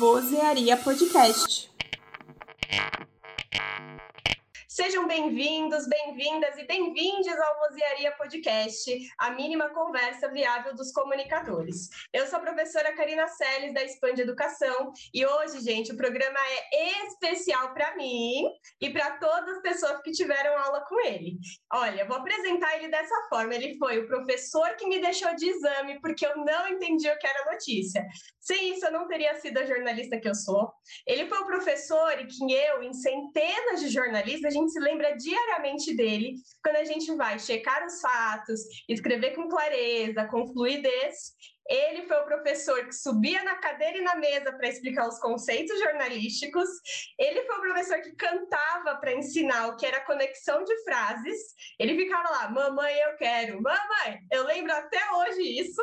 [0.00, 1.68] Vozearia Podcast.
[4.82, 11.90] Sejam bem-vindos, bem-vindas e bem-vindes ao Vozearia Podcast, a mínima conversa viável dos comunicadores.
[12.14, 16.38] Eu sou a professora Karina Seles, da Expande Educação, e hoje, gente, o programa
[16.72, 18.42] é especial para mim
[18.80, 21.36] e para todas as pessoas que tiveram aula com ele.
[21.74, 23.54] Olha, vou apresentar ele dessa forma.
[23.54, 27.26] Ele foi o professor que me deixou de exame porque eu não entendi o que
[27.26, 28.02] era notícia.
[28.40, 30.72] Sem isso, eu não teria sido a jornalista que eu sou.
[31.06, 35.16] Ele foi o professor e que eu, em centenas de jornalistas, a gente se lembra
[35.16, 41.34] diariamente dele quando a gente vai checar os fatos, escrever com clareza, com fluidez.
[41.68, 45.78] Ele foi o professor que subia na cadeira e na mesa para explicar os conceitos
[45.78, 46.68] jornalísticos.
[47.18, 51.38] Ele foi o professor que cantava para ensinar o que era conexão de frases.
[51.78, 55.82] Ele ficava lá, mamãe, eu quero, mamãe, eu lembro até hoje isso.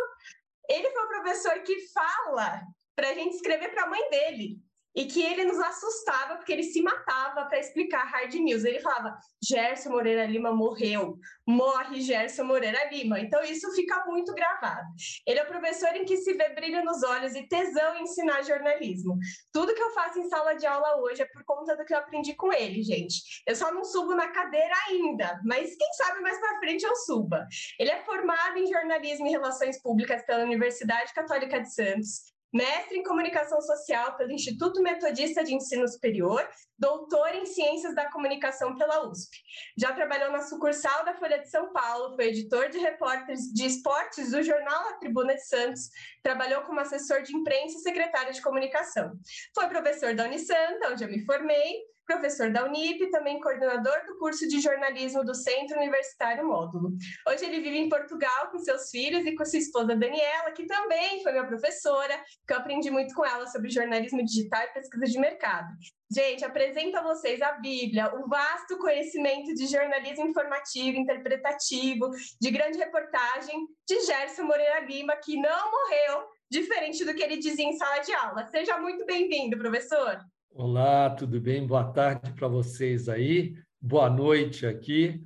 [0.70, 2.62] Ele foi o professor que fala
[2.96, 4.67] para a gente escrever para a mãe dele
[4.98, 8.66] e que ele nos assustava porque ele se matava para explicar hard news.
[8.66, 13.20] Ele falava: Gerson Moreira Lima morreu, morre Gerson Moreira Lima.
[13.20, 14.88] Então isso fica muito gravado.
[15.28, 18.42] Ele é o professor em que se vê brilho nos olhos e tesão em ensinar
[18.42, 19.20] jornalismo.
[19.54, 22.00] Tudo que eu faço em sala de aula hoje é por conta do que eu
[22.00, 23.44] aprendi com ele, gente.
[23.46, 27.46] Eu só não subo na cadeira ainda, mas quem sabe mais para frente eu suba.
[27.80, 33.04] Ele é formado em jornalismo e relações públicas pela Universidade Católica de Santos mestre em
[33.04, 39.38] comunicação social pelo Instituto Metodista de Ensino Superior, doutor em ciências da comunicação pela USP.
[39.78, 44.32] Já trabalhou na sucursal da Folha de São Paulo, foi editor de repórteres de esportes
[44.32, 45.90] do jornal A Tribuna de Santos,
[46.24, 49.14] trabalhou como assessor de imprensa e secretário de comunicação.
[49.54, 54.48] Foi professor da Unisanta, onde eu me formei, professor da Unip, também coordenador do curso
[54.48, 56.94] de jornalismo do Centro Universitário Módulo.
[57.28, 61.22] Hoje ele vive em Portugal com seus filhos e com sua esposa Daniela, que também
[61.22, 65.20] foi minha professora, que eu aprendi muito com ela sobre jornalismo digital e pesquisa de
[65.20, 65.68] mercado.
[66.10, 72.10] Gente, apresento a vocês a Bíblia, o vasto conhecimento de jornalismo informativo, interpretativo,
[72.40, 77.66] de grande reportagem de Gerson Moreira Lima, que não morreu, diferente do que ele dizia
[77.66, 78.46] em sala de aula.
[78.46, 80.18] Seja muito bem-vindo, professor.
[80.52, 81.66] Olá, tudo bem?
[81.66, 83.56] Boa tarde para vocês aí.
[83.80, 85.24] Boa noite aqui.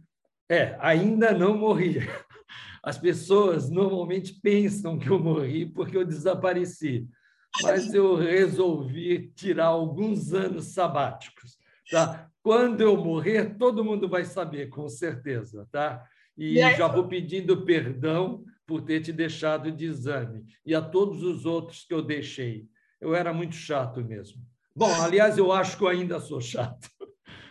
[0.50, 2.00] É, ainda não morri.
[2.84, 7.08] As pessoas normalmente pensam que eu morri porque eu desapareci,
[7.62, 11.58] mas eu resolvi tirar alguns anos sabáticos.
[11.90, 12.30] Tá?
[12.44, 15.68] Quando eu morrer, todo mundo vai saber, com certeza.
[15.72, 16.04] Tá?
[16.38, 21.46] E já vou pedindo perdão por ter te deixado de exame e a todos os
[21.46, 22.68] outros que eu deixei.
[23.00, 24.42] Eu era muito chato mesmo.
[24.82, 26.90] Bom, aliás, eu acho que eu ainda sou chato.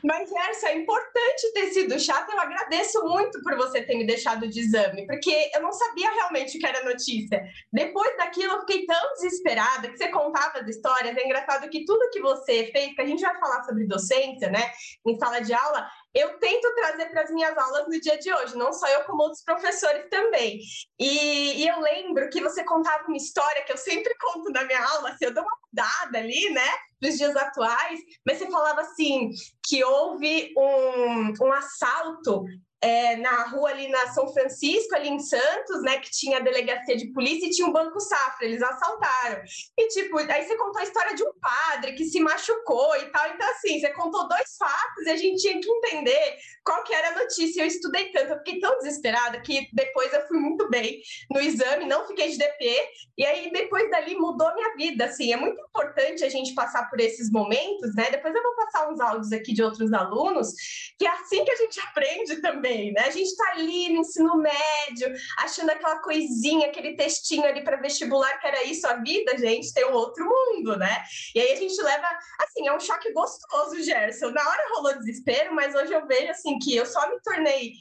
[0.03, 2.29] Mas, Gerson, é importante ter sido chato.
[2.33, 6.57] Eu agradeço muito por você ter me deixado de exame, porque eu não sabia realmente
[6.57, 7.41] o que era notícia.
[7.73, 11.17] Depois daquilo, eu fiquei tão desesperada que você contava as histórias.
[11.17, 14.73] É engraçado que tudo que você fez, que a gente vai falar sobre docência, né,
[15.07, 18.57] em sala de aula, eu tento trazer para as minhas aulas no dia de hoje,
[18.57, 20.59] não só eu, como outros professores também.
[20.99, 24.83] E, e, eu lembro que você contava uma história que eu sempre conto na minha
[24.85, 26.69] aula, assim, eu dou uma mudada ali, né,
[27.01, 29.31] dos dias atuais, mas você falava assim,
[29.65, 32.45] que houve um, um assalto
[32.83, 36.97] é, na rua ali na São Francisco, ali em Santos, né, que tinha a delegacia
[36.97, 39.43] de polícia e tinha um banco safra, eles assaltaram.
[39.77, 43.29] E, tipo, aí você contou a história de um padre que se machucou e tal.
[43.29, 47.09] Então, assim, você contou dois fatos e a gente tinha que entender qual que era
[47.09, 47.63] a notícia.
[47.63, 51.85] Eu estudei tanto, eu fiquei tão desesperada que depois eu fui muito bem no exame,
[51.85, 52.89] não fiquei de DP.
[53.19, 55.33] E aí, depois dali, mudou minha vida, assim.
[55.33, 58.11] É muito importante a gente passar por esses momentos, né?
[58.11, 60.55] Depois eu vou passar uns áudios aqui de outros alunos,
[60.99, 63.03] que é assim que a gente aprende também também, né?
[63.03, 68.39] A gente está ali no ensino médio, achando aquela coisinha, aquele textinho ali para vestibular
[68.39, 71.03] que era isso a vida, gente, tem um outro mundo, né?
[71.35, 72.07] E aí a gente leva,
[72.41, 74.31] assim, é um choque gostoso, Gerson.
[74.31, 77.73] Na hora rolou desespero, mas hoje eu vejo, assim, que eu só me tornei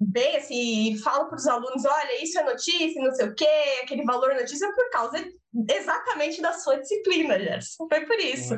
[0.00, 4.04] bem, assim, falo para os alunos, olha, isso é notícia, não sei o quê, aquele
[4.04, 5.24] valor notícia, por causa
[5.70, 7.88] exatamente da sua disciplina, Gerson.
[7.88, 8.56] Foi por isso.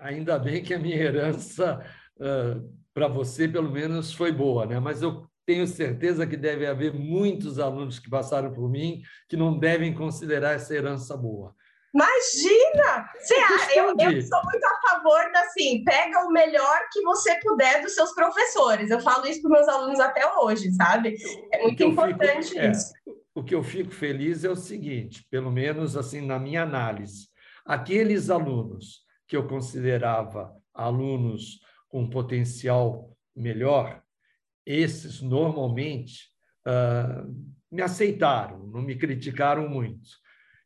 [0.00, 1.84] Ainda bem que a minha herança...
[2.18, 4.78] Uh para você, pelo menos, foi boa, né?
[4.78, 9.58] Mas eu tenho certeza que deve haver muitos alunos que passaram por mim que não
[9.58, 11.54] devem considerar essa herança boa.
[11.94, 13.10] Imagina!
[13.18, 17.40] Você acha, eu, eu sou muito a favor da assim, pega o melhor que você
[17.40, 18.90] puder dos seus professores.
[18.90, 21.16] Eu falo isso para meus alunos até hoje, sabe?
[21.54, 22.92] É muito importante fico, é, isso.
[23.08, 27.28] É, o que eu fico feliz é o seguinte, pelo menos assim na minha análise,
[27.64, 34.02] aqueles alunos que eu considerava alunos com potencial melhor,
[34.64, 36.30] esses normalmente
[36.66, 37.28] uh,
[37.70, 40.08] me aceitaram, não me criticaram muito.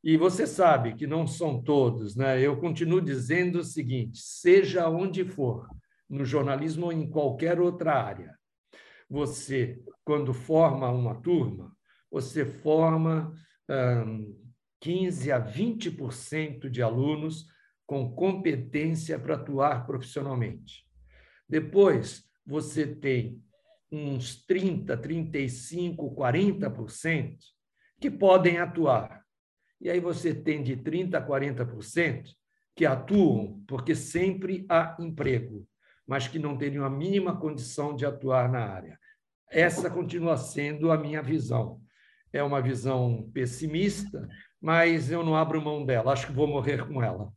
[0.02, 2.40] E você sabe que não são todos, né?
[2.40, 5.66] Eu continuo dizendo o seguinte: seja onde for,
[6.08, 8.38] no jornalismo ou em qualquer outra área,
[9.08, 11.74] você, quando forma uma turma,
[12.10, 13.32] você forma
[14.06, 14.38] hum,
[14.80, 17.46] 15 a 20% de alunos
[17.86, 20.83] com competência para atuar profissionalmente.
[21.48, 23.42] Depois, você tem
[23.90, 27.36] uns 30, 35, 40%
[28.00, 29.24] que podem atuar
[29.84, 32.30] e aí você tem de 30% a 40%
[32.74, 35.68] que atuam porque sempre há emprego,
[36.06, 38.98] mas que não teriam a mínima condição de atuar na área.
[39.50, 41.80] Essa continua sendo a minha visão.
[42.32, 44.26] É uma visão pessimista,
[44.60, 47.30] mas eu não abro mão dela, acho que vou morrer com ela.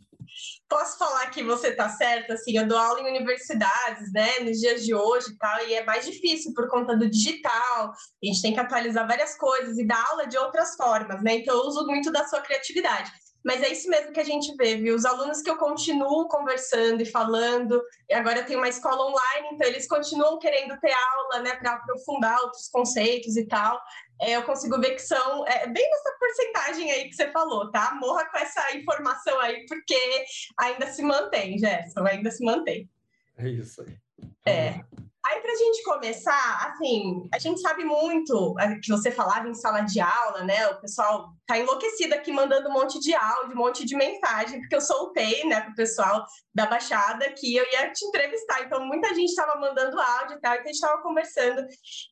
[0.69, 2.33] Posso falar que você está certa?
[2.33, 5.85] Assim, eu dou aula em universidades, né, nos dias de hoje e tal, e é
[5.85, 7.91] mais difícil por conta do digital.
[7.91, 11.35] A gente tem que atualizar várias coisas e dar aula de outras formas, né?
[11.35, 13.11] Então, eu uso muito da sua criatividade.
[13.47, 14.93] Mas é isso mesmo que a gente vê, viu?
[14.93, 19.65] Os alunos que eu continuo conversando e falando, e agora tenho uma escola online, então
[19.65, 23.79] eles continuam querendo ter aula, né, para aprofundar outros conceitos e tal.
[24.21, 27.95] É, eu consigo ver que são é, bem nessa porcentagem aí que você falou, tá?
[27.99, 30.25] Morra com essa informação aí, porque
[30.59, 32.89] ainda se mantém, Gerson, ainda se mantém.
[33.37, 33.97] É isso aí.
[34.45, 34.81] É.
[35.29, 39.81] Aí, para a gente começar, assim, a gente sabe muito que você falava em sala
[39.81, 40.67] de aula, né?
[40.67, 44.75] O pessoal tá enlouquecido aqui mandando um monte de áudio, um monte de mensagem, porque
[44.75, 48.61] eu soltei, né, para o pessoal da Baixada que eu ia te entrevistar.
[48.61, 51.65] Então, muita gente estava mandando áudio e tal, e a gente estava conversando.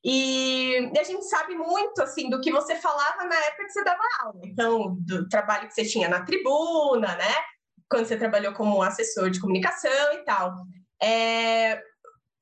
[0.03, 3.83] E, e a gente sabe muito, assim, do que você falava na época que você
[3.85, 4.41] dava aula.
[4.43, 7.33] Então, do trabalho que você tinha na tribuna, né?
[7.89, 10.53] Quando você trabalhou como assessor de comunicação e tal.
[11.01, 11.81] É,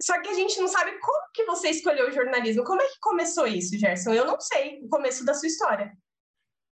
[0.04, 2.66] só que a gente não sabe como que você escolheu o jornalismo.
[2.66, 4.14] Como é que começou isso, Gerson?
[4.14, 5.98] Eu não sei o começo da sua história.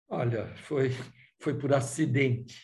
[0.08, 0.92] Olha, foi,
[1.42, 2.56] foi por acidente.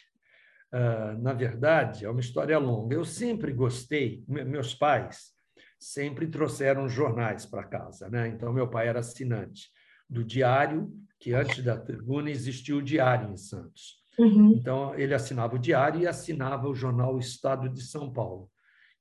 [0.72, 2.94] Uh, na verdade, é uma história longa.
[2.96, 5.32] Eu sempre gostei, meus pais
[5.80, 8.08] sempre trouxeram jornais para casa.
[8.08, 8.28] Né?
[8.28, 9.68] Então, meu pai era assinante
[10.08, 14.00] do Diário, que antes da tribuna existia o Diário em Santos.
[14.20, 14.54] Uhum.
[14.56, 18.48] Então, ele assinava o Diário e assinava o jornal Estado de São Paulo.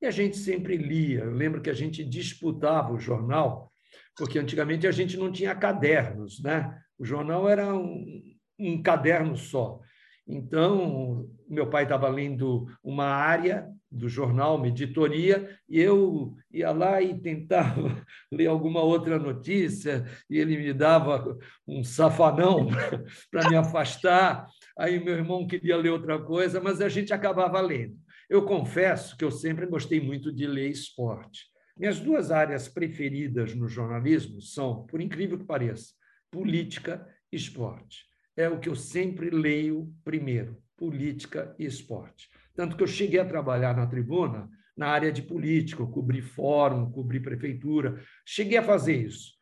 [0.01, 1.21] E a gente sempre lia.
[1.21, 3.73] Eu lembro que a gente disputava o jornal,
[4.17, 6.81] porque antigamente a gente não tinha cadernos, né?
[6.99, 8.23] O jornal era um,
[8.59, 9.81] um caderno só.
[10.27, 17.03] Então, meu pai estava lendo uma área do jornal, uma editoria, e eu ia lá
[17.03, 21.37] e tentava ler alguma outra notícia, e ele me dava
[21.67, 22.69] um safanão
[23.31, 24.47] para me afastar.
[24.79, 27.97] Aí meu irmão queria ler outra coisa, mas a gente acabava lendo.
[28.31, 31.47] Eu confesso que eu sempre gostei muito de ler esporte.
[31.77, 35.93] Minhas duas áreas preferidas no jornalismo são, por incrível que pareça,
[36.31, 38.05] política e esporte.
[38.37, 42.29] É o que eu sempre leio primeiro, política e esporte.
[42.55, 47.19] Tanto que eu cheguei a trabalhar na tribuna na área de política, cobri fórum, cobri
[47.19, 49.33] prefeitura, cheguei a fazer isso.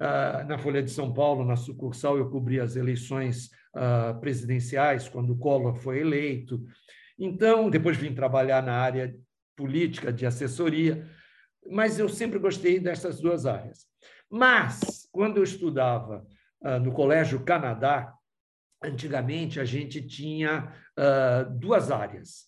[0.00, 5.34] Ah, na Folha de São Paulo, na sucursal, eu cobri as eleições ah, presidenciais, quando
[5.34, 6.64] o Collor foi eleito.
[7.18, 9.14] Então, depois vim trabalhar na área
[9.56, 11.04] política de assessoria,
[11.68, 13.86] mas eu sempre gostei dessas duas áreas.
[14.30, 16.24] Mas, quando eu estudava
[16.62, 18.14] uh, no Colégio Canadá,
[18.82, 22.46] antigamente a gente tinha uh, duas áreas.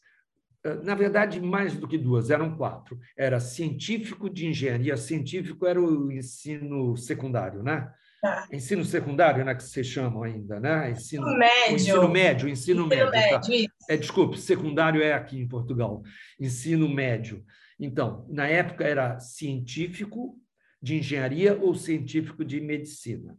[0.64, 2.98] Uh, na verdade, mais do que duas, eram quatro.
[3.16, 7.90] Era científico de engenharia, científico era o ensino secundário, né?
[8.22, 8.46] Tá.
[8.52, 10.90] Ensino secundário, né, que vocês chamam ainda, né?
[10.90, 11.74] Ensino médio.
[11.74, 13.10] Ensino médio, ensino, ensino médio.
[13.10, 13.69] médio tá.
[13.88, 16.02] É, desculpe, secundário é aqui em Portugal.
[16.38, 17.44] Ensino médio.
[17.78, 20.38] Então, na época era científico
[20.82, 23.36] de engenharia ou científico de medicina.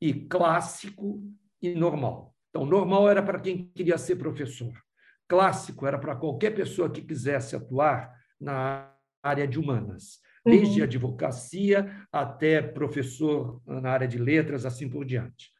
[0.00, 1.22] E clássico
[1.60, 2.34] e normal.
[2.50, 4.72] Então, normal era para quem queria ser professor.
[5.28, 10.84] Clássico era para qualquer pessoa que quisesse atuar na área de humanas desde uhum.
[10.84, 15.50] advocacia até professor na área de letras, assim por diante.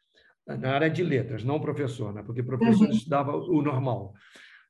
[0.57, 2.23] Na área de letras, não professor, né?
[2.23, 2.91] porque professor uhum.
[2.91, 4.13] estudava o normal.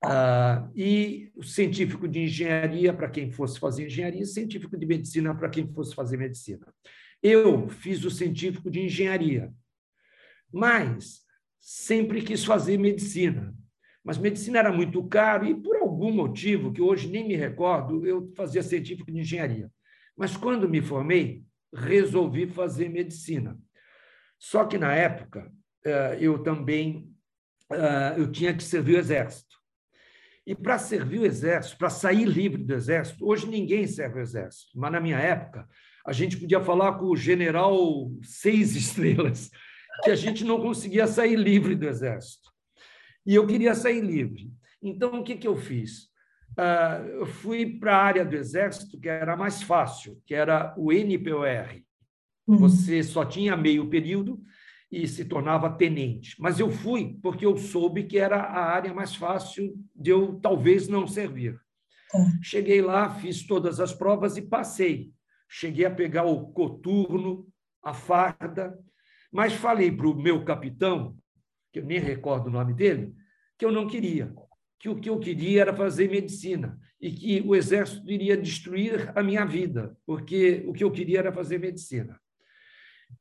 [0.04, 5.50] Ah, e científico de engenharia para quem fosse fazer engenharia, e científico de medicina para
[5.50, 6.66] quem fosse fazer medicina.
[7.22, 9.54] Eu fiz o científico de engenharia,
[10.52, 11.22] mas
[11.60, 13.54] sempre quis fazer medicina.
[14.04, 18.32] Mas medicina era muito caro e, por algum motivo, que hoje nem me recordo, eu
[18.36, 19.70] fazia científico de engenharia.
[20.16, 21.44] Mas quando me formei,
[21.74, 23.60] resolvi fazer medicina.
[24.40, 25.52] Só que na época
[26.20, 27.10] eu também
[27.72, 29.56] eh, eu tinha que servir o exército.
[30.46, 34.72] E para servir o exército, para sair livre do exército, hoje ninguém serve o exército,
[34.76, 35.68] mas na minha época
[36.06, 39.52] a gente podia falar com o general seis estrelas,
[40.04, 42.50] que a gente não conseguia sair livre do exército.
[43.26, 44.52] E eu queria sair livre.
[44.82, 46.06] Então, o que, que eu fiz?
[46.58, 50.92] Uh, eu fui para a área do Exército, que era mais fácil, que era o
[50.92, 51.82] NPOR.
[52.48, 52.58] Uhum.
[52.58, 54.42] Você só tinha meio período
[54.92, 56.36] e se tornava tenente.
[56.40, 60.88] Mas eu fui porque eu soube que era a área mais fácil de eu talvez
[60.88, 61.60] não servir.
[62.14, 62.42] Uhum.
[62.42, 65.12] Cheguei lá, fiz todas as provas e passei.
[65.48, 67.48] Cheguei a pegar o coturno,
[67.84, 68.78] a farda,
[69.32, 71.16] mas falei para o meu capitão,
[71.72, 73.14] que eu nem recordo o nome dele,
[73.58, 74.34] que eu não queria,
[74.80, 79.22] que o que eu queria era fazer medicina e que o exército iria destruir a
[79.22, 82.20] minha vida, porque o que eu queria era fazer medicina.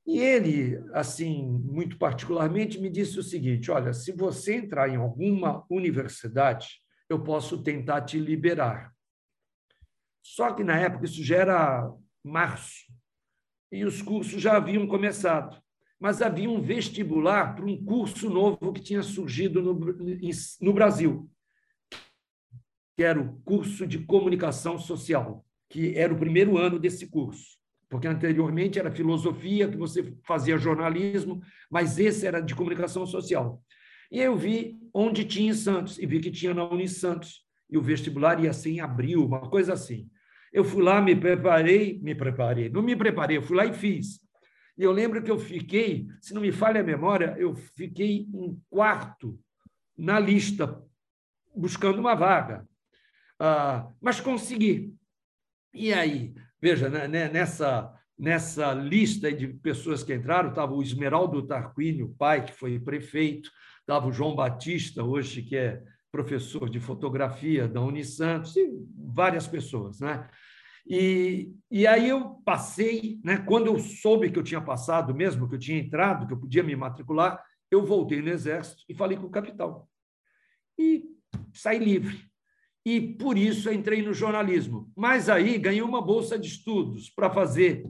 [0.06, 5.64] E ele, assim, muito particularmente, me disse o seguinte: olha, se você entrar em alguma
[5.70, 8.94] universidade, eu posso tentar te liberar.
[10.22, 11.92] Só que na época isso já era
[12.24, 12.92] março
[13.70, 15.62] e os cursos já haviam começado
[15.98, 19.74] mas havia um vestibular para um curso novo que tinha surgido no,
[20.60, 21.28] no Brasil,
[22.96, 28.06] que era o curso de comunicação social, que era o primeiro ano desse curso, porque
[28.06, 31.40] anteriormente era filosofia, que você fazia jornalismo,
[31.70, 33.62] mas esse era de comunicação social.
[34.10, 37.82] E eu vi onde tinha em Santos, e vi que tinha na Unisantos, e o
[37.82, 40.08] vestibular ia ser em abril, uma coisa assim.
[40.52, 44.20] Eu fui lá, me preparei, me preparei, não me preparei, eu fui lá e fiz.
[44.76, 48.62] E eu lembro que eu fiquei, se não me falha a memória, eu fiquei em
[48.70, 49.38] quarto
[49.96, 50.80] na lista,
[51.54, 52.66] buscando uma vaga.
[53.38, 54.94] Ah, mas consegui.
[55.74, 61.46] E aí, veja, né, né nessa, nessa lista de pessoas que entraram, estava o Esmeraldo
[61.46, 63.50] Tarquini, o pai, que foi prefeito,
[63.80, 70.00] estava o João Batista, hoje que é professor de fotografia da Unisantos, e várias pessoas.
[70.00, 70.28] Né?
[70.86, 75.54] E, e aí eu passei, né, quando eu soube que eu tinha passado mesmo, que
[75.54, 79.26] eu tinha entrado, que eu podia me matricular, eu voltei no Exército e falei com
[79.26, 79.86] o capitão.
[80.78, 81.04] E
[81.52, 82.27] saí livre.
[82.88, 84.90] E por isso entrei no jornalismo.
[84.96, 87.84] Mas aí ganhei uma bolsa de estudos para fazer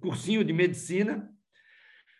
[0.00, 1.30] cursinho de medicina.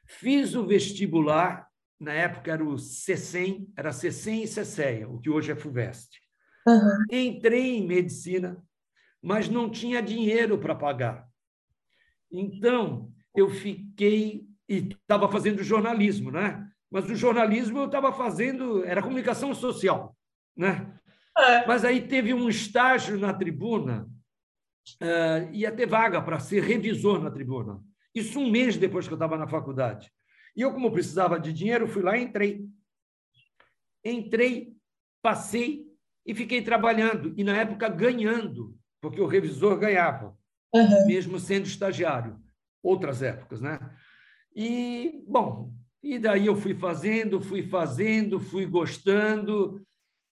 [0.04, 1.66] Fiz o vestibular,
[1.98, 6.20] na época era o CECEM, era CECEM e CECEA, o que hoje é FUVEST.
[6.66, 7.04] Uhum.
[7.10, 8.62] Entrei em medicina,
[9.22, 11.26] mas não tinha dinheiro para pagar.
[12.30, 16.70] Então, eu fiquei e estava fazendo jornalismo, né?
[16.90, 20.14] Mas o jornalismo eu estava fazendo, era comunicação social,
[20.54, 20.92] né?
[21.38, 21.66] É.
[21.66, 24.08] Mas aí teve um estágio na tribuna,
[25.00, 27.80] uh, ia ter vaga para ser revisor na tribuna.
[28.14, 30.10] Isso um mês depois que eu estava na faculdade.
[30.56, 32.66] E eu, como precisava de dinheiro, fui lá e entrei.
[34.04, 34.72] Entrei,
[35.22, 35.86] passei
[36.26, 37.32] e fiquei trabalhando.
[37.36, 40.36] E, na época, ganhando porque o revisor ganhava,
[40.74, 41.06] uhum.
[41.06, 42.36] mesmo sendo estagiário.
[42.82, 43.78] Outras épocas, né?
[44.54, 49.80] E, bom, e daí eu fui fazendo, fui fazendo, fui gostando,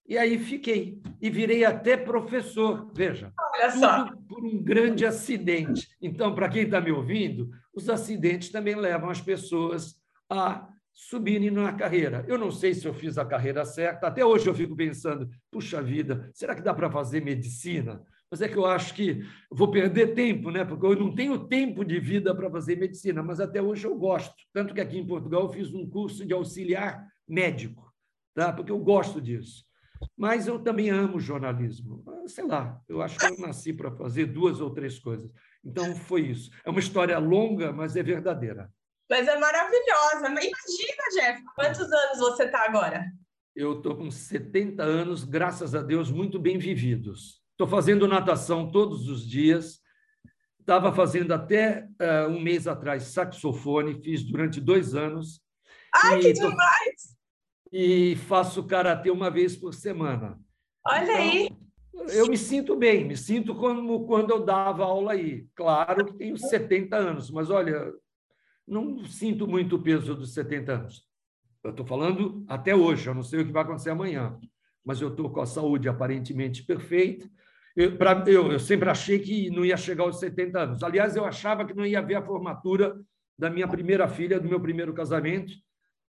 [0.07, 1.01] e aí fiquei.
[1.21, 3.33] E virei até professor, veja.
[3.53, 4.05] Olha só.
[4.05, 5.87] Tudo por um grande acidente.
[6.01, 9.95] Então, para quem está me ouvindo, os acidentes também levam as pessoas
[10.29, 12.25] a subirem na carreira.
[12.27, 15.81] Eu não sei se eu fiz a carreira certa, até hoje eu fico pensando, puxa
[15.81, 18.01] vida, será que dá para fazer medicina?
[18.29, 20.65] mas é que eu acho que vou perder tempo, né?
[20.65, 24.35] porque eu não tenho tempo de vida para fazer medicina, mas até hoje eu gosto.
[24.53, 27.91] Tanto que aqui em Portugal eu fiz um curso de auxiliar médico,
[28.33, 28.51] tá?
[28.51, 29.65] porque eu gosto disso.
[30.17, 32.03] Mas eu também amo jornalismo.
[32.27, 35.31] Sei lá, eu acho que eu nasci para fazer duas ou três coisas.
[35.63, 36.49] Então foi isso.
[36.65, 38.71] É uma história longa, mas é verdadeira.
[39.09, 40.27] Mas é maravilhosa.
[40.27, 43.05] Imagina, Jeff, quantos anos você está agora?
[43.55, 47.41] Eu estou com 70 anos, graças a Deus, muito bem vividos.
[47.51, 49.79] Estou fazendo natação todos os dias.
[50.59, 55.41] Estava fazendo até uh, um mês atrás saxofone, fiz durante dois anos.
[55.95, 56.49] Ai, que tô...
[56.49, 57.16] demais!
[57.71, 60.39] E faço karatê uma vez por semana.
[60.85, 61.49] Olha então, aí!
[62.13, 65.47] Eu me sinto bem, me sinto como quando eu dava aula aí.
[65.55, 67.91] Claro que tenho 70 anos, mas olha,
[68.65, 71.07] não sinto muito o peso dos 70 anos.
[71.63, 74.39] Eu estou falando até hoje, eu não sei o que vai acontecer amanhã,
[74.85, 77.27] mas eu estou com a saúde aparentemente perfeita,
[77.77, 80.83] eu, pra, eu, eu sempre achei que não ia chegar aos 70 anos.
[80.83, 82.99] Aliás, eu achava que não ia haver a formatura
[83.37, 85.53] da minha primeira filha, do meu primeiro casamento,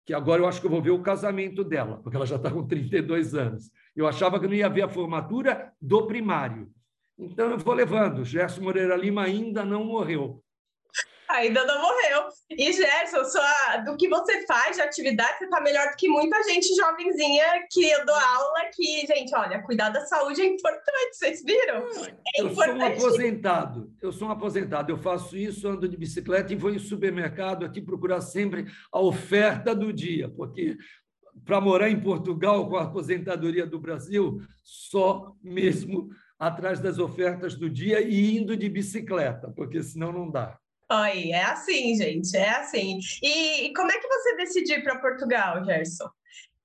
[0.06, 2.48] que agora eu acho que eu vou ver o casamento dela, porque ela já está
[2.48, 3.72] com 32 anos.
[3.94, 6.70] Eu achava que não ia haver a formatura do primário.
[7.18, 8.24] Então, eu vou levando.
[8.24, 10.44] Gerson Moreira Lima ainda não morreu.
[11.28, 12.28] Ainda não morreu.
[12.50, 16.42] E Gerson, sua, do que você faz de atividade, você está melhor do que muita
[16.44, 21.42] gente jovenzinha que eu dou aula, que, gente, olha, cuidar da saúde é importante, vocês
[21.42, 21.86] viram?
[22.34, 23.00] É eu importante.
[23.00, 26.70] sou um aposentado, eu sou um aposentado, eu faço isso, ando de bicicleta e vou
[26.70, 30.76] em supermercado aqui procurar sempre a oferta do dia, porque
[31.44, 37.68] para morar em Portugal com a aposentadoria do Brasil, só mesmo atrás das ofertas do
[37.68, 40.58] dia e indo de bicicleta, porque senão não dá.
[40.88, 43.00] Oi, é assim, gente, é assim.
[43.20, 46.08] E, e como é que você decidiu ir para Portugal, Gerson?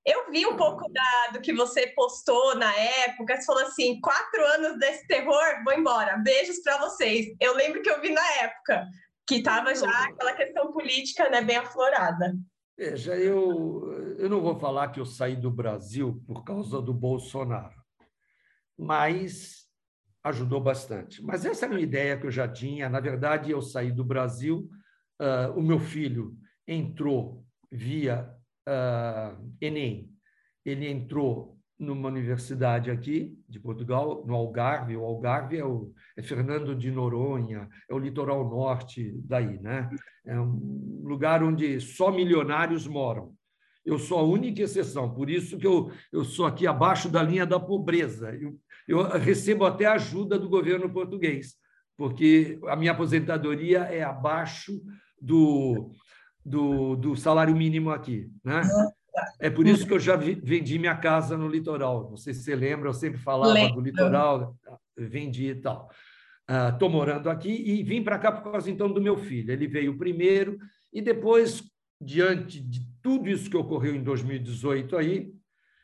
[0.06, 3.36] Eu vi um pouco da, do que você postou na época.
[3.36, 6.16] Você falou assim: quatro anos desse terror, vou embora.
[6.18, 7.34] Beijos para vocês.
[7.40, 8.86] Eu lembro que eu vi na época
[9.26, 12.34] que estava já aquela questão política né, bem aflorada.
[12.76, 17.74] Veja, eu, eu não vou falar que eu saí do Brasil por causa do Bolsonaro,
[18.76, 19.61] mas
[20.24, 21.22] ajudou bastante.
[21.22, 22.88] Mas essa era uma ideia que eu já tinha.
[22.88, 24.68] Na verdade, eu saí do Brasil,
[25.20, 26.36] uh, o meu filho
[26.66, 28.28] entrou via
[28.68, 30.10] uh, Enem.
[30.64, 34.96] Ele entrou numa universidade aqui de Portugal, no Algarve.
[34.96, 39.90] O Algarve é, o, é Fernando de Noronha, é o litoral norte daí, né?
[40.24, 43.34] É um lugar onde só milionários moram.
[43.84, 47.44] Eu sou a única exceção, por isso que eu, eu sou aqui abaixo da linha
[47.44, 48.32] da pobreza.
[48.32, 51.54] Eu, eu recebo até ajuda do governo português,
[51.96, 54.82] porque a minha aposentadoria é abaixo
[55.20, 55.90] do,
[56.44, 58.30] do, do salário mínimo aqui.
[58.44, 58.62] Né?
[59.40, 62.08] É por isso que eu já vendi minha casa no litoral.
[62.10, 63.76] Não sei se você lembra, eu sempre falava Lembro.
[63.76, 64.56] do litoral,
[64.96, 65.90] vendi e tal.
[66.72, 69.52] Estou uh, morando aqui e vim para cá por causa então do meu filho.
[69.52, 70.58] Ele veio primeiro
[70.92, 71.62] e depois,
[72.00, 75.32] diante de tudo isso que ocorreu em 2018 aí,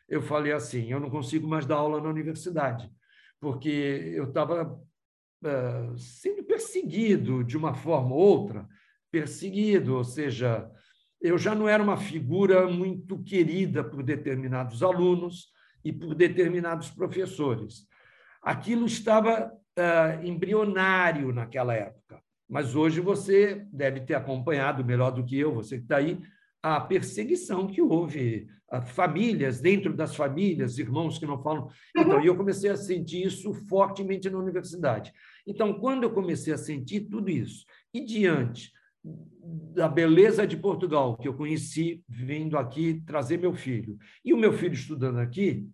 [0.09, 2.91] eu falei assim, eu não consigo mais dar aula na universidade,
[3.39, 3.69] porque
[4.15, 8.67] eu estava uh, sendo perseguido de uma forma ou outra
[9.11, 10.71] perseguido, ou seja,
[11.21, 15.49] eu já não era uma figura muito querida por determinados alunos
[15.85, 17.87] e por determinados professores.
[18.43, 25.39] Aquilo estava uh, embrionário naquela época, mas hoje você deve ter acompanhado melhor do que
[25.39, 26.21] eu, você que está aí,
[26.63, 28.49] a perseguição que houve,
[28.87, 31.69] famílias, dentro das famílias, irmãos que não falam.
[31.97, 35.13] Então, eu comecei a sentir isso fortemente na universidade.
[35.47, 41.29] Então, quando eu comecei a sentir tudo isso, e diante da beleza de Portugal, que
[41.29, 43.97] eu conheci vindo aqui trazer meu filho.
[44.25, 45.67] E o meu filho estudando aqui,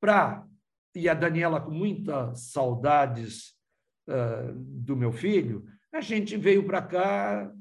[0.00, 0.46] para
[0.94, 3.54] e a Daniela com muitas saudades
[4.08, 7.52] uh, do meu filho, a gente veio para cá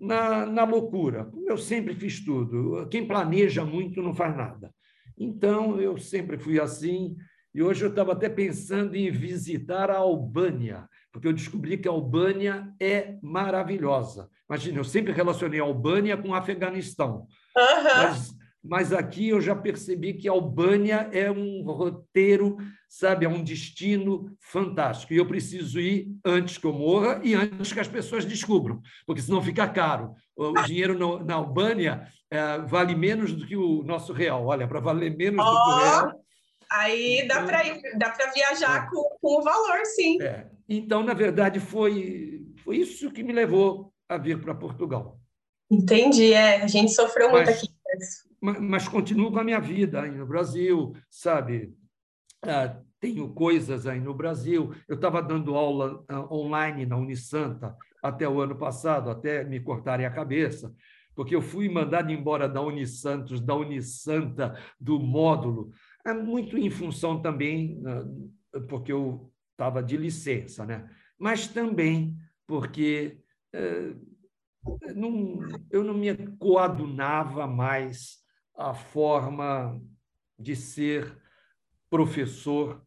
[0.00, 1.26] na, na loucura.
[1.26, 4.72] Como eu sempre fiz tudo, quem planeja muito não faz nada.
[5.18, 7.14] Então, eu sempre fui assim,
[7.54, 11.90] e hoje eu estava até pensando em visitar a Albânia, porque eu descobri que a
[11.90, 14.30] Albânia é maravilhosa.
[14.48, 17.26] Imagina, eu sempre relacionei a Albânia com o Afeganistão.
[17.56, 17.82] Uhum.
[17.84, 23.42] Mas, mas aqui eu já percebi que a Albânia é um roteiro, sabe, é um
[23.42, 25.14] destino fantástico.
[25.14, 29.22] E eu preciso ir antes que eu morra e antes que as pessoas descubram, porque
[29.22, 30.14] senão fica caro.
[30.36, 34.46] O dinheiro no, na Albânia é, vale menos do que o nosso real.
[34.46, 36.20] Olha, para valer menos oh, do que o real.
[36.70, 37.62] Aí dá para
[37.98, 38.90] dá para viajar é.
[38.90, 40.22] com, com o valor, sim.
[40.22, 40.46] É.
[40.68, 45.18] Então, na verdade, foi, foi isso que me levou a vir para Portugal.
[45.68, 47.68] Entendi, é, a gente sofreu mas, muito aqui.
[48.40, 51.74] Mas, continuo com a minha vida aí no Brasil, sabe?
[52.42, 54.74] Ah, tenho coisas aí no Brasil.
[54.88, 60.06] Eu estava dando aula ah, online na Unisanta até o ano passado, até me cortarem
[60.06, 60.74] a cabeça,
[61.14, 65.70] porque eu fui mandado embora da Unisantos, da Unisanta, do módulo,
[66.06, 70.88] é muito em função também, ah, porque eu estava de licença, né?
[71.20, 73.18] mas também porque
[73.52, 73.92] é,
[74.96, 75.38] não,
[75.70, 78.19] eu não me coadunava mais
[78.60, 79.80] a forma
[80.38, 81.16] de ser
[81.88, 82.84] professor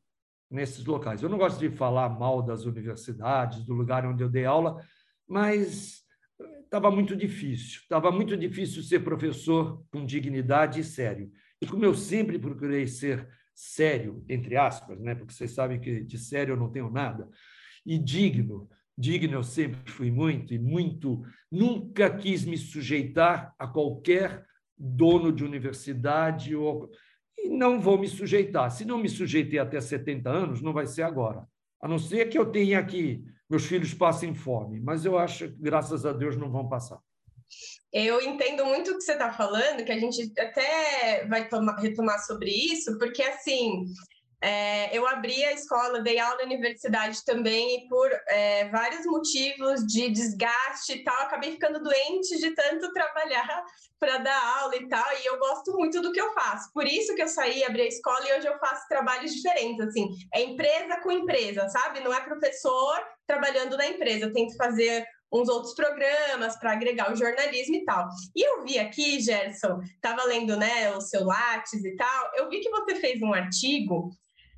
[0.49, 1.21] nesses locais.
[1.21, 4.79] Eu não gosto de falar mal das universidades, do lugar onde eu dei aula,
[5.27, 6.03] mas
[6.63, 7.81] estava muito difícil.
[7.81, 11.31] Estava muito difícil ser professor com dignidade e sério.
[11.59, 15.15] E como eu sempre procurei ser sério, entre aspas, né?
[15.15, 17.27] porque vocês sabem que de sério eu não tenho nada,
[17.85, 24.45] e digno, digno eu sempre fui muito e muito, nunca quis me sujeitar a qualquer
[24.77, 26.89] dono de universidade ou
[27.37, 28.71] e não vou me sujeitar.
[28.71, 31.47] Se não me sujeitei até 70 anos, não vai ser agora.
[31.81, 35.55] A não ser que eu tenha aqui, meus filhos passem fome, mas eu acho que,
[35.59, 36.99] graças a Deus, não vão passar.
[37.91, 42.19] Eu entendo muito o que você está falando, que a gente até vai tomar, retomar
[42.25, 43.85] sobre isso, porque assim
[44.43, 49.87] é, eu abri a escola, dei aula na universidade também, e por é, vários motivos
[49.87, 53.63] de desgaste e tal, acabei ficando doente de tanto trabalhar
[53.97, 56.69] para dar aula e tal, e eu gosto muito do que eu faço.
[56.73, 60.09] Por isso que eu saí, abri a escola e hoje eu faço trabalhos diferentes, assim,
[60.33, 62.01] é empresa com empresa, sabe?
[62.01, 67.15] Não é professor trabalhando na empresa, eu tento fazer uns outros programas para agregar o
[67.15, 68.09] jornalismo e tal.
[68.35, 72.59] E eu vi aqui, Gerson, estava lendo né, o seu Lattes e tal, eu vi
[72.59, 74.11] que você fez um artigo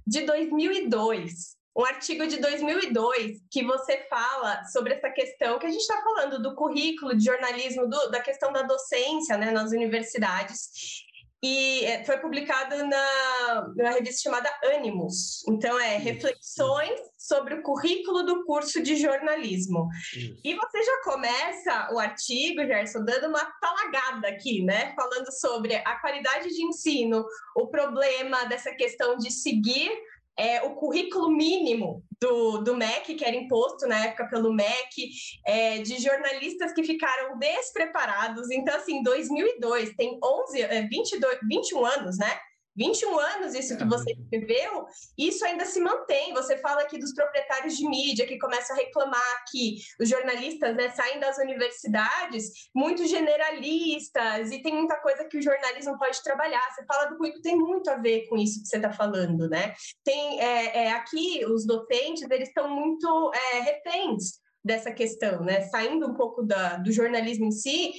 [0.06, 5.82] de 2002 um artigo de 2002 que você fala sobre essa questão que a gente
[5.82, 11.04] está falando do currículo de jornalismo, do, da questão da docência né, nas universidades.
[11.44, 15.44] E é, foi publicado na, na revista chamada Ânimos.
[15.48, 19.88] Então, é Reflexões sobre o currículo do curso de jornalismo.
[20.16, 20.40] Isso.
[20.44, 24.94] E você já começa o artigo, Gerson, dando uma talagada aqui, né?
[24.96, 29.92] Falando sobre a qualidade de ensino, o problema dessa questão de seguir
[30.38, 35.10] é, o currículo mínimo do, do MEC, que era imposto na época pelo MEC,
[35.46, 38.50] é, de jornalistas que ficaram despreparados.
[38.52, 42.40] Então, assim, 2002, tem 11, é, 22, 21 anos, né?
[42.76, 44.86] 21 anos isso que você escreveu,
[45.18, 46.34] isso ainda se mantém.
[46.34, 50.90] Você fala aqui dos proprietários de mídia que começam a reclamar que os jornalistas né,
[50.90, 56.62] saem das universidades muito generalistas e tem muita coisa que o jornalismo pode trabalhar.
[56.72, 59.74] Você fala do currículo, tem muito a ver com isso que você está falando, né?
[60.04, 65.62] Tem é, é, aqui os docentes, eles estão muito é, reféns dessa questão, né?
[65.62, 67.94] Saindo um pouco da, do jornalismo em si,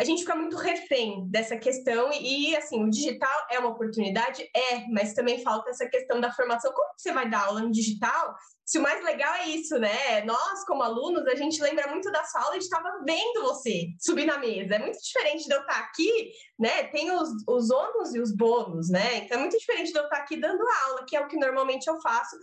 [0.00, 4.42] a gente fica muito refém dessa questão e, assim, o digital é uma oportunidade?
[4.56, 6.72] É, mas também falta essa questão da formação.
[6.72, 8.34] Como você vai dar aula no digital
[8.64, 10.24] se o mais legal é isso, né?
[10.24, 14.38] Nós, como alunos, a gente lembra muito da sala e estava vendo você subir na
[14.38, 14.76] mesa.
[14.76, 16.84] É muito diferente de eu estar aqui, né?
[16.84, 19.18] Tem os, os ônus e os bônus, né?
[19.18, 21.88] Então é muito diferente de eu estar aqui dando aula, que é o que normalmente
[21.88, 22.38] eu faço.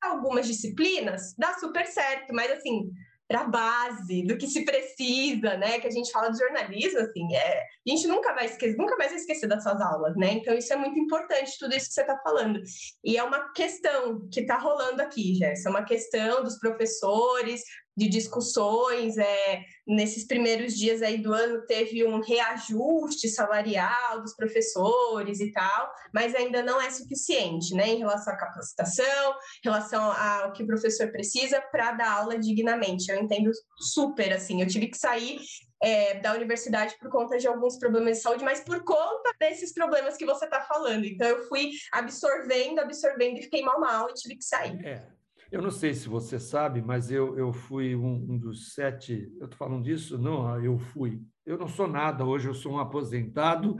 [0.00, 2.90] Algumas disciplinas dá super certo, mas assim,
[3.32, 5.80] para a base do que se precisa, né?
[5.80, 9.10] Que a gente fala de jornalismo, assim, é, a gente nunca vai esquecer, nunca mais
[9.10, 10.34] vai esquecer das suas aulas, né?
[10.34, 12.60] Então isso é muito importante, tudo isso que você está falando.
[13.02, 17.62] E é uma questão que está rolando aqui, Gerson, é uma questão dos professores,
[17.96, 19.16] de discussões.
[19.18, 25.92] É, nesses primeiros dias aí do ano teve um reajuste salarial dos professores e tal,
[26.12, 29.32] mas ainda não é suficiente, né, em relação à capacitação,
[29.64, 33.10] em relação ao que o professor precisa para dar aula dignamente.
[33.10, 34.60] Eu entendo super assim.
[34.60, 35.40] Eu tive que sair
[35.82, 40.16] é, da universidade por conta de alguns problemas de saúde, mas por conta desses problemas
[40.16, 41.04] que você está falando.
[41.04, 44.78] Então, eu fui absorvendo, absorvendo e fiquei mal, mal e tive que sair.
[44.86, 45.21] É.
[45.52, 49.30] Eu não sei se você sabe, mas eu, eu fui um, um dos sete.
[49.38, 50.16] Eu estou falando disso?
[50.16, 51.20] Não, ah, eu fui.
[51.44, 53.76] Eu não sou nada hoje, eu sou um aposentado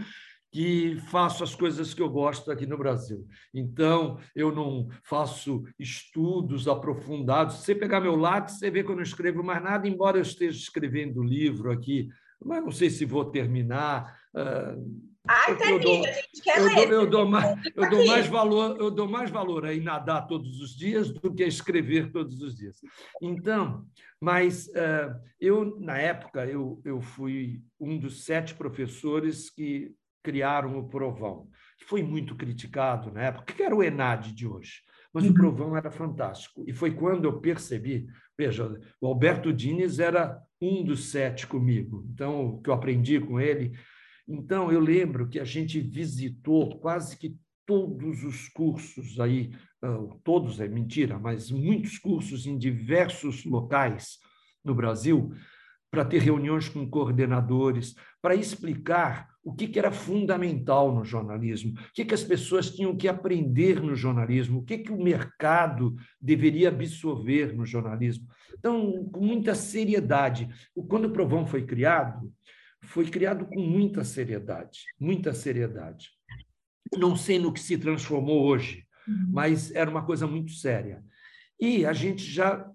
[0.52, 3.26] que faço as coisas que eu gosto aqui no Brasil.
[3.54, 7.54] Então, eu não faço estudos aprofundados.
[7.54, 10.22] Se você pegar meu lápis, você vê que eu não escrevo mais nada, embora eu
[10.22, 12.06] esteja escrevendo livro aqui,
[12.44, 14.18] mas não sei se vou terminar.
[14.35, 16.74] Uh, Ai, termina, a gente quer eu ler.
[16.74, 20.26] Dou, eu, dou mais, eu, dou mais valor, eu dou mais valor a ir nadar
[20.26, 22.81] todos os dias do que a escrever todos os dias.
[23.20, 23.87] Então,
[24.20, 30.88] mas uh, eu, na época, eu, eu fui um dos sete professores que criaram o
[30.88, 31.48] Provão.
[31.87, 34.83] Foi muito criticado na época, que era o ENAD de hoje.
[35.12, 35.35] Mas o uhum.
[35.35, 36.64] Provão era fantástico.
[36.66, 38.07] E foi quando eu percebi,
[38.38, 42.07] veja, o Alberto Dines era um dos sete comigo.
[42.12, 43.72] Então, o que eu aprendi com ele
[44.27, 49.53] então, eu lembro que a gente visitou quase que todos os cursos aí,
[50.22, 54.18] todos é mentira, mas muitos cursos em diversos locais
[54.64, 55.33] no Brasil,
[55.90, 62.05] para ter reuniões com coordenadores, para explicar o que, era fundamental no jornalismo, o que,
[62.05, 67.52] que as pessoas tinham que aprender no jornalismo, o que, que o mercado deveria absorver
[67.52, 68.28] no jornalismo.
[68.57, 70.48] Então, com muita seriedade.
[70.88, 72.33] Quando o Provão foi criado,
[72.83, 76.11] foi criado com muita seriedade, muita seriedade.
[76.96, 79.31] Não sei no que se transformou hoje, uhum.
[79.33, 81.02] mas era uma coisa muito séria.
[81.61, 82.68] E a gente já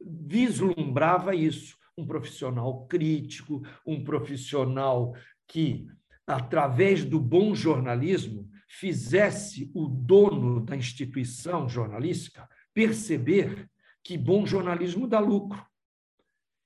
[0.00, 5.14] vislumbrava isso, um profissional crítico, um profissional
[5.46, 5.86] que,
[6.26, 13.70] através do bom jornalismo, fizesse o dono da instituição jornalística perceber
[14.02, 15.64] que bom jornalismo dá lucro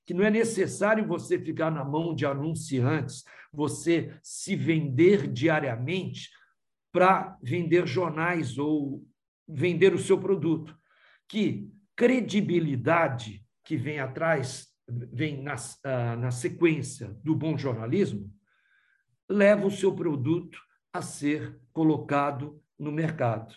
[0.08, 6.30] que não é necessário você ficar na mão de anunciantes, você se vender diariamente
[6.90, 9.06] para vender jornais ou
[9.46, 10.74] vender o seu produto.
[11.28, 18.32] Que credibilidade que vem atrás, vem na, ah, na sequência do bom jornalismo,
[19.28, 20.58] leva o seu produto
[20.92, 23.54] a ser colocado no mercado.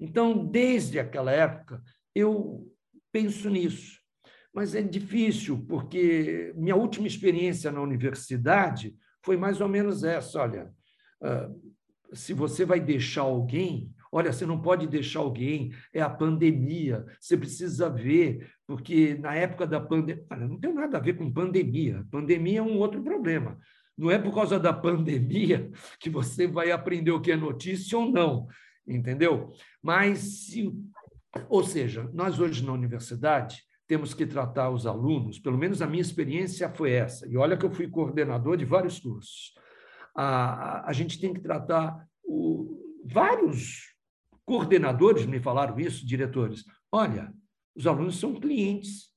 [0.00, 1.82] Então, desde aquela época,
[2.14, 2.70] eu
[3.12, 4.04] penso nisso
[4.54, 10.72] mas é difícil, porque minha última experiência na universidade foi mais ou menos essa: olha,
[11.20, 11.50] ah,
[12.12, 17.36] se você vai deixar alguém, Olha, você não pode deixar alguém, é a pandemia, você
[17.36, 20.24] precisa ver, porque na época da pandemia.
[20.30, 22.06] Não tem nada a ver com pandemia.
[22.12, 23.58] Pandemia é um outro problema.
[23.96, 28.10] Não é por causa da pandemia que você vai aprender o que é notícia ou
[28.10, 28.46] não,
[28.86, 29.52] entendeu?
[29.82, 30.72] Mas, se,
[31.48, 36.00] ou seja, nós hoje na universidade temos que tratar os alunos, pelo menos a minha
[36.00, 39.52] experiência foi essa, e olha que eu fui coordenador de vários cursos.
[40.14, 43.94] A, a, a gente tem que tratar o, vários
[44.44, 46.64] coordenadores me falaram isso, diretores.
[46.90, 47.32] Olha,
[47.74, 49.12] os alunos são clientes.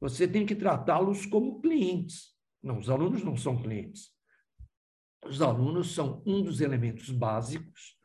[0.00, 2.32] Você tem que tratá-los como clientes.
[2.62, 4.10] Não, os alunos não são clientes.
[5.24, 7.96] Os alunos são um dos elementos básicos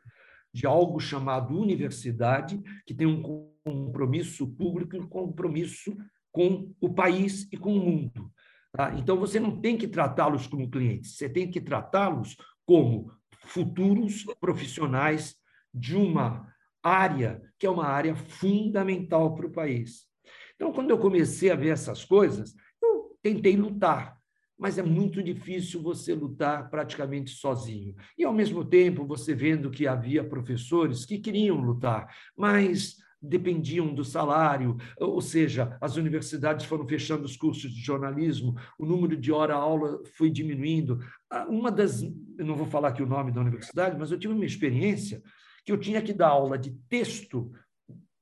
[0.52, 3.22] de algo chamado universidade, que tem um
[3.64, 5.96] compromisso público e um compromisso
[6.32, 8.32] com o país e com o mundo.
[8.72, 8.94] Tá?
[8.94, 13.12] Então, você não tem que tratá-los como clientes, você tem que tratá-los como
[13.46, 15.36] futuros profissionais
[15.72, 16.52] de uma
[16.82, 20.06] área que é uma área fundamental para o país.
[20.54, 24.17] Então, quando eu comecei a ver essas coisas, eu tentei lutar,
[24.58, 27.94] mas é muito difícil você lutar praticamente sozinho.
[28.16, 34.04] E, ao mesmo tempo, você vendo que havia professores que queriam lutar, mas dependiam do
[34.04, 40.00] salário, ou seja, as universidades foram fechando os cursos de jornalismo, o número de hora-aula
[40.16, 41.00] foi diminuindo.
[41.48, 42.02] Uma das,
[42.36, 45.22] não vou falar aqui o nome da universidade, mas eu tive uma experiência
[45.64, 47.52] que eu tinha que dar aula de texto,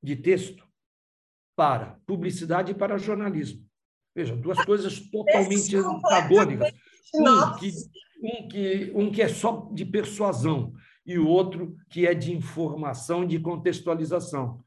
[0.02, 0.66] de texto
[1.54, 3.66] para publicidade e para jornalismo.
[4.16, 6.72] Veja, duas coisas totalmente antagônicas.
[7.14, 7.70] Um que,
[8.22, 10.72] um, que, um que é só de persuasão
[11.04, 14.64] e o outro que é de informação, de contextualização.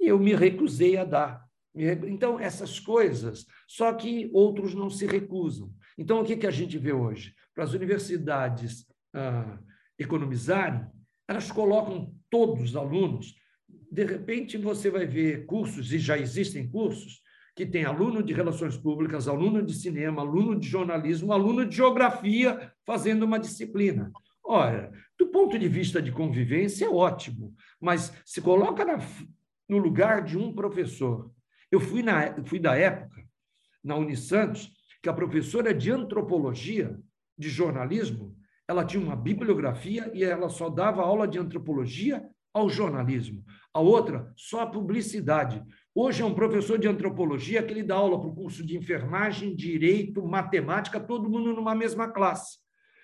[0.00, 1.44] E eu me recusei a dar.
[1.74, 5.72] Então, essas coisas, só que outros não se recusam.
[5.98, 7.34] Então, o que, que a gente vê hoje?
[7.52, 9.58] Para as universidades ah,
[9.98, 10.86] economizarem,
[11.26, 13.34] elas colocam todos os alunos.
[13.90, 17.23] De repente, você vai ver cursos, e já existem cursos,
[17.54, 22.72] que tem aluno de relações públicas, aluno de cinema, aluno de jornalismo, aluno de geografia
[22.84, 24.10] fazendo uma disciplina.
[24.44, 28.98] Ora, do ponto de vista de convivência, é ótimo, mas se coloca na,
[29.68, 31.30] no lugar de um professor.
[31.70, 33.24] Eu fui, na, fui da época,
[33.82, 36.98] na Unisantos, que a professora de antropologia,
[37.36, 38.36] de jornalismo,
[38.66, 43.44] ela tinha uma bibliografia e ela só dava aula de antropologia ao jornalismo.
[43.72, 45.62] A outra, só a publicidade.
[45.96, 49.54] Hoje é um professor de antropologia que ele dá aula para o curso de enfermagem,
[49.54, 52.58] direito, matemática, todo mundo numa mesma classe.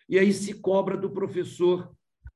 [0.08, 1.88] E aí se cobra do professor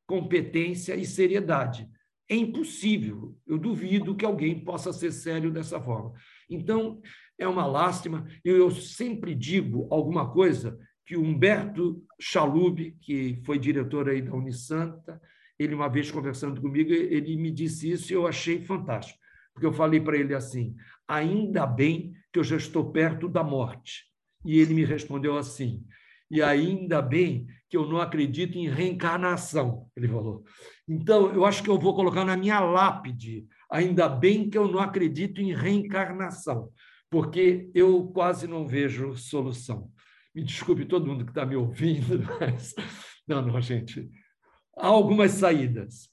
[0.06, 1.88] competência e seriedade.
[2.28, 6.12] É impossível, eu duvido que alguém possa ser sério dessa forma.
[6.48, 7.00] Então,
[7.36, 8.24] é uma lástima.
[8.44, 15.20] Eu sempre digo alguma coisa que Humberto Chalub, que foi diretor aí da Unisanta,
[15.58, 19.18] ele uma vez conversando comigo, ele me disse isso e eu achei fantástico,
[19.54, 20.74] porque eu falei para ele assim:
[21.08, 24.04] ainda bem que eu já estou perto da morte.
[24.44, 25.82] E ele me respondeu assim:
[26.30, 30.44] e ainda bem que eu não acredito em reencarnação, ele falou.
[30.88, 34.80] Então, eu acho que eu vou colocar na minha lápide: ainda bem que eu não
[34.80, 36.70] acredito em reencarnação,
[37.08, 39.90] porque eu quase não vejo solução.
[40.34, 42.74] Me desculpe todo mundo que está me ouvindo, mas.
[43.26, 44.10] Não, não, gente.
[44.76, 46.08] Há algumas saídas.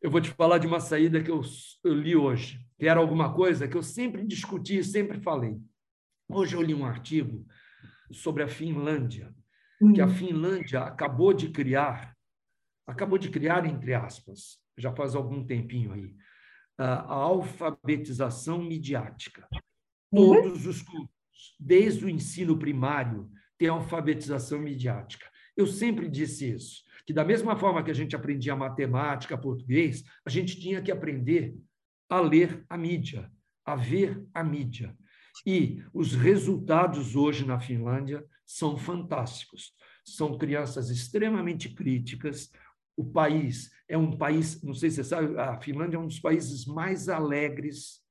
[0.00, 1.40] Eu vou te falar de uma saída que eu,
[1.82, 5.58] eu li hoje, que era alguma coisa que eu sempre discuti, sempre falei.
[6.28, 7.44] Hoje eu li um artigo
[8.12, 9.34] sobre a Finlândia,
[9.94, 10.10] que a hum.
[10.10, 12.16] Finlândia acabou de criar,
[12.86, 16.14] acabou de criar, entre aspas, já faz algum tempinho aí,
[16.76, 19.48] a alfabetização midiática.
[20.12, 20.42] Uhum.
[20.42, 25.28] Todos os cursos, desde o ensino primário ter alfabetização midiática.
[25.56, 30.28] Eu sempre disse isso, que da mesma forma que a gente aprendia matemática, português, a
[30.28, 31.56] gente tinha que aprender
[32.06, 33.32] a ler a mídia,
[33.64, 34.94] a ver a mídia.
[35.46, 39.72] E os resultados hoje na Finlândia são fantásticos.
[40.04, 42.50] São crianças extremamente críticas.
[42.94, 46.20] O país é um país, não sei se você sabe, a Finlândia é um dos
[46.20, 48.02] países mais alegres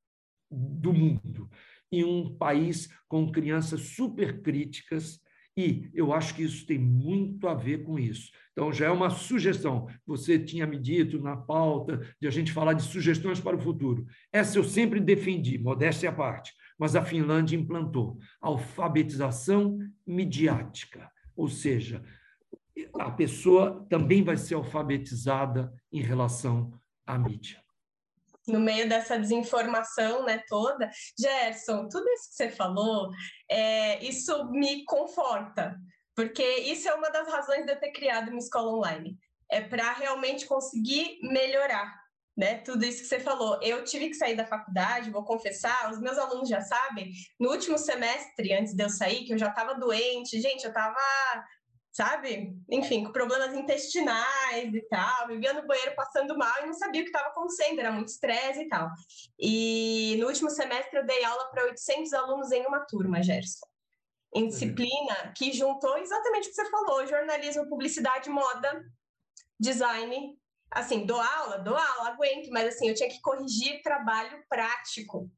[0.49, 1.47] do mundo.
[1.91, 5.21] E um país com crianças super críticas
[5.57, 8.31] e eu acho que isso tem muito a ver com isso.
[8.51, 9.87] Então, já é uma sugestão.
[10.05, 14.05] Você tinha me dito na pauta de a gente falar de sugestões para o futuro.
[14.31, 22.03] Essa eu sempre defendi, modéstia à parte, mas a Finlândia implantou alfabetização midiática, ou seja,
[22.99, 26.71] a pessoa também vai ser alfabetizada em relação
[27.05, 27.66] à mídia
[28.47, 30.89] no meio dessa desinformação né, toda.
[31.19, 33.09] Gerson, tudo isso que você falou,
[33.49, 35.75] é, isso me conforta,
[36.15, 39.17] porque isso é uma das razões de eu ter criado uma escola online.
[39.51, 41.93] É para realmente conseguir melhorar.
[42.37, 42.59] né?
[42.59, 43.59] Tudo isso que você falou.
[43.63, 47.77] Eu tive que sair da faculdade, vou confessar, os meus alunos já sabem, no último
[47.79, 50.99] semestre, antes de eu sair, que eu já estava doente, gente, eu estava,
[51.97, 52.55] sabe?
[52.69, 57.03] Enfim, com problemas intestinais e tal, vivia no banheiro passando mal e não sabia o
[57.03, 58.87] que estava acontecendo, era muito estresse e tal.
[59.39, 63.65] E no último semestre eu dei aula para 800 alunos em uma turma, Gerson.
[64.35, 64.49] Em uhum.
[64.49, 68.85] disciplina que juntou exatamente o que você falou: jornalismo, publicidade, moda,
[69.59, 70.37] design
[70.69, 75.31] assim, dou aula, dou aula, aguento, mas assim, eu tinha que corrigir trabalho prático.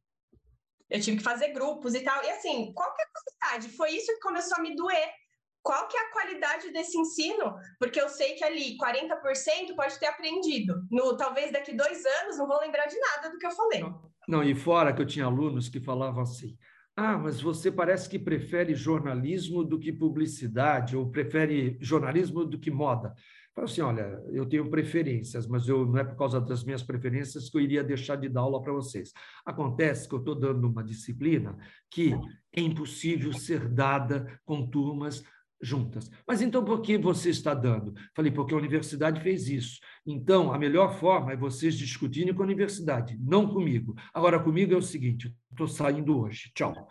[0.90, 2.22] Eu tive que fazer grupos e tal.
[2.24, 3.62] E assim, qual que é?
[3.78, 5.14] Foi isso que começou a me doer.
[5.62, 7.56] Qual que é a qualidade desse ensino?
[7.80, 10.82] Porque eu sei que ali 40% pode ter aprendido.
[10.90, 13.82] No, talvez daqui dois anos não vou lembrar de nada do que eu falei.
[13.82, 16.58] Não, não, e fora que eu tinha alunos que falavam assim:
[16.96, 22.70] ah, mas você parece que prefere jornalismo do que publicidade, ou prefere jornalismo do que
[22.70, 23.14] moda.
[23.56, 27.50] Fala assim, olha, eu tenho preferências, mas eu, não é por causa das minhas preferências
[27.50, 29.12] que eu iria deixar de dar aula para vocês.
[29.46, 31.58] Acontece que eu estou dando uma disciplina
[31.90, 32.14] que
[32.56, 35.24] é impossível ser dada com turmas
[35.62, 36.10] juntas.
[36.28, 37.94] Mas então por que você está dando?
[38.16, 39.80] Falei, porque a universidade fez isso.
[40.06, 43.96] Então, a melhor forma é vocês discutirem com a universidade, não comigo.
[44.14, 46.88] Agora, comigo é o seguinte, estou saindo hoje, tchau.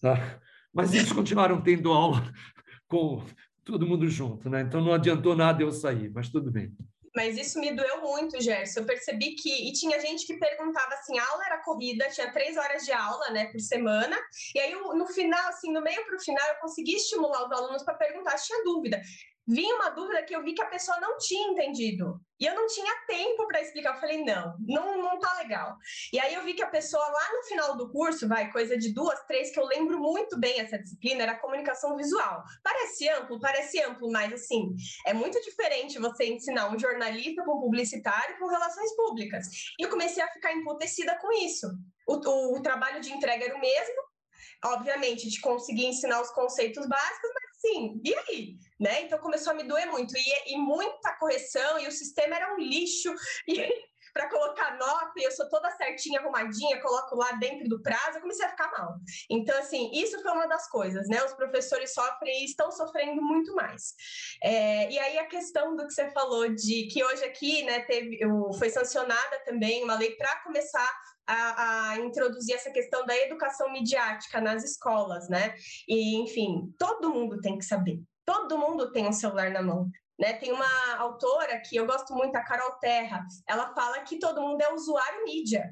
[0.00, 0.40] Tá?
[0.72, 2.22] Mas eles continuaram tendo aula
[2.86, 3.24] com
[3.64, 4.60] todo mundo junto, né?
[4.60, 6.72] Então não adiantou nada eu sair, mas tudo bem.
[7.16, 8.80] Mas isso me doeu muito, Gerson.
[8.80, 9.68] Eu percebi que.
[9.68, 13.30] E tinha gente que perguntava assim: a aula era corrida, tinha três horas de aula,
[13.30, 14.14] né, por semana.
[14.54, 17.82] E aí, no final, assim, no meio para o final, eu consegui estimular os alunos
[17.82, 19.00] para perguntar se tinha dúvida
[19.46, 22.20] vinha uma dúvida que eu vi que a pessoa não tinha entendido.
[22.38, 23.94] E eu não tinha tempo para explicar.
[23.94, 25.76] Eu falei, não, não, não tá legal.
[26.12, 28.92] E aí eu vi que a pessoa lá no final do curso, vai, coisa de
[28.92, 32.42] duas, três, que eu lembro muito bem essa disciplina, era comunicação visual.
[32.62, 34.74] Parece amplo, parece amplo, mas assim,
[35.06, 39.46] é muito diferente você ensinar um jornalista com um publicitário com relações públicas.
[39.78, 41.66] E eu comecei a ficar emputecida com isso.
[42.06, 44.02] O, o, o trabalho de entrega era o mesmo,
[44.64, 48.56] obviamente, de conseguir ensinar os conceitos básicos, mas assim, e aí?
[48.78, 49.02] Né?
[49.02, 52.58] Então começou a me doer muito, e, e muita correção, e o sistema era um
[52.58, 53.12] lixo,
[53.48, 53.56] e
[54.12, 58.22] para colocar nota, e eu sou toda certinha, arrumadinha, coloco lá dentro do prazo, eu
[58.22, 58.94] comecei a ficar mal.
[59.28, 61.22] Então, assim, isso foi uma das coisas, né?
[61.22, 63.92] Os professores sofrem e estão sofrendo muito mais.
[64.42, 68.18] É, e aí a questão do que você falou de que hoje aqui, né, teve,
[68.58, 70.90] foi sancionada também uma lei para começar
[71.26, 75.54] a, a, introduzir essa questão da educação midiática nas escolas, né?
[75.88, 78.00] E, enfim, todo mundo tem que saber.
[78.24, 79.88] Todo mundo tem um celular na mão.
[80.18, 80.32] Né?
[80.34, 83.24] Tem uma autora que eu gosto muito, a Carol Terra.
[83.48, 85.70] Ela fala que todo mundo é usuário mídia.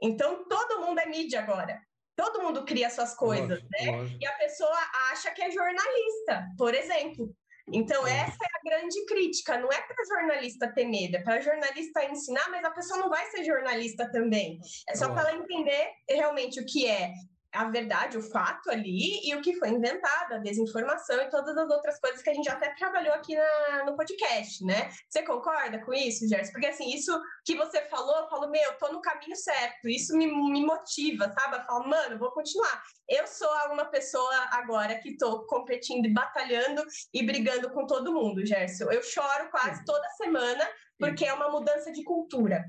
[0.00, 1.80] Então, todo mundo é mídia agora.
[2.16, 3.90] Todo mundo cria suas coisas, lógico, né?
[3.90, 4.18] Lógico.
[4.20, 4.78] E a pessoa
[5.10, 7.34] acha que é jornalista, por exemplo.
[7.72, 9.58] Então, essa é a grande crítica.
[9.58, 13.26] Não é para jornalista ter medo, é para jornalista ensinar, mas a pessoa não vai
[13.26, 14.58] ser jornalista também.
[14.88, 17.12] É só para ela entender realmente o que é
[17.52, 21.68] a verdade, o fato ali e o que foi inventado, a desinformação e todas as
[21.68, 24.90] outras coisas que a gente até trabalhou aqui na, no podcast, né?
[25.08, 26.52] Você concorda com isso, Gerson?
[26.52, 30.16] Porque assim, isso que você falou, eu falo, meu, eu tô no caminho certo, isso
[30.16, 31.56] me, me motiva, sabe?
[31.56, 32.82] Eu falo, mano, vou continuar.
[33.08, 38.46] Eu sou uma pessoa agora que tô competindo e batalhando e brigando com todo mundo,
[38.46, 38.90] Gerson.
[38.92, 40.64] Eu choro quase toda semana
[40.98, 42.64] porque é uma mudança de cultura.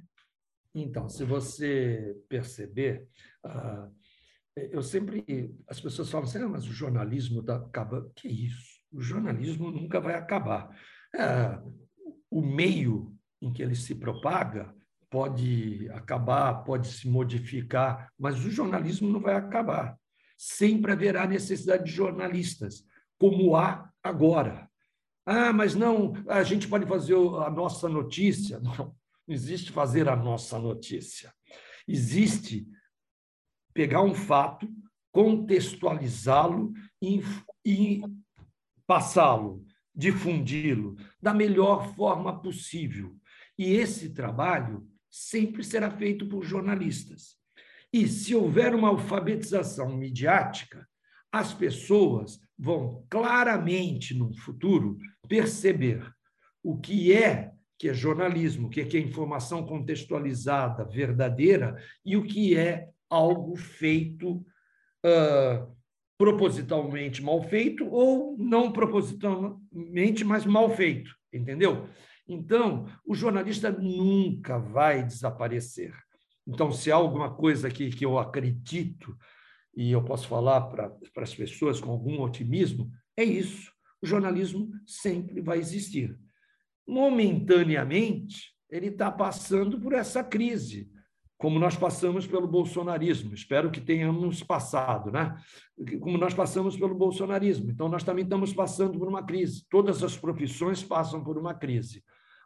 [0.73, 3.05] Então, se você perceber,
[3.45, 4.00] uh
[4.71, 5.55] eu sempre.
[5.67, 8.11] As pessoas falam assim, ah, mas o jornalismo está acabando.
[8.15, 8.81] Que isso?
[8.91, 10.69] O jornalismo nunca vai acabar.
[11.15, 11.59] É,
[12.29, 14.73] o meio em que ele se propaga
[15.09, 19.97] pode acabar, pode se modificar, mas o jornalismo não vai acabar.
[20.37, 22.85] Sempre haverá necessidade de jornalistas,
[23.19, 24.69] como há agora.
[25.25, 28.59] Ah, mas não, a gente pode fazer a nossa notícia.
[28.63, 28.95] Não,
[29.27, 31.31] não existe fazer a nossa notícia.
[31.87, 32.67] Existe
[33.73, 34.67] pegar um fato,
[35.11, 37.21] contextualizá-lo e,
[37.65, 38.01] e
[38.87, 43.15] passá-lo, difundi-lo da melhor forma possível.
[43.57, 47.35] E esse trabalho sempre será feito por jornalistas.
[47.93, 50.87] E se houver uma alfabetização midiática,
[51.31, 54.97] as pessoas vão claramente no futuro
[55.27, 56.09] perceber
[56.63, 57.51] o que é
[57.81, 62.87] que é jornalismo, o que é, que é informação contextualizada, verdadeira, e o que é
[63.11, 64.37] algo feito
[65.05, 65.75] uh,
[66.17, 71.87] propositalmente mal feito ou não propositalmente, mas mal feito, entendeu?
[72.27, 75.93] Então, o jornalista nunca vai desaparecer.
[76.47, 79.17] Então, se há alguma coisa aqui que eu acredito,
[79.75, 83.71] e eu posso falar para, as pessoas com algum otimismo, é isso.
[84.01, 86.17] O jornalismo sempre vai existir.
[86.87, 90.90] Momentaneamente, ele está passando por essa crise,
[91.41, 93.33] como nós passamos pelo bolsonarismo.
[93.33, 95.35] Espero que tenhamos passado, né?
[95.99, 97.71] Como nós passamos pelo bolsonarismo.
[97.71, 99.65] Então, nós também estamos passando por uma crise.
[99.67, 102.03] Todas as profissões passam por uma crise.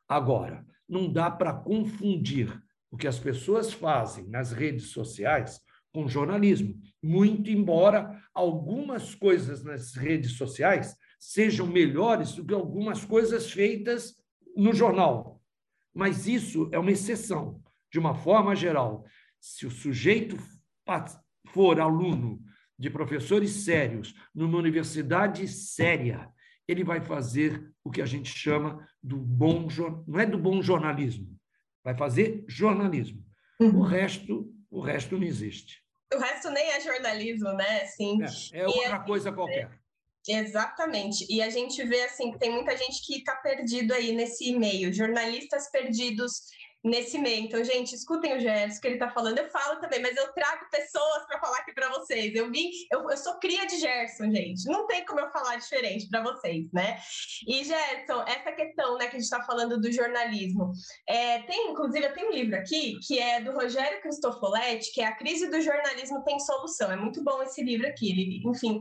[0.07, 2.57] Agora, não dá para confundir
[2.89, 5.59] o que as pessoas fazem nas redes sociais
[5.93, 6.73] com jornalismo.
[7.03, 14.15] Muito embora algumas coisas nas redes sociais sejam melhores do que algumas coisas feitas
[14.55, 15.41] no jornal.
[15.93, 17.61] Mas isso é uma exceção.
[17.95, 19.05] De uma forma geral,
[19.39, 20.37] se o sujeito
[21.53, 22.43] for aluno
[22.77, 26.29] de professores sérios numa universidade séria,
[26.67, 29.69] ele vai fazer o que a gente chama do bom
[30.05, 31.39] não é do bom jornalismo,
[31.81, 33.23] vai fazer jornalismo.
[33.61, 33.79] Uhum.
[33.79, 35.81] O resto, o resto não existe.
[36.13, 37.83] O resto nem é jornalismo, né?
[37.83, 38.21] Assim,
[38.51, 39.71] é, é outra coisa qualquer.
[40.27, 41.25] Exatamente.
[41.29, 44.91] E a gente vê assim que tem muita gente que está perdido aí nesse meio,
[44.91, 46.41] jornalistas perdidos
[46.85, 47.43] nesse meio.
[47.45, 49.39] Então, gente, escutem o Gerson que ele está falando.
[49.39, 52.33] Eu falo também, mas eu trago pessoas para falar aqui para vocês.
[52.35, 54.65] Eu vim, eu, eu, sou cria de Gerson, gente.
[54.65, 56.99] Não tem como eu falar diferente para vocês, né?
[57.47, 60.71] E Gerson, essa questão, né, que a gente está falando do jornalismo,
[61.09, 65.07] é, tem, inclusive, eu tenho um livro aqui que é do Rogério Cristofoletti, que é
[65.07, 66.91] A Crise do Jornalismo Tem Solução.
[66.91, 68.11] É muito bom esse livro aqui.
[68.11, 68.79] Ele, enfim,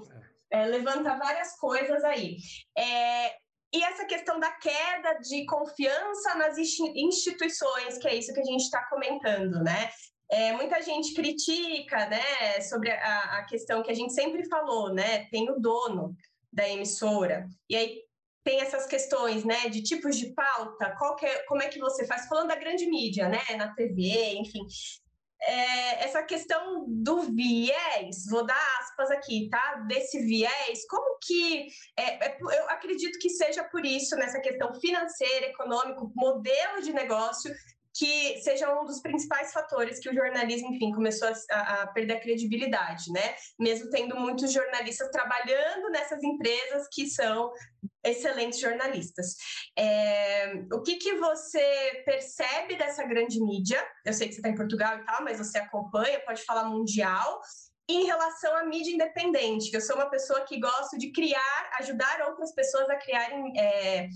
[0.53, 2.37] é, levanta várias coisas aí.
[2.77, 3.44] É,
[3.75, 8.63] e essa questão da queda de confiança nas instituições, que é isso que a gente
[8.63, 9.91] está comentando, né?
[10.31, 15.27] É, muita gente critica, né, sobre a, a, questão que a gente sempre falou, né?
[15.27, 16.15] Tem o dono
[16.53, 18.01] da emissora, e aí
[18.45, 22.49] tem essas questões, né, de tipos de pauta, é, como é que você faz, falando
[22.49, 24.61] da grande mídia, né, na TV, enfim,
[25.43, 29.85] é, essa questão do viés, vou dar aspas aqui, tá?
[29.87, 31.67] Desse viés, como que
[31.99, 37.53] é, é, eu acredito que seja por isso nessa questão financeira, econômico, modelo de negócio
[37.95, 42.21] que seja um dos principais fatores que o jornalismo, enfim, começou a, a, perder a
[42.21, 43.37] credibilidade, né?
[43.59, 47.53] Mesmo tendo muitos jornalistas trabalhando nessas empresas que são
[48.05, 49.37] excelentes jornalistas.
[49.79, 53.81] É, o que, que você percebe dessa grande mídia?
[54.05, 57.41] Eu sei que você está em Portugal e tal, mas você acompanha, pode falar mundial.
[57.89, 62.53] Em relação à mídia independente, eu sou uma pessoa que gosto de criar, ajudar outras
[62.55, 64.09] pessoas a criarem é,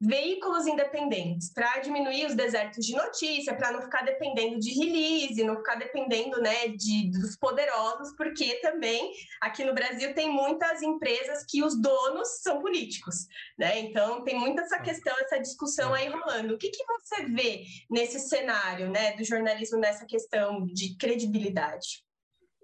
[0.00, 5.56] veículos independentes para diminuir os desertos de notícia, para não ficar dependendo de release, não
[5.56, 11.62] ficar dependendo né, de, dos poderosos, porque também aqui no Brasil tem muitas empresas que
[11.62, 13.26] os donos são políticos,
[13.58, 13.80] né?
[13.80, 16.54] Então tem muita essa questão, essa discussão aí rolando.
[16.54, 22.04] O que, que você vê nesse cenário né, do jornalismo nessa questão de credibilidade?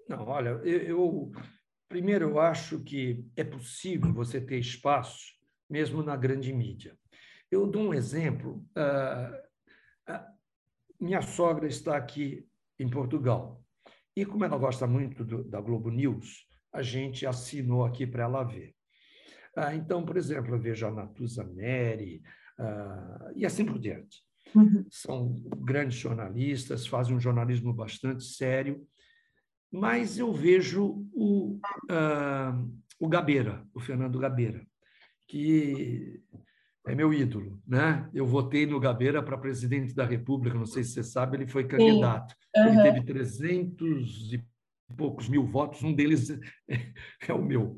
[0.07, 1.31] Não, olha, eu, eu
[1.89, 5.33] primeiro eu acho que é possível você ter espaço
[5.69, 6.97] mesmo na grande mídia.
[7.53, 8.65] Eu dou um exemplo.
[10.99, 12.47] minha sogra está aqui
[12.79, 13.63] em Portugal.
[14.15, 18.43] E como ela gosta muito do, da Globo News, a gente assinou aqui para ela
[18.43, 18.73] ver.
[19.55, 22.23] Ah, então, por exemplo, eu vejo a Natuza Neri
[22.57, 24.23] ah, e assim por diante.
[24.55, 24.85] Uhum.
[24.89, 28.83] São grandes jornalistas, fazem um jornalismo bastante sério,
[29.71, 32.59] mas eu vejo o, ah,
[32.99, 34.65] o Gabeira, o Fernando Gabeira,
[35.27, 36.23] que
[36.85, 38.09] é meu ídolo, né?
[38.13, 41.67] Eu votei no Gabeira para presidente da República, não sei se você sabe, ele foi
[41.67, 42.35] candidato.
[42.55, 42.67] Uhum.
[42.67, 44.45] Ele teve 300 e
[44.97, 46.29] poucos mil votos, um deles
[47.27, 47.77] é o meu.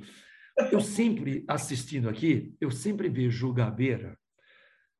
[0.71, 4.17] Eu sempre, assistindo aqui, eu sempre vejo o Gabeira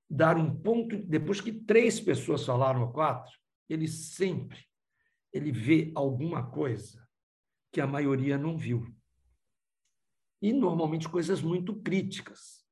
[0.10, 3.34] dar um ponto, depois que três pessoas falaram, ou quatro,
[3.68, 4.60] ele sempre
[5.36, 7.06] ele vê alguma coisa
[7.70, 8.88] que a maioria não viu.
[10.42, 12.65] E normalmente coisas muito críticas.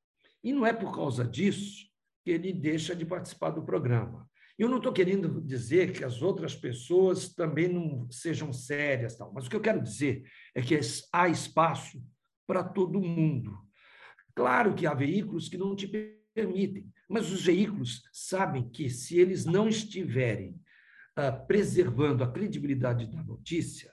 [0.44, 1.86] E não é por causa disso
[2.22, 4.28] que ele deixa de participar do programa.
[4.58, 9.46] Eu não estou querendo dizer que as outras pessoas também não sejam sérias, tal, mas
[9.46, 10.24] o que eu quero dizer
[10.54, 10.78] é que
[11.12, 12.00] há espaço
[12.46, 13.58] para todo mundo.
[14.34, 15.88] Claro que há veículos que não te
[16.34, 20.60] permitem, mas os veículos sabem que se eles não estiverem
[21.18, 23.92] uh, preservando a credibilidade da notícia,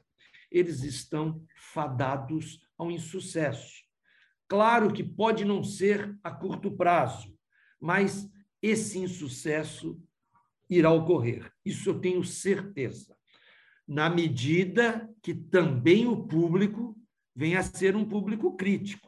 [0.52, 1.44] eles estão
[1.74, 3.82] fadados ao insucesso.
[4.52, 7.34] Claro que pode não ser a curto prazo,
[7.80, 8.30] mas
[8.62, 9.98] esse insucesso
[10.70, 11.50] irá ocorrer.
[11.64, 13.16] Isso eu tenho certeza.
[13.88, 16.98] Na medida que também o público
[17.34, 19.08] venha a ser um público crítico.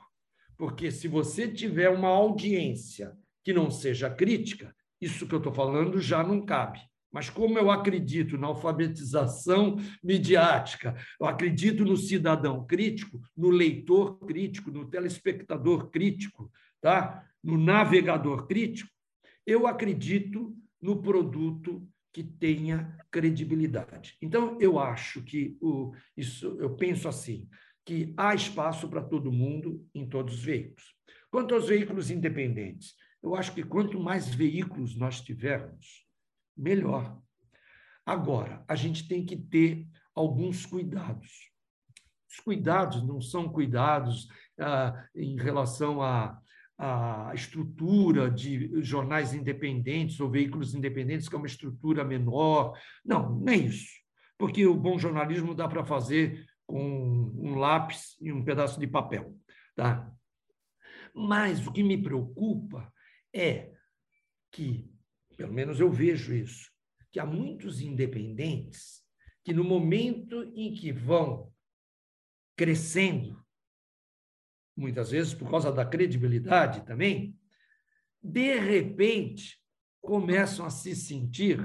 [0.58, 3.14] Porque se você tiver uma audiência
[3.44, 6.80] que não seja crítica, isso que eu estou falando já não cabe.
[7.14, 14.72] Mas como eu acredito na alfabetização midiática, eu acredito no cidadão crítico, no leitor crítico,
[14.72, 16.51] no telespectador crítico,
[16.82, 17.24] tá?
[17.43, 18.89] no navegador crítico,
[19.45, 24.18] eu acredito no produto que tenha credibilidade.
[24.22, 27.47] Então, eu acho que o, isso, eu penso assim,
[27.86, 30.95] que há espaço para todo mundo em todos os veículos.
[31.30, 36.03] Quanto aos veículos independentes, eu acho que quanto mais veículos nós tivermos,
[36.56, 37.20] melhor.
[38.06, 41.51] Agora, a gente tem que ter alguns cuidados.
[42.30, 44.28] Os cuidados não são cuidados
[44.60, 46.39] ah, em relação à,
[46.78, 52.78] à estrutura de jornais independentes ou veículos independentes, que é uma estrutura menor.
[53.06, 53.91] Não, não é isso.
[54.38, 59.38] Porque o bom jornalismo dá para fazer com um lápis e um pedaço de papel.
[59.76, 60.12] Tá?
[61.14, 62.91] Mas o que me preocupa
[63.34, 63.72] é
[64.51, 64.91] que,
[65.44, 66.72] pelo menos eu vejo isso,
[67.12, 69.04] que há muitos independentes
[69.44, 71.52] que, no momento em que vão
[72.56, 73.46] crescendo,
[74.74, 77.38] muitas vezes por causa da credibilidade também,
[78.24, 79.62] de repente
[80.00, 81.60] começam a se sentir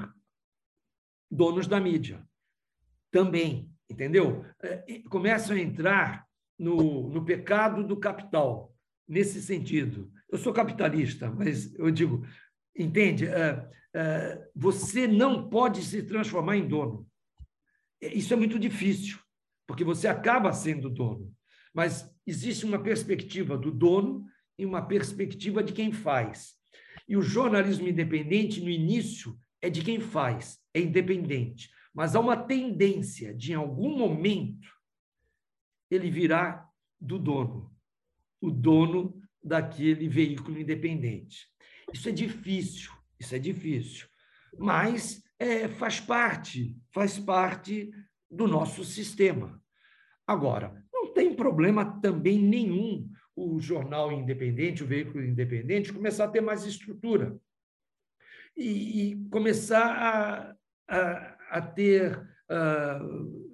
[1.31, 2.29] donos da mídia
[3.12, 4.45] também, entendeu?
[4.61, 6.26] É, começam a entrar
[6.59, 8.74] no, no pecado do capital,
[9.07, 10.11] nesse sentido.
[10.29, 12.26] Eu sou capitalista, mas eu digo,
[12.79, 13.26] entende?
[13.26, 17.07] É, é, você não pode se transformar em dono.
[18.01, 19.18] Isso é muito difícil
[19.68, 21.31] porque você acaba sendo dono.
[21.74, 24.24] Mas existe uma perspectiva do dono
[24.59, 26.55] e uma perspectiva de quem faz.
[27.07, 31.70] E o jornalismo independente, no início, é de quem faz, é independente.
[31.93, 34.68] Mas há uma tendência de, em algum momento,
[35.91, 36.66] ele virar
[37.01, 37.70] do dono,
[38.41, 41.47] o dono daquele veículo independente.
[41.93, 44.07] Isso é difícil, isso é difícil.
[44.59, 47.91] Mas é, faz parte, faz parte
[48.30, 49.62] do nosso sistema.
[50.26, 56.41] Agora, não tem problema também nenhum o jornal independente, o veículo independente, começar a ter
[56.41, 57.39] mais estrutura
[58.57, 60.57] e, e começar
[60.89, 63.49] a, a, a ter uh,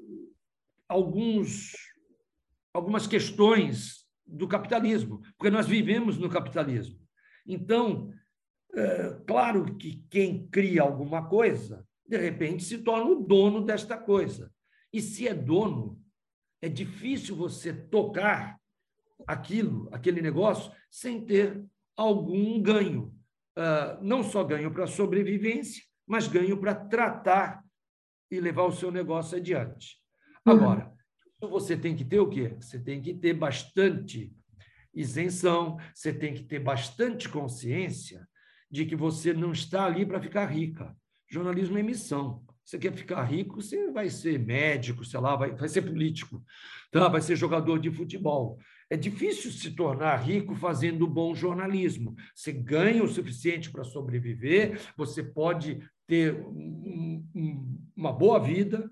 [0.89, 1.73] alguns,
[2.73, 6.99] algumas questões do capitalismo, porque nós vivemos no capitalismo.
[7.47, 8.11] Então,
[8.77, 14.53] é, claro que quem cria alguma coisa, de repente se torna o dono desta coisa.
[14.93, 16.01] E se é dono,
[16.61, 18.59] é difícil você tocar
[19.27, 21.65] aquilo, aquele negócio, sem ter
[21.97, 23.15] algum ganho.
[23.57, 27.63] Uh, não só ganho para sobrevivência, mas ganho para tratar
[28.31, 30.01] e levar o seu negócio adiante.
[30.45, 30.53] Uhum.
[30.53, 30.93] Agora,
[31.41, 32.57] você tem que ter o quê?
[32.61, 34.35] Você tem que ter bastante
[34.93, 38.27] isenção, você tem que ter bastante consciência
[38.71, 40.97] de que você não está ali para ficar rica.
[41.29, 42.45] Jornalismo é missão.
[42.65, 46.43] Você quer ficar rico, você vai ser médico, sei lá, vai, vai ser político,
[46.91, 47.09] tá?
[47.09, 48.59] vai ser jogador de futebol.
[48.89, 52.15] É difícil se tornar rico fazendo bom jornalismo.
[52.35, 58.91] Você ganha o suficiente para sobreviver, você pode ter um, um, uma boa vida,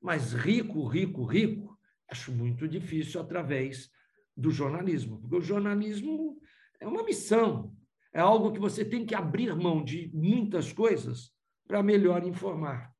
[0.00, 1.78] mas rico, rico, rico,
[2.10, 3.88] acho muito difícil através
[4.36, 6.38] do jornalismo, porque o jornalismo
[6.80, 7.72] é uma missão,
[8.12, 11.32] é algo que você tem que abrir mão de muitas coisas
[11.66, 12.92] para melhor informar.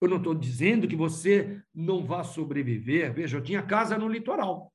[0.00, 3.14] Eu não estou dizendo que você não vá sobreviver.
[3.14, 4.72] Veja, eu tinha casa no litoral.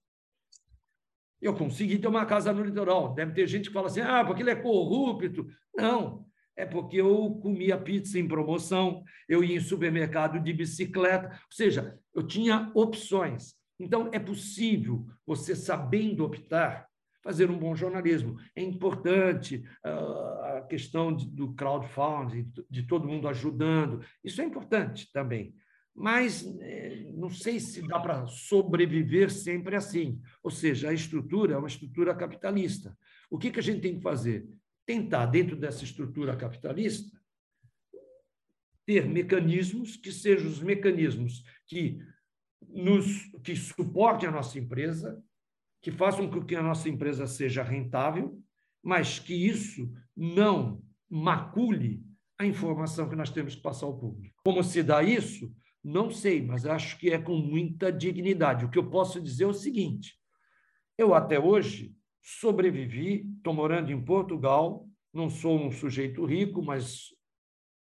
[1.40, 3.14] Eu consegui ter uma casa no litoral.
[3.14, 5.48] Deve ter gente que fala assim, ah, porque ele é corrupto.
[5.76, 6.26] Não,
[6.58, 11.30] é porque eu comia pizza em promoção, eu ia em supermercado de bicicleta.
[11.30, 13.54] Ou seja, eu tinha opções.
[13.80, 16.89] Então, é possível você, sabendo optar,
[17.22, 18.38] fazer um bom jornalismo.
[18.56, 25.54] É importante uh, a questão do crowdfunding, de todo mundo ajudando, isso é importante também.
[25.94, 30.22] Mas eh, não sei se dá para sobreviver sempre assim.
[30.42, 32.98] Ou seja, a estrutura é uma estrutura capitalista.
[33.30, 34.48] O que, que a gente tem que fazer?
[34.86, 37.20] Tentar, dentro dessa estrutura capitalista,
[38.86, 42.00] ter mecanismos que sejam os mecanismos que
[42.68, 45.22] nos que suportem a nossa empresa,
[45.82, 48.38] que façam com que a nossa empresa seja rentável,
[48.84, 52.04] mas que isso não macule
[52.38, 54.40] a informação que nós temos que passar ao público.
[54.44, 55.54] Como se dá isso?
[55.84, 58.66] Não sei, mas acho que é com muita dignidade.
[58.66, 60.16] O que eu posso dizer é o seguinte:
[60.98, 67.16] eu até hoje sobrevivi, estou morando em Portugal, não sou um sujeito rico, mas,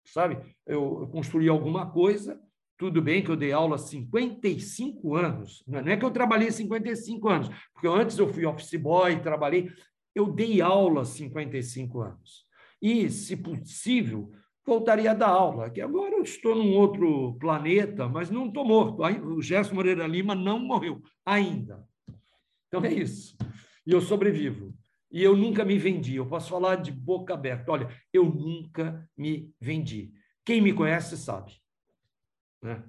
[0.07, 2.41] sabe, eu construí alguma coisa
[2.77, 7.29] tudo bem que eu dei aula há 55 anos, não é que eu trabalhei 55
[7.29, 9.71] anos, porque antes eu fui office boy, trabalhei,
[10.15, 12.47] eu dei aula há 55 anos.
[12.81, 14.31] E, se possível,
[14.65, 19.03] voltaria a dar aula, que agora eu estou num outro planeta, mas não estou morto.
[19.03, 21.87] O Gerson Moreira Lima não morreu ainda.
[22.69, 23.37] Então é isso.
[23.87, 24.75] E eu sobrevivo.
[25.11, 26.17] E eu nunca me vendi.
[26.17, 27.71] Eu posso falar de boca aberta.
[27.71, 30.13] Olha, eu nunca me vendi.
[30.45, 31.53] Quem me conhece sabe.
[32.67, 32.83] Né?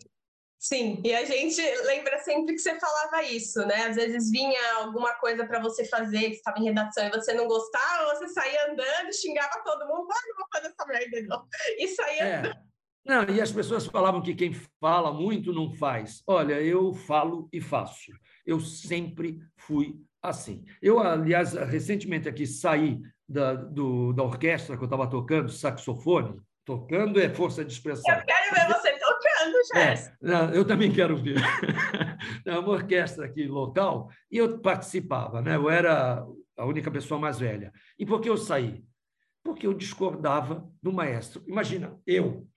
[0.59, 3.85] Sim, e a gente lembra sempre que você falava isso, né?
[3.85, 7.47] Às vezes vinha alguma coisa para você fazer, que estava em redação e você não
[7.47, 11.47] gostava, você saía andando, xingava todo mundo, ah, não vou fazer essa merda não.
[11.77, 12.35] E saía é.
[12.37, 12.67] andando.
[13.05, 14.51] Não, e as pessoas falavam que quem
[14.81, 16.21] fala muito não faz.
[16.27, 18.11] Olha, eu falo e faço.
[18.45, 20.65] Eu sempre fui assim.
[20.81, 22.99] Eu, aliás, recentemente aqui saí
[23.29, 26.41] da, do, da orquestra que eu estava tocando, saxofone.
[26.65, 28.13] Tocando é força de expressão.
[28.13, 28.76] Eu quero ver
[29.75, 29.95] é,
[30.53, 31.37] eu também quero ver.
[32.45, 35.55] É uma orquestra aqui local e eu participava, né?
[35.55, 36.25] Eu era
[36.57, 37.71] a única pessoa mais velha.
[37.99, 38.83] E por que eu saí?
[39.43, 41.43] Porque eu discordava do maestro.
[41.45, 42.47] Imagina, eu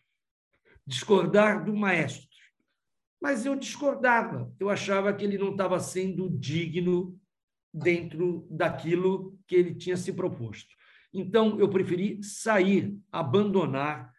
[0.87, 2.29] discordar do maestro.
[3.21, 4.51] Mas eu discordava.
[4.59, 7.19] Eu achava que ele não estava sendo digno
[7.73, 10.75] dentro daquilo que ele tinha se proposto.
[11.13, 14.13] Então, eu preferi sair, abandonar,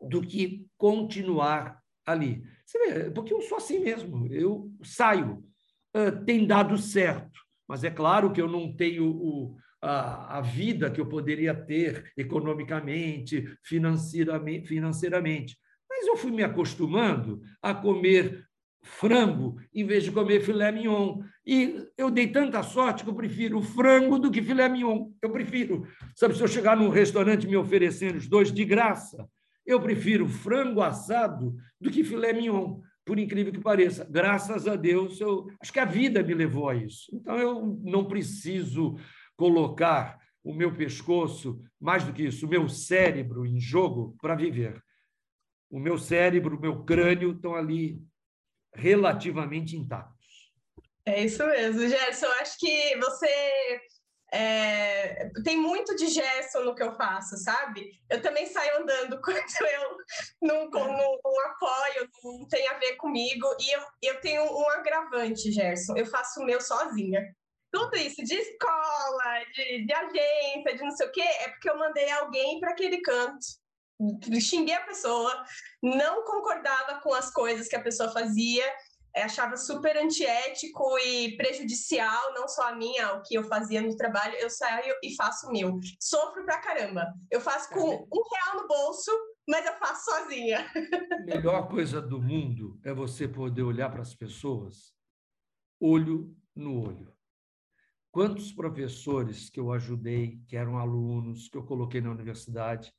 [0.00, 2.42] do que continuar ali.
[2.64, 5.44] Você vê, porque eu sou assim mesmo, eu saio.
[5.94, 10.90] Uh, tem dado certo, mas é claro que eu não tenho o, a, a vida
[10.90, 15.58] que eu poderia ter economicamente, financeiramente, financeiramente.
[15.88, 18.46] Mas eu fui me acostumando a comer
[18.82, 21.20] frango em vez de comer filé mignon.
[21.44, 25.10] E eu dei tanta sorte que eu prefiro frango do que filé mignon.
[25.20, 25.86] Eu prefiro.
[26.14, 29.26] Sabe, se eu chegar num restaurante me oferecendo os dois de graça,
[29.66, 34.06] eu prefiro frango assado do que filé mignon, por incrível que pareça.
[34.08, 37.10] Graças a Deus, eu acho que a vida me levou a isso.
[37.12, 38.96] Então, eu não preciso
[39.36, 44.80] colocar o meu pescoço, mais do que isso, o meu cérebro em jogo para viver.
[45.68, 48.00] O meu cérebro, o meu crânio estão ali
[48.72, 50.52] relativamente intactos.
[51.04, 52.26] É isso mesmo, Gerson.
[52.40, 53.80] Acho que você
[54.32, 57.92] é, tem muito de Gerson no que eu faço, sabe?
[58.10, 59.96] Eu também saio andando quando eu
[60.42, 63.46] não, não, não apoio, não tem a ver comigo.
[63.60, 65.96] E eu, eu tenho um agravante, Gerson.
[65.96, 67.34] Eu faço o meu sozinha.
[67.70, 71.78] Tudo isso de escola, de, de agência, de não sei o quê, é porque eu
[71.78, 73.46] mandei alguém para aquele canto.
[74.40, 75.44] Xinguei a pessoa,
[75.82, 78.76] não concordava com as coisas que a pessoa fazia é,
[79.22, 84.34] achava super antiético e prejudicial, não só a minha, o que eu fazia no trabalho,
[84.34, 85.80] eu saio e faço o meu.
[85.98, 87.14] Sofro pra caramba.
[87.30, 89.10] Eu faço com um real no bolso,
[89.48, 90.70] mas eu faço sozinha.
[91.12, 94.94] A melhor coisa do mundo é você poder olhar para as pessoas
[95.80, 97.14] olho no olho.
[98.10, 102.92] Quantos professores que eu ajudei, que eram alunos, que eu coloquei na universidade,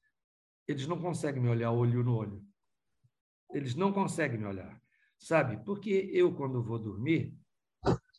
[0.68, 2.44] eles não conseguem me olhar olho no olho.
[3.52, 4.80] Eles não conseguem me olhar
[5.20, 5.58] sabe?
[5.66, 7.34] Porque eu, quando vou dormir,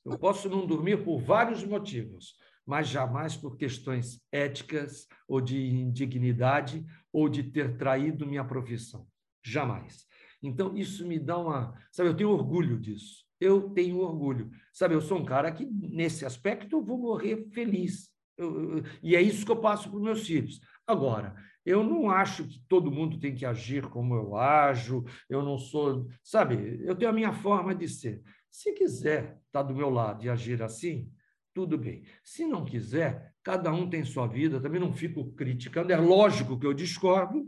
[0.05, 2.35] eu posso não dormir por vários motivos,
[2.67, 9.07] mas jamais por questões éticas ou de indignidade ou de ter traído minha profissão.
[9.43, 10.07] Jamais.
[10.43, 11.75] Então, isso me dá uma.
[11.91, 13.25] Sabe, eu tenho orgulho disso.
[13.41, 14.51] Eu tenho orgulho.
[14.73, 18.11] Sabe, eu sou um cara que, nesse aspecto, eu vou morrer feliz.
[18.37, 20.61] Eu, eu, e é isso que eu passo para os meus filhos.
[20.87, 21.35] Agora,
[21.69, 26.09] eu não acho que todo mundo tem que agir como eu ajo, eu não sou.
[26.23, 28.23] Sabe, eu tenho a minha forma de ser.
[28.51, 31.13] Se quiser estar do meu lado e agir assim,
[31.53, 32.05] tudo bem.
[32.25, 35.93] Se não quiser, cada um tem sua vida, também não fico criticando.
[35.93, 37.47] É lógico que eu discordo,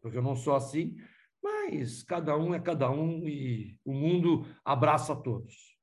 [0.00, 0.96] porque eu não sou assim,
[1.42, 5.76] mas cada um é cada um e o mundo abraça todos.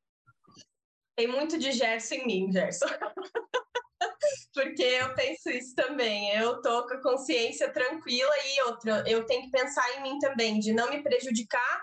[1.16, 2.88] Tem muito de Gerson em mim, Gerson.
[4.54, 6.36] porque eu penso isso também.
[6.36, 10.60] Eu tô com a consciência tranquila e outra, eu tenho que pensar em mim também,
[10.60, 11.82] de não me prejudicar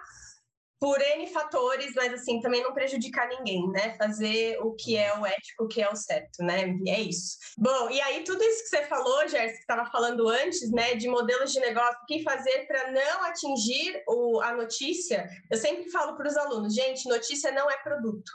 [0.80, 3.96] por N fatores, mas assim, também não prejudicar ninguém, né?
[3.96, 6.68] Fazer o que é o ético, o que é o certo, né?
[6.84, 7.36] E é isso.
[7.58, 11.08] Bom, e aí tudo isso que você falou, Gerson, que estava falando antes, né, de
[11.08, 16.16] modelos de negócio, o que fazer para não atingir o, a notícia, eu sempre falo
[16.16, 18.30] para os alunos, gente, notícia não é produto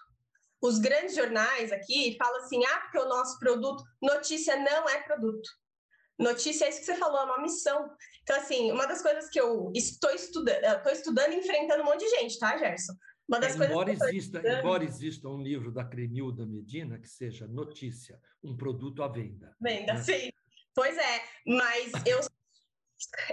[0.64, 5.49] os grandes jornais aqui falam assim: ah, porque o nosso produto, notícia não é produto.
[6.18, 7.89] Notícia é isso que você falou, é uma missão.
[8.22, 11.99] Então, assim, uma das coisas que eu estou estudando, estou estudando e enfrentando um monte
[11.99, 12.93] de gente, tá, Gerson?
[13.28, 14.59] Uma das é, coisas embora, exista, estudando...
[14.59, 19.55] embora exista um livro da Cremilda Medina que seja notícia, um produto à venda.
[19.59, 20.01] Venda, né?
[20.01, 20.32] sim.
[20.76, 22.20] Pois é, mas eu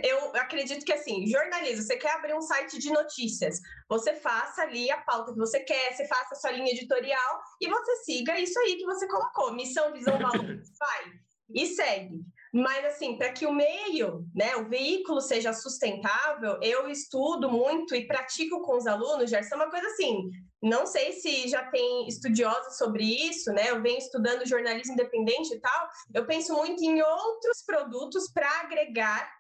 [0.03, 3.59] eu acredito que assim, jornalismo, você quer abrir um site de notícias,
[3.89, 7.69] você faça ali a pauta que você quer, você faça a sua linha editorial e
[7.69, 11.13] você siga isso aí que você colocou, missão, visão, valor, vai
[11.55, 12.21] e segue.
[12.53, 18.09] Mas, assim, para que o meio, né, o veículo seja sustentável, eu estudo muito e
[18.09, 20.29] pratico com os alunos, Gerson, é uma coisa assim,
[20.61, 23.71] não sei se já tem estudiosos sobre isso, né?
[23.71, 25.89] Eu venho estudando jornalismo independente e tal.
[26.13, 29.31] Eu penso muito em outros produtos para agregar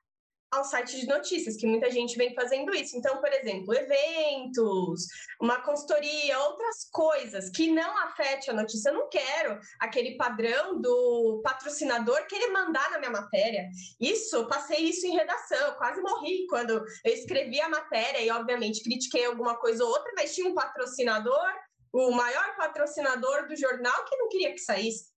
[0.51, 2.97] ao site de notícias, que muita gente vem fazendo isso.
[2.97, 5.07] Então, por exemplo, eventos,
[5.41, 8.91] uma consultoria, outras coisas que não afete a notícia.
[8.91, 13.69] Eu não quero aquele padrão do patrocinador querer mandar na minha matéria.
[14.01, 18.83] Isso, eu passei isso em redação, quase morri quando eu escrevi a matéria e, obviamente,
[18.83, 21.49] critiquei alguma coisa ou outra, mas tinha um patrocinador,
[21.93, 25.11] o maior patrocinador do jornal, que não queria que saísse.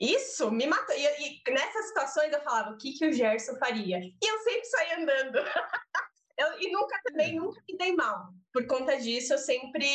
[0.00, 0.94] Isso me matou.
[0.96, 3.98] E, e, nessas situações eu falava, o que, que o Gerson faria?
[3.98, 5.38] E eu sempre saía andando.
[6.38, 8.28] eu, e nunca também, nunca me dei mal.
[8.52, 9.88] Por conta disso, eu sempre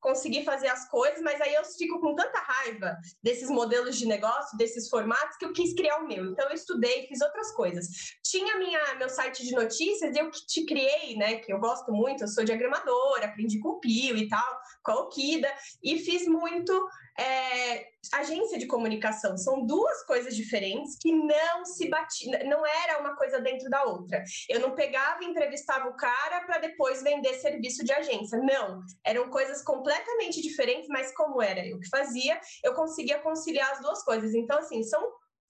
[0.00, 4.56] consegui fazer as coisas, mas aí eu fico com tanta raiva desses modelos de negócio,
[4.56, 6.24] desses formatos, que eu quis criar o meu.
[6.26, 7.86] Então, eu estudei, fiz outras coisas.
[8.22, 11.36] Tinha minha, meu site de notícias, eu que te criei, né?
[11.36, 15.00] Que eu gosto muito, eu sou diagramadora, aprendi com o Pio e tal, com a
[15.02, 16.72] Okida, e fiz muito
[17.18, 17.84] é,
[18.14, 19.36] agência de comunicação.
[19.36, 24.22] São duas coisas diferentes que não se batiam, não era uma coisa dentro da outra.
[24.48, 28.38] Eu não pegava e entrevistava o cara para depois vender serviço de agência.
[28.38, 33.80] Não, eram coisas completamente diferentes, mas como era eu que fazia, eu conseguia conciliar as
[33.80, 34.34] duas coisas.
[34.34, 35.00] Então, assim, são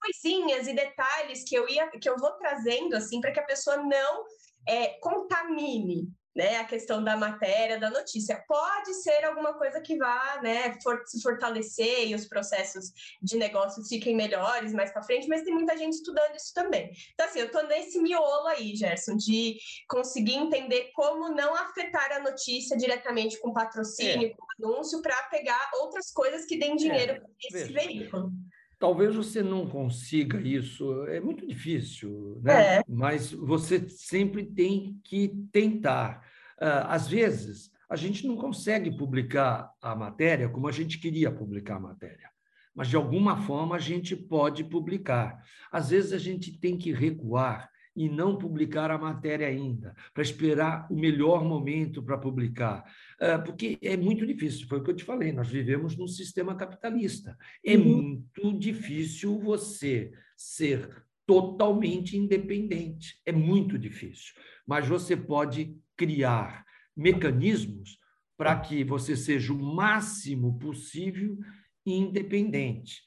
[0.01, 3.77] coisinhas e detalhes que eu ia que eu vou trazendo assim para que a pessoa
[3.77, 4.23] não
[4.67, 8.43] é, contamine né, a questão da matéria, da notícia.
[8.47, 13.87] Pode ser alguma coisa que vá né, for, se fortalecer e os processos de negócios
[13.87, 16.91] fiquem melhores mais para frente, mas tem muita gente estudando isso também.
[17.13, 19.57] Então, assim, eu estou nesse miolo aí, Gerson, de
[19.87, 24.33] conseguir entender como não afetar a notícia diretamente com patrocínio, é.
[24.33, 27.87] com anúncio, para pegar outras coisas que deem dinheiro é, para esse veja.
[27.87, 28.31] veículo.
[28.79, 32.77] Talvez você não consiga isso, é muito difícil, né?
[32.77, 32.83] É.
[32.87, 36.25] mas você sempre tem que tentar.
[36.57, 41.75] Ah, às vezes, a gente não consegue publicar a matéria como a gente queria publicar
[41.75, 42.29] a matéria,
[42.73, 45.43] mas de alguma forma a gente pode publicar.
[45.69, 50.87] Às vezes, a gente tem que recuar e não publicar a matéria ainda, para esperar
[50.91, 52.83] o melhor momento para publicar.
[53.19, 56.55] Ah, porque é muito difícil, foi o que eu te falei, nós vivemos num sistema
[56.55, 57.37] capitalista.
[57.65, 58.23] É uhum.
[58.43, 63.21] muito difícil você ser totalmente independente.
[63.25, 64.33] É muito difícil.
[64.65, 66.65] Mas você pode criar
[66.95, 67.99] mecanismos
[68.37, 71.37] para que você seja o máximo possível
[71.85, 73.01] independente.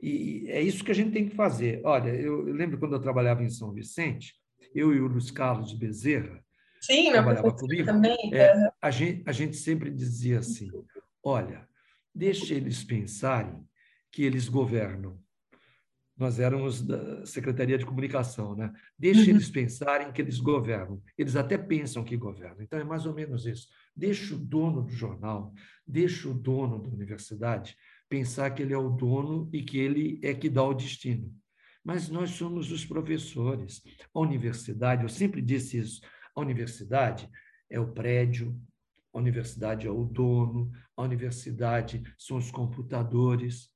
[0.00, 1.80] E é isso que a gente tem que fazer.
[1.84, 4.34] Olha, eu lembro quando eu trabalhava em São Vicente,
[4.74, 6.44] eu e o Luiz Carlos de Bezerra,
[6.80, 8.16] Sim, trabalhava comigo, também.
[8.32, 10.70] É, a, gente, a gente sempre dizia assim:
[11.22, 11.68] olha,
[12.14, 13.66] deixe eles pensarem
[14.12, 15.18] que eles governam.
[16.16, 18.72] Nós éramos da Secretaria de Comunicação, né?
[18.98, 19.36] Deixe uhum.
[19.36, 21.00] eles pensarem que eles governam.
[21.16, 22.60] Eles até pensam que governam.
[22.60, 23.68] Então, é mais ou menos isso.
[23.94, 25.52] Deixe o dono do jornal,
[25.86, 27.76] deixe o dono da universidade
[28.08, 31.34] pensar que ele é o dono e que ele é que dá o destino.
[31.84, 33.82] Mas nós somos os professores.
[34.14, 36.00] A universidade, eu sempre disse isso,
[36.34, 37.28] a universidade
[37.70, 38.60] é o prédio,
[39.12, 43.70] a universidade é o dono, a universidade são os computadores,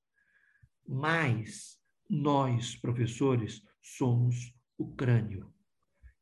[0.86, 1.78] mas
[2.08, 5.52] nós, professores, somos o crânio.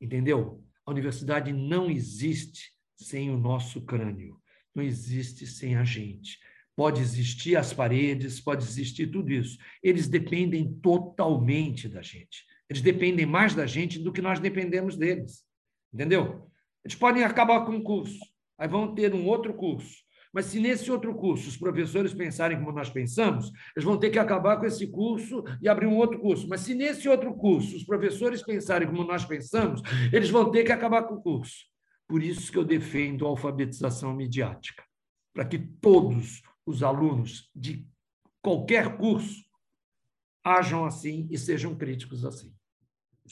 [0.01, 0.65] Entendeu?
[0.87, 4.41] A universidade não existe sem o nosso crânio,
[4.75, 6.39] não existe sem a gente.
[6.77, 9.59] Pode existir as paredes, pode existir tudo isso.
[9.83, 12.45] Eles dependem totalmente da gente.
[12.68, 15.45] Eles dependem mais da gente do que nós dependemos deles.
[15.93, 16.49] Entendeu?
[16.85, 18.21] Eles podem acabar com um curso,
[18.59, 19.97] aí vão ter um outro curso.
[20.33, 24.18] Mas se nesse outro curso os professores pensarem como nós pensamos, eles vão ter que
[24.18, 26.49] acabar com esse curso e abrir um outro curso.
[26.49, 30.73] Mas se nesse outro curso os professores pensarem como nós pensamos, eles vão ter que
[30.73, 31.66] acabar com o curso.
[32.07, 34.85] Por isso que eu defendo a alfabetização midiática,
[35.35, 37.87] para que todos os alunos de
[38.43, 39.45] qualquer curso
[40.45, 42.55] ajam assim e sejam críticos assim.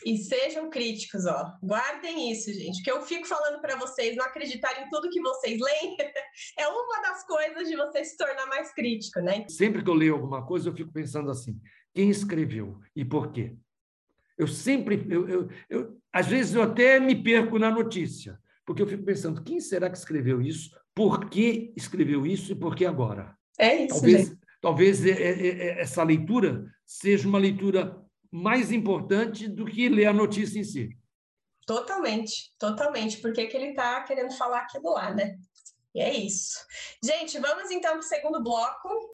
[0.05, 1.57] E sejam críticos, ó.
[1.63, 2.83] Guardem isso, gente.
[2.83, 5.97] Que eu fico falando para vocês não acreditarem em tudo que vocês leem.
[6.59, 9.45] é uma das coisas de você se tornar mais crítico, né?
[9.49, 11.61] Sempre que eu leio alguma coisa, eu fico pensando assim:
[11.95, 13.57] quem escreveu e por quê?
[14.37, 18.87] Eu sempre, eu, eu, eu, às vezes eu até me perco na notícia, porque eu
[18.87, 20.79] fico pensando: quem será que escreveu isso?
[20.95, 23.35] Por que escreveu isso e por que agora?
[23.59, 23.95] É isso.
[23.95, 27.99] Talvez, talvez é, é, é, essa leitura seja uma leitura
[28.31, 30.91] mais importante do que ler a notícia em si.
[31.67, 33.17] Totalmente, totalmente.
[33.23, 35.39] Porque que ele está querendo falar aquilo lá, né?
[35.95, 36.59] E é isso.
[37.03, 39.11] Gente, vamos então para o segundo bloco.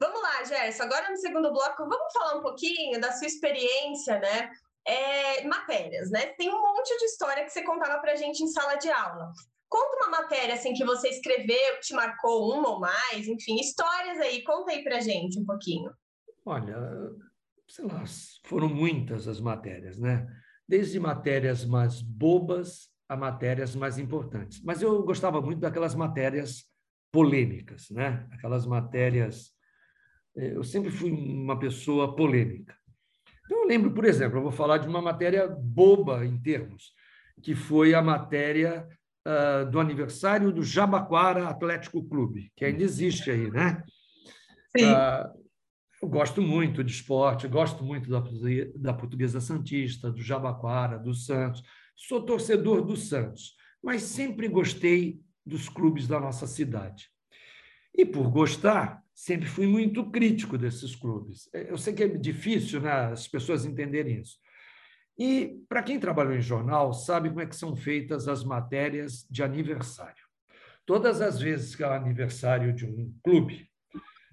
[0.00, 0.82] Vamos lá, Gerson.
[0.82, 4.50] Agora no segundo bloco, vamos falar um pouquinho da sua experiência, né?
[4.86, 6.26] É, matérias, né?
[6.38, 9.32] Tem um monte de história que você contava para a gente em sala de aula.
[9.68, 14.18] Conta uma matéria assim que você escreveu, que te marcou uma ou mais, enfim, histórias
[14.20, 14.44] aí.
[14.44, 15.92] Conta aí para gente um pouquinho.
[16.44, 16.76] Olha,
[17.68, 18.04] sei lá,
[18.44, 20.26] foram muitas as matérias, né?
[20.68, 24.62] Desde matérias mais bobas a matérias mais importantes.
[24.62, 26.64] Mas eu gostava muito daquelas matérias
[27.12, 28.28] polêmicas, né?
[28.32, 29.52] Aquelas matérias.
[30.36, 32.76] Eh, eu sempre fui uma pessoa polêmica.
[33.46, 36.92] Então, eu lembro, por exemplo, eu vou falar de uma matéria boba em termos,
[37.42, 38.86] que foi a matéria
[39.26, 43.82] uh, do aniversário do Jabaquara Atlético Clube, que ainda existe aí, né?
[44.76, 44.92] Sim.
[44.92, 45.46] Uh,
[46.02, 48.22] eu gosto muito de esporte, gosto muito da,
[48.76, 51.62] da Portuguesa Santista, do Jabaquara, do Santos.
[51.94, 57.08] Sou torcedor do Santos, mas sempre gostei dos clubes da nossa cidade.
[57.94, 61.48] E por gostar, sempre fui muito crítico desses clubes.
[61.54, 64.36] É, eu sei que é difícil né, as pessoas entenderem isso.
[65.18, 69.42] E para quem trabalhou em jornal, sabe como é que são feitas as matérias de
[69.42, 70.22] aniversário.
[70.84, 73.66] Todas as vezes que é o aniversário de um clube,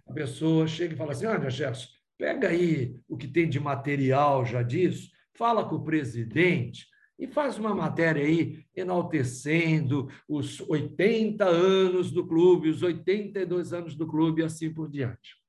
[0.05, 4.45] a pessoa chega e fala assim: olha, Gerson, pega aí o que tem de material
[4.45, 6.85] já disso, fala com o presidente
[7.23, 14.05] e faz uma matéria aí enaltecendo os 80 anos do clube, os 82 anos do
[14.05, 15.41] clube e assim por diante.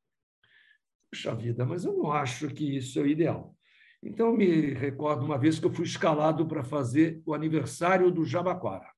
[1.10, 3.56] Puxa vida, mas eu não acho que isso é o ideal.
[4.00, 8.92] Então, me recordo uma vez que eu fui escalado para fazer o aniversário do Jabaquara.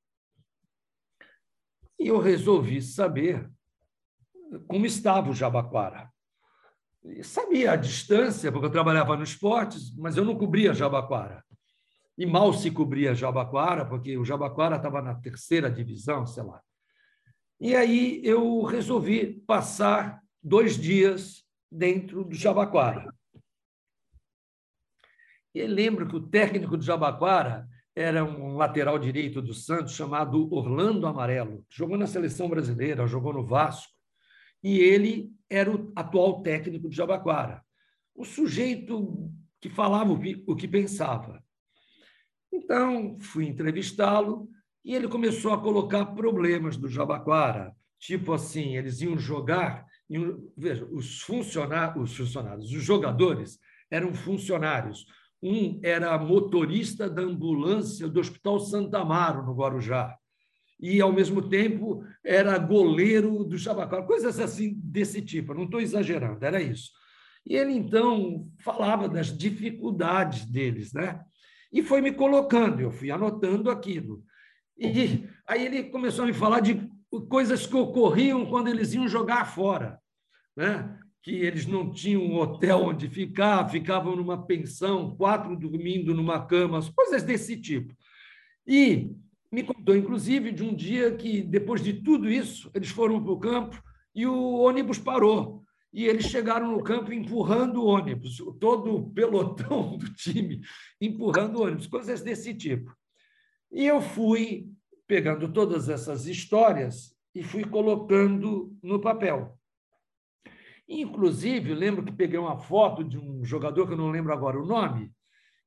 [1.99, 3.51] E eu resolvi saber
[4.69, 6.11] como estava o Jabaquara.
[7.03, 11.46] E sabia a distância, porque eu trabalhava no esportes, mas eu não cobria Jabaquara.
[12.19, 16.63] E mal se cobria Jabaquara, porque o Jabaquara estava na terceira divisão, sei lá.
[17.61, 23.15] E aí eu resolvi passar dois dias dentro do Jabaquara.
[25.55, 31.07] E lembro que o técnico do Jabaquara era um lateral direito do Santos chamado Orlando
[31.07, 31.65] Amarelo.
[31.71, 33.93] Jogou na seleção brasileira, jogou no Vasco
[34.63, 37.65] e ele era o atual técnico de Jabaquara.
[38.15, 41.43] O sujeito que falava o que pensava.
[42.57, 44.49] Então, fui entrevistá-lo
[44.85, 50.87] e ele começou a colocar problemas do Jabaquara, tipo assim, eles iam jogar, iam, veja,
[50.87, 53.59] os funcionários, os funcionários, os jogadores
[53.91, 55.07] eram funcionários.
[55.43, 60.17] Um era motorista da ambulância do Hospital Santa Amaro, no Guarujá
[60.79, 66.45] e, ao mesmo tempo, era goleiro do Chabacal, coisas assim desse tipo, não estou exagerando,
[66.45, 66.91] era isso.
[67.47, 71.21] E ele, então, falava das dificuldades deles, né?
[71.77, 74.25] E foi me colocando, eu fui anotando aquilo.
[74.79, 76.91] E aí ele começou a me falar de
[77.29, 80.01] coisas que ocorriam quando eles iam jogar fora,
[80.57, 80.99] né?
[81.21, 86.81] que eles não tinham um hotel onde ficar, ficavam numa pensão, quatro dormindo numa cama,
[86.95, 87.95] coisas desse tipo.
[88.67, 89.11] E
[89.53, 93.39] me contou, inclusive, de um dia que, depois de tudo isso, eles foram para o
[93.39, 93.83] campo
[94.15, 95.63] e o ônibus parou.
[95.93, 100.61] E eles chegaram no campo empurrando o ônibus, todo o pelotão do time
[101.01, 102.95] empurrando o ônibus, coisas desse tipo.
[103.71, 104.69] E eu fui
[105.07, 109.59] pegando todas essas histórias e fui colocando no papel.
[110.89, 114.67] Inclusive, lembro que peguei uma foto de um jogador, que eu não lembro agora o
[114.67, 115.13] nome,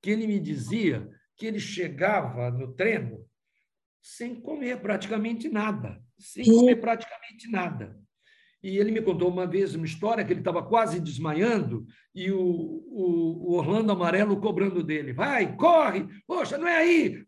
[0.02, 3.26] que ele me dizia que ele chegava no treino
[4.02, 8.00] sem comer praticamente nada, sem comer praticamente nada.
[8.62, 12.42] E ele me contou uma vez uma história que ele estava quase desmaiando e o,
[12.42, 15.14] o, o, Orlando Amarelo cobrando dele.
[15.14, 16.08] Vai, corre!
[16.28, 17.24] Poxa, não é aí!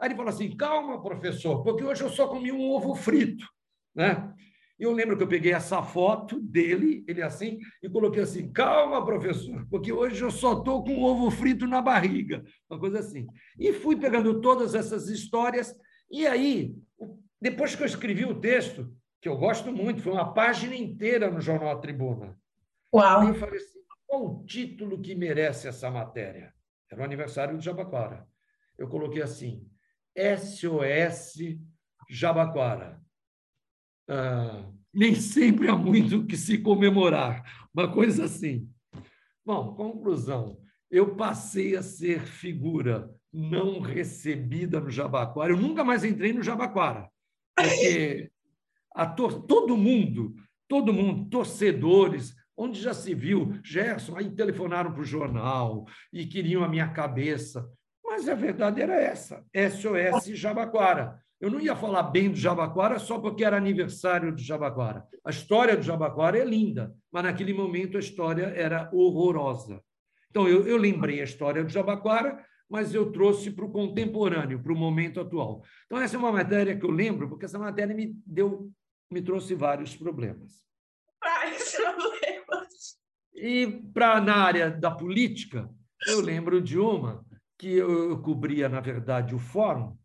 [0.00, 3.46] Aí ele falou assim, calma, professor, porque hoje eu só comi um ovo frito.
[3.94, 4.32] Né?
[4.78, 9.64] Eu lembro que eu peguei essa foto dele, ele assim, e coloquei assim, calma, professor,
[9.70, 12.42] porque hoje eu só estou com um ovo frito na barriga.
[12.68, 13.26] Uma coisa assim.
[13.56, 15.72] E fui pegando todas essas histórias
[16.12, 16.74] e aí,
[17.40, 21.40] depois que eu escrevi o texto, que eu gosto muito, foi uma página inteira no
[21.40, 22.36] Jornal Tribuna.
[22.92, 23.28] Uau!
[23.28, 26.52] Eu falei assim, qual o título que merece essa matéria?
[26.90, 28.26] Era o aniversário de Jabaquara.
[28.76, 29.64] Eu coloquei assim,
[30.18, 31.56] SOS
[32.10, 33.00] Jabaquara.
[34.08, 38.68] Ah, nem sempre há muito que se comemorar, uma coisa assim.
[39.46, 40.60] Bom, conclusão,
[40.90, 45.52] eu passei a ser figura não recebida no Jabaquara.
[45.52, 47.08] Eu nunca mais entrei no Jabaquara,
[47.54, 48.30] porque
[49.46, 50.34] todo mundo,
[50.68, 56.62] todo mundo, torcedores, onde já se viu, Gerson, aí telefonaram para o jornal e queriam
[56.62, 57.68] a minha cabeça.
[58.04, 61.20] Mas a verdade era essa: SOS Jabaquara.
[61.40, 65.04] Eu não ia falar bem do Jabaquara só porque era aniversário do Jabaquara.
[65.24, 69.82] A história do Jabaquara é linda, mas naquele momento a história era horrorosa.
[70.30, 74.72] Então, eu, eu lembrei a história do Jabaquara, mas eu trouxe para o contemporâneo, para
[74.72, 75.62] o momento atual.
[75.84, 78.70] Então, essa é uma matéria que eu lembro, porque essa matéria me deu,
[79.12, 80.64] me trouxe vários problemas.
[81.20, 82.98] Vários problemas.
[83.34, 85.68] E para na área da política,
[86.06, 87.24] eu lembro de uma
[87.58, 89.96] que eu, cobria, na verdade, o fórum,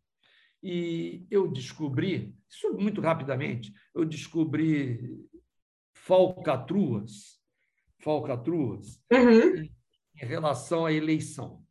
[0.62, 5.26] e eu descobri, isso muito rapidamente, eu descobri
[5.94, 7.40] falcatruas,
[8.00, 9.64] falcatruas uhum.
[9.64, 9.76] em,
[10.22, 11.64] em relação à eleição.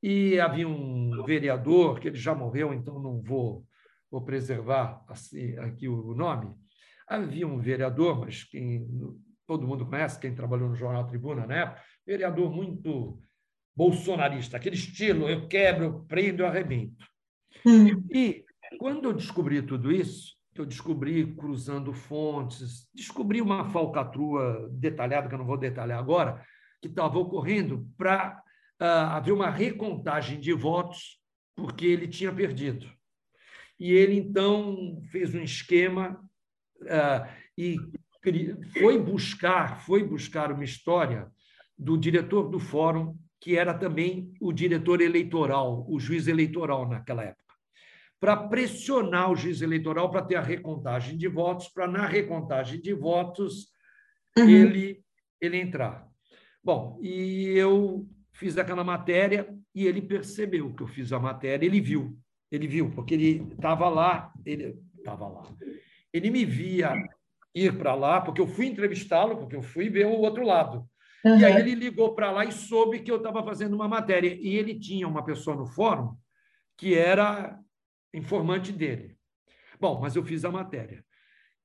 [0.00, 3.66] E havia um vereador, que ele já morreu, então não vou,
[4.10, 6.54] vou preservar assim, aqui o nome.
[7.06, 8.86] Havia um vereador, mas quem
[9.46, 13.18] todo mundo conhece, quem trabalhou no Jornal Tribuna na época, vereador muito
[13.74, 17.06] bolsonarista, aquele estilo, eu quebro, eu prendo, eu arrebento.
[17.64, 18.04] Hum.
[18.12, 18.44] E
[18.78, 25.38] quando eu descobri tudo isso, eu descobri cruzando fontes, descobri uma falcatrua detalhada, que eu
[25.38, 26.44] não vou detalhar agora,
[26.82, 28.42] que estava ocorrendo para
[28.80, 31.20] uh, haver uma recontagem de votos,
[31.54, 32.90] porque ele tinha perdido.
[33.78, 36.20] E ele, então, fez um esquema
[36.82, 37.76] uh, e
[38.78, 41.30] foi buscar, foi buscar uma história
[41.76, 47.48] do diretor do fórum, que era também o diretor eleitoral, o juiz eleitoral naquela época
[48.20, 52.92] para pressionar o juiz eleitoral para ter a recontagem de votos, para na recontagem de
[52.92, 53.68] votos
[54.36, 54.48] uhum.
[54.48, 55.02] ele,
[55.40, 56.06] ele entrar.
[56.62, 61.80] Bom, e eu fiz aquela matéria e ele percebeu que eu fiz a matéria, ele
[61.80, 62.18] viu,
[62.50, 65.42] ele viu, porque ele estava lá, ele estava lá.
[66.12, 66.94] Ele me via
[67.54, 70.88] ir para lá, porque eu fui entrevistá-lo, porque eu fui ver o outro lado.
[71.24, 71.38] Uhum.
[71.38, 74.34] E aí ele ligou para lá e soube que eu estava fazendo uma matéria.
[74.40, 76.16] E ele tinha uma pessoa no fórum
[76.76, 77.58] que era
[78.14, 79.16] informante dele.
[79.80, 81.04] Bom, mas eu fiz a matéria.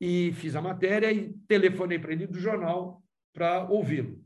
[0.02, 4.23] E fiz a matéria e telefonei para ele do jornal para ouvi-lo.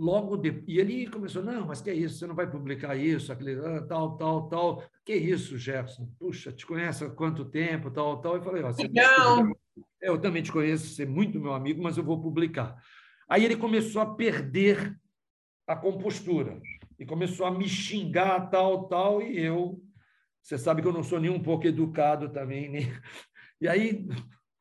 [0.00, 3.30] Logo depois, e ele começou, não, mas que é isso, você não vai publicar isso,
[3.30, 4.82] aquele, ah, tal, tal, tal.
[5.04, 6.10] Que isso, Jefferson?
[6.18, 8.36] Puxa, te conheço há quanto tempo, tal, tal.
[8.36, 9.52] Eu falei, ó, você não.
[10.00, 12.82] Eu também te conheço, você é muito meu amigo, mas eu vou publicar.
[13.28, 14.98] Aí ele começou a perder
[15.66, 16.58] a compostura
[16.98, 19.82] e começou a me xingar, tal, tal, e eu
[20.42, 22.90] você sabe que eu não sou nem um pouco educado também.
[23.60, 24.08] E aí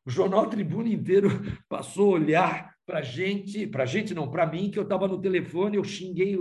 [0.05, 1.29] o jornal Tribuna inteiro
[1.69, 5.77] passou a olhar para gente, para gente não, para mim, que eu estava no telefone,
[5.77, 6.35] eu xinguei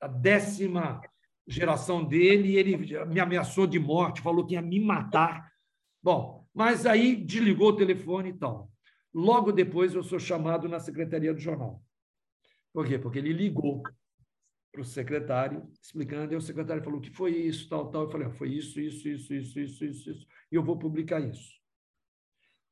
[0.00, 1.00] a décima
[1.46, 2.76] geração dele e ele
[3.06, 5.52] me ameaçou de morte, falou que ia me matar.
[6.02, 8.68] Bom, mas aí desligou o telefone e tal.
[9.14, 11.80] Logo depois eu sou chamado na secretaria do jornal.
[12.72, 12.98] Por quê?
[12.98, 13.84] Porque ele ligou
[14.72, 18.02] para o secretário, explicando, e o secretário falou que foi isso, tal, tal.
[18.02, 21.20] Eu falei, ah, foi isso, isso, isso, isso, isso, isso, isso, e eu vou publicar
[21.20, 21.52] isso.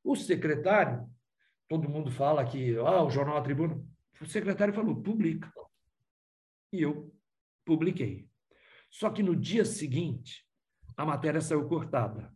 [0.03, 1.09] O secretário,
[1.71, 3.81] todo mundo fala que ah, o jornal A Tribuna,
[4.19, 5.49] o secretário falou, publica.
[6.73, 7.15] E eu
[7.65, 8.27] publiquei.
[8.89, 10.45] Só que no dia seguinte,
[10.97, 12.35] a matéria saiu cortada.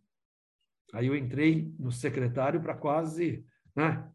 [0.94, 3.46] Aí eu entrei no secretário para quase.
[3.76, 4.10] Né?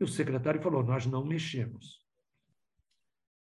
[0.00, 2.02] E o secretário falou: Nós não mexemos.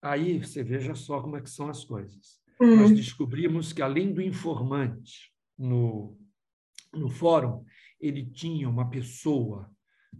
[0.01, 2.41] Aí você veja só como é que são as coisas.
[2.59, 2.77] Uhum.
[2.77, 6.17] Nós descobrimos que, além do informante no,
[6.91, 7.63] no fórum,
[7.99, 9.71] ele tinha uma pessoa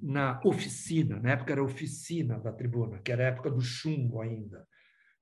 [0.01, 4.67] na oficina, na época era oficina da tribuna, que era a época do chumbo ainda,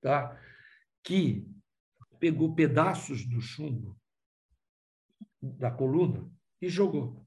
[0.01, 0.38] tá?
[1.03, 1.47] que
[2.19, 3.97] pegou pedaços do chumbo
[5.41, 6.30] da coluna
[6.61, 7.26] e jogou.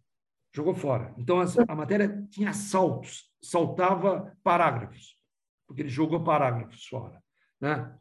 [0.55, 1.13] Jogou fora.
[1.19, 5.19] Então, a matéria tinha saltos, saltava parágrafos,
[5.67, 7.21] porque ele jogou parágrafos fora.
[7.61, 7.93] Né?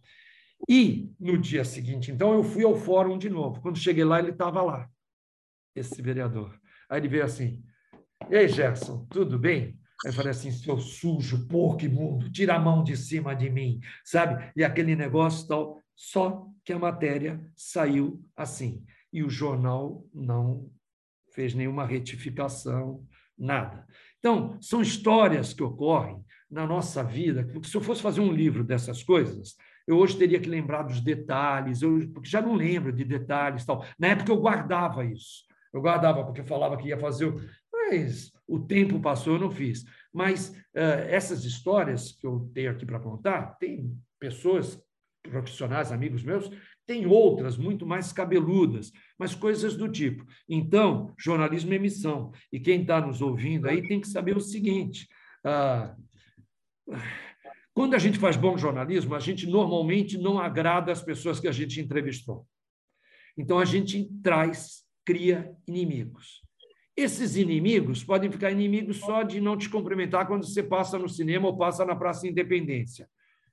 [0.69, 3.59] E no dia seguinte, então, eu fui ao fórum de novo.
[3.59, 4.87] Quando cheguei lá, ele estava lá,
[5.75, 6.59] esse vereador.
[6.87, 7.63] Aí ele veio assim:
[8.29, 9.77] Ei, Gerson, tudo bem?
[10.03, 13.79] Aí eu falei assim: seu sujo, porco imundo, tira a mão de cima de mim,
[14.03, 14.51] sabe?
[14.55, 15.81] E aquele negócio tal.
[15.95, 18.83] Só que a matéria saiu assim.
[19.11, 20.71] E o jornal não
[21.33, 23.05] fez nenhuma retificação,
[23.37, 23.85] nada.
[24.19, 28.63] Então, são histórias que ocorrem na nossa vida, porque se eu fosse fazer um livro
[28.63, 29.55] dessas coisas,
[29.87, 33.85] eu hoje teria que lembrar dos detalhes, eu, porque já não lembro de detalhes tal.
[33.99, 35.43] Na época eu guardava isso.
[35.73, 37.33] Eu guardava porque falava que ia fazer,
[37.89, 39.83] mas o tempo passou, eu não fiz.
[40.11, 44.81] Mas uh, essas histórias que eu tenho aqui para contar, tem pessoas
[45.21, 46.49] profissionais, amigos meus,
[46.85, 50.25] tem outras muito mais cabeludas, mas coisas do tipo.
[50.49, 52.31] Então, jornalismo é missão.
[52.51, 55.07] E quem está nos ouvindo aí tem que saber o seguinte:
[55.45, 56.93] uh,
[57.73, 61.53] Quando a gente faz bom jornalismo, a gente normalmente não agrada as pessoas que a
[61.53, 62.45] gente entrevistou.
[63.37, 66.42] Então, a gente traz, cria inimigos.
[66.95, 71.47] Esses inimigos podem ficar inimigos só de não te cumprimentar quando você passa no cinema
[71.47, 73.09] ou passa na Praça Independência.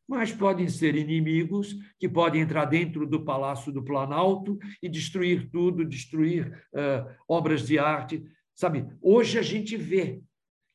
[0.06, 5.84] Mas podem ser inimigos que podem entrar dentro do Palácio do Planalto e destruir tudo,
[5.84, 8.22] destruir uh, obras de arte.
[8.54, 10.20] Sabe, hoje a gente vê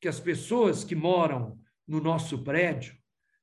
[0.01, 2.95] que as pessoas que moram no nosso prédio,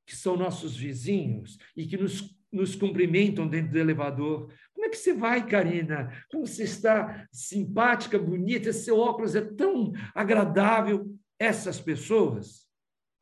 [0.04, 4.52] que são nossos vizinhos e que nos, nos cumprimentam dentro do elevador,
[4.92, 6.12] que você vai, Karina?
[6.30, 11.18] Como você está simpática, bonita, seu óculos é tão agradável.
[11.38, 12.68] Essas pessoas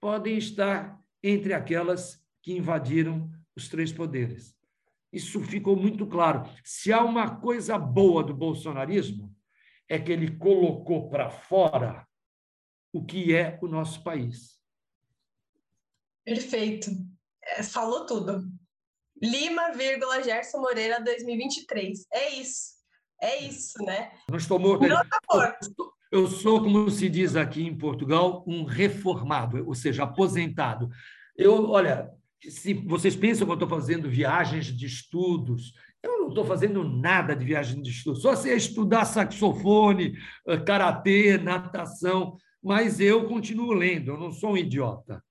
[0.00, 4.54] podem estar entre aquelas que invadiram os três poderes.
[5.12, 6.48] Isso ficou muito claro.
[6.64, 9.34] Se há uma coisa boa do bolsonarismo,
[9.88, 12.06] é que ele colocou para fora
[12.92, 14.60] o que é o nosso país.
[16.24, 16.90] Perfeito.
[17.42, 18.50] É, falou tudo.
[19.20, 22.06] Lima, vírgula, Gerson Moreira 2023.
[22.12, 22.80] É isso.
[23.22, 24.10] É isso, né?
[24.30, 24.86] Não estou morto.
[24.86, 25.92] Não morto.
[26.10, 30.88] Eu sou, como se diz aqui em Portugal, um reformado, ou seja, aposentado.
[31.36, 32.10] Eu, olha,
[32.48, 37.36] se vocês pensam que eu estou fazendo viagens de estudos, eu não estou fazendo nada
[37.36, 40.14] de viagem de estudos, só sei estudar saxofone,
[40.48, 45.22] eh, karatê, natação, mas eu continuo lendo, eu não sou um idiota.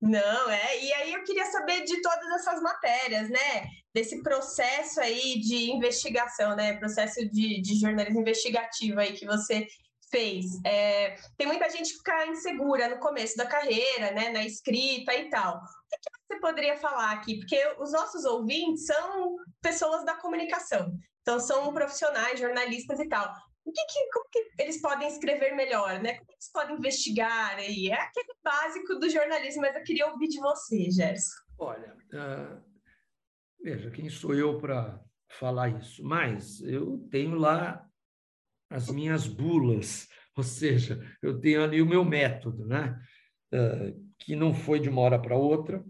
[0.00, 0.82] Não, é.
[0.82, 3.68] E aí eu queria saber de todas essas matérias, né?
[3.92, 6.78] Desse processo aí de investigação, né?
[6.78, 9.66] Processo de, de jornalismo investigativo aí que você
[10.10, 10.46] fez.
[10.64, 14.30] É, tem muita gente que fica insegura no começo da carreira, né?
[14.30, 15.56] Na escrita e tal.
[15.56, 17.38] O que, você poderia falar aqui?
[17.38, 20.92] Porque os nossos ouvintes são pessoas da comunicação.
[21.20, 23.30] Então, são profissionais, jornalistas e tal
[23.64, 26.14] o que, que, como que eles podem escrever melhor, né?
[26.14, 27.88] Como eles podem investigar aí?
[27.88, 31.40] É aquele básico do jornalismo, mas eu queria ouvir de você, Gerson.
[31.58, 32.62] Olha, uh,
[33.62, 36.02] veja, quem sou eu para falar isso?
[36.02, 37.86] Mas eu tenho lá
[38.70, 42.98] as minhas bulas, ou seja, eu tenho ali o meu método, né?
[43.52, 45.84] Uh, que não foi de uma hora para outra,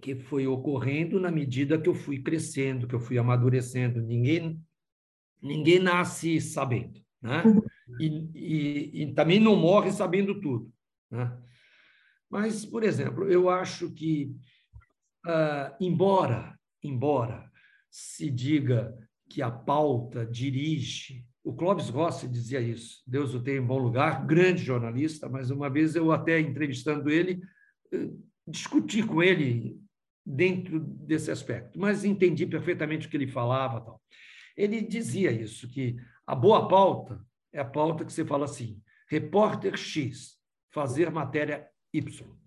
[0.00, 4.00] que foi ocorrendo na medida que eu fui crescendo, que eu fui amadurecendo.
[4.00, 4.62] Ninguém
[5.42, 7.42] ninguém nasce sabendo, né?
[7.98, 10.72] E, e, e também não morre sabendo tudo,
[11.10, 11.36] né?
[12.28, 14.32] Mas, por exemplo, eu acho que,
[15.26, 17.50] uh, embora, embora
[17.90, 18.96] se diga
[19.28, 24.24] que a pauta dirige, o Clóvis Rossi dizia isso, Deus o tem em bom lugar,
[24.24, 27.40] grande jornalista, mas uma vez eu até entrevistando ele,
[27.92, 28.10] eh,
[28.46, 29.76] discuti com ele
[30.24, 34.00] dentro desse aspecto, mas entendi perfeitamente o que ele falava, tal
[34.60, 35.96] ele dizia isso, que
[36.26, 40.38] a boa pauta é a pauta que você fala assim, repórter X,
[40.70, 42.38] fazer matéria Y.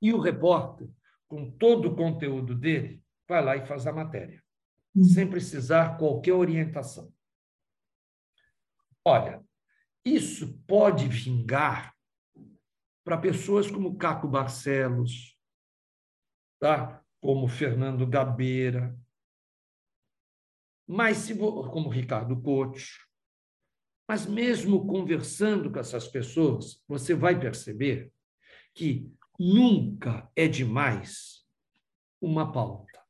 [0.00, 0.88] E o repórter,
[1.28, 4.42] com todo o conteúdo dele, vai lá e faz a matéria,
[4.94, 5.04] uhum.
[5.04, 7.12] sem precisar qualquer orientação.
[9.04, 9.44] Olha,
[10.04, 11.94] isso pode vingar
[13.04, 15.38] para pessoas como Caco Barcelos,
[16.58, 17.04] tá?
[17.20, 18.94] como Fernando Gabeira,
[20.86, 22.78] mas se como Ricardo Couto,
[24.08, 28.12] mas mesmo conversando com essas pessoas, você vai perceber
[28.74, 31.44] que nunca é demais
[32.20, 33.00] uma pauta,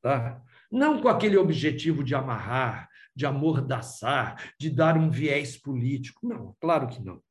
[0.00, 0.42] tá?
[0.70, 6.88] Não com aquele objetivo de amarrar, de amordaçar, de dar um viés político, não, claro
[6.88, 7.22] que não,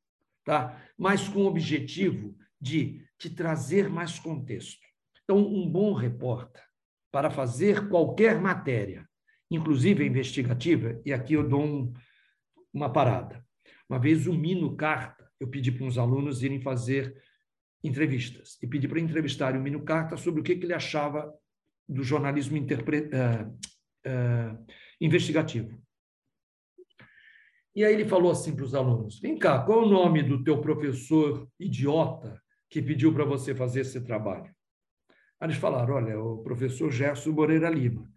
[0.44, 0.80] tá?
[0.96, 4.86] Mas com o objetivo de te trazer mais contexto.
[5.24, 6.62] Então, um bom repórter
[7.10, 9.07] para fazer qualquer matéria
[9.50, 11.92] inclusive investigativa, e aqui eu dou um,
[12.72, 13.44] uma parada.
[13.88, 17.22] Uma vez o Mino Carta, eu pedi para uns alunos irem fazer
[17.82, 21.32] entrevistas, e pedi para entrevistarem o Mino Carta sobre o que, que ele achava
[21.88, 23.08] do jornalismo interpre...
[23.08, 23.58] Uh,
[24.06, 24.66] uh,
[25.00, 25.80] investigativo.
[27.74, 30.42] E aí ele falou assim para os alunos: vem cá, qual é o nome do
[30.42, 34.52] teu professor idiota que pediu para você fazer esse trabalho?
[35.40, 38.10] Aí eles falaram: olha, o professor Gerson Moreira Lima.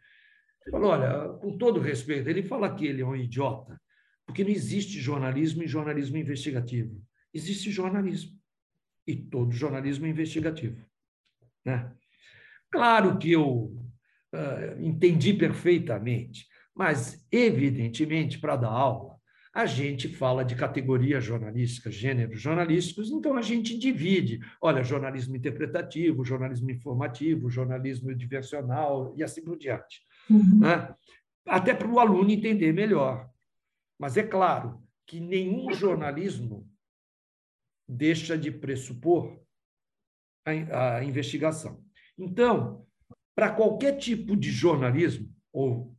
[0.69, 3.79] Falou: olha, com todo respeito, ele fala que ele é um idiota,
[4.25, 7.01] porque não existe jornalismo e jornalismo investigativo.
[7.33, 8.37] Existe jornalismo.
[9.07, 10.85] E todo jornalismo é investigativo.
[11.65, 11.91] Né?
[12.71, 13.75] Claro que eu
[14.33, 19.19] uh, entendi perfeitamente, mas, evidentemente, para dar aula,
[19.53, 24.39] a gente fala de categorias jornalísticas, gêneros jornalísticos, então a gente divide.
[24.61, 30.59] Olha, jornalismo interpretativo, jornalismo informativo, jornalismo diversional e assim por diante uhum.
[30.59, 30.95] né?
[31.45, 33.29] até para o aluno entender melhor.
[33.99, 36.69] Mas é claro que nenhum jornalismo
[37.87, 39.39] deixa de pressupor
[40.45, 41.83] a, a investigação.
[42.17, 42.85] Então,
[43.35, 45.95] para qualquer tipo de jornalismo ou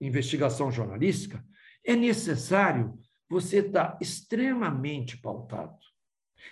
[0.00, 1.44] investigação jornalística,
[1.84, 2.98] é necessário
[3.28, 5.78] você estar extremamente pautado.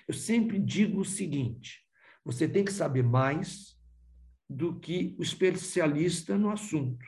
[0.06, 1.84] Eu sempre digo o seguinte:
[2.24, 3.78] você tem que saber mais
[4.50, 7.06] do que o especialista no assunto.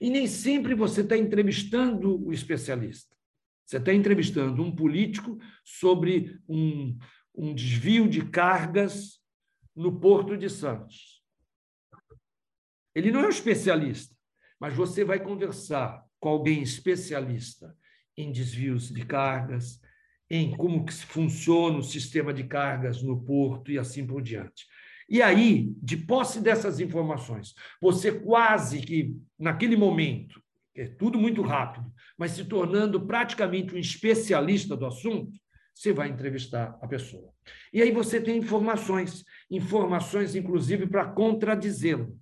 [0.00, 3.16] E nem sempre você está entrevistando o especialista.
[3.64, 6.96] Você está entrevistando um político sobre um,
[7.34, 9.20] um desvio de cargas
[9.74, 11.20] no Porto de Santos.
[12.94, 14.14] Ele não é um especialista,
[14.60, 17.76] mas você vai conversar com alguém especialista
[18.16, 19.80] em desvios de cargas,
[20.30, 24.66] em como que funciona o sistema de cargas no porto e assim por diante.
[25.08, 30.42] E aí, de posse dessas informações, você quase que, naquele momento,
[30.74, 35.32] é tudo muito rápido, mas se tornando praticamente um especialista do assunto,
[35.74, 37.32] você vai entrevistar a pessoa.
[37.72, 42.18] E aí você tem informações, informações inclusive para contradizê-lo.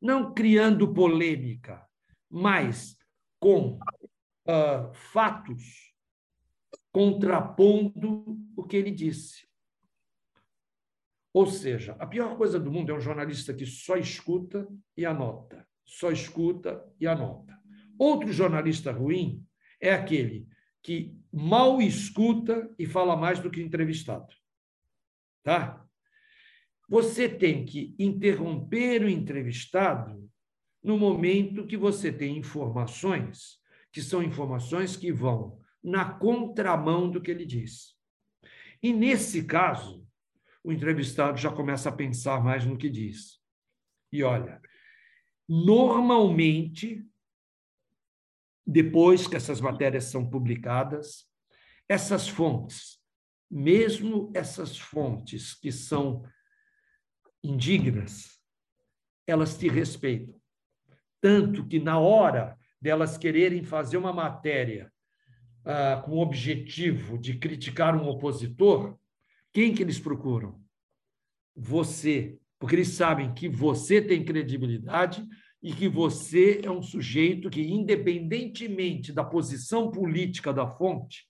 [0.00, 1.84] Não criando polêmica,
[2.28, 2.96] mas
[3.38, 5.90] com uh, fatos
[6.92, 8.24] contrapondo
[8.56, 9.49] o que ele disse.
[11.32, 14.66] Ou seja, a pior coisa do mundo é um jornalista que só escuta
[14.96, 17.58] e anota, só escuta e anota.
[17.98, 19.44] Outro jornalista ruim
[19.80, 20.48] é aquele
[20.82, 24.34] que mal escuta e fala mais do que entrevistado.
[25.42, 25.84] Tá?
[26.88, 30.28] Você tem que interromper o entrevistado
[30.82, 33.60] no momento que você tem informações
[33.92, 37.94] que são informações que vão na contramão do que ele diz.
[38.82, 40.06] E nesse caso,
[40.62, 43.40] o entrevistado já começa a pensar mais no que diz.
[44.12, 44.60] E olha,
[45.48, 47.04] normalmente,
[48.66, 51.26] depois que essas matérias são publicadas,
[51.88, 53.00] essas fontes,
[53.50, 56.24] mesmo essas fontes que são
[57.42, 58.40] indignas,
[59.26, 60.38] elas te respeitam.
[61.20, 64.92] Tanto que, na hora delas quererem fazer uma matéria
[65.64, 68.98] ah, com o objetivo de criticar um opositor,
[69.52, 70.60] quem que eles procuram?
[71.56, 75.26] Você, porque eles sabem que você tem credibilidade
[75.62, 81.26] e que você é um sujeito que, independentemente da posição política da fonte,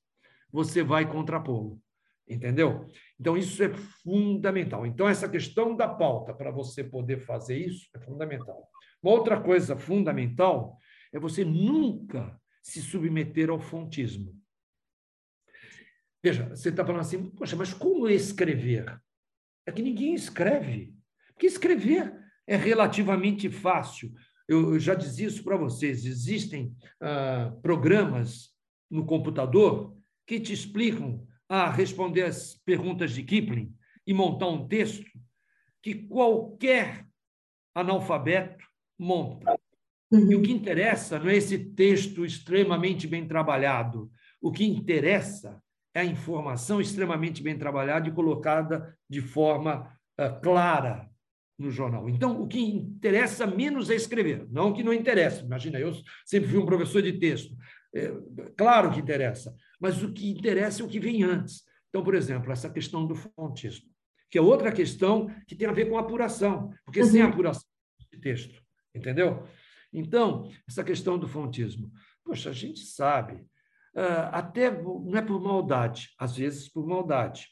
[0.53, 1.81] você vai contrapô-lo.
[2.29, 2.87] Entendeu?
[3.19, 4.87] Então, isso é fundamental.
[4.87, 8.69] Então, essa questão da pauta, para você poder fazer isso, é fundamental.
[9.03, 10.79] Uma outra coisa fundamental
[11.13, 14.40] é você nunca se submeter ao fontismo.
[16.23, 19.01] Veja, você está falando assim, poxa, mas como escrever?
[19.67, 20.95] É que ninguém escreve.
[21.33, 22.15] Porque escrever
[22.47, 24.13] é relativamente fácil.
[24.47, 26.05] Eu, já dizia isso para vocês.
[26.05, 28.51] Existem ah, programas
[28.91, 33.75] no computador que te explicam a responder as perguntas de Kipling
[34.07, 35.07] e montar um texto
[35.83, 37.07] que qualquer
[37.75, 38.65] analfabeto
[38.99, 39.59] monta.
[40.13, 44.11] E o que interessa não é esse texto extremamente bem trabalhado.
[44.41, 45.63] O que interessa
[45.95, 51.11] é a informação extremamente bem trabalhada e colocada de forma uh, clara
[51.59, 52.09] no jornal.
[52.09, 55.45] Então, o que interessa menos é escrever, não que não interessa.
[55.45, 55.93] Imagina, eu
[56.25, 57.55] sempre fui um professor de texto.
[57.95, 58.13] É,
[58.57, 61.63] claro que interessa, mas o que interessa é o que vem antes.
[61.89, 63.91] Então, por exemplo, essa questão do fontismo,
[64.31, 67.07] que é outra questão que tem a ver com apuração, porque uhum.
[67.07, 67.69] sem apuração
[68.13, 68.63] de texto,
[68.95, 69.45] entendeu?
[69.93, 71.93] Então, essa questão do fontismo.
[72.25, 73.45] Poxa, a gente sabe,
[74.33, 77.49] até não é por maldade, às vezes por maldade.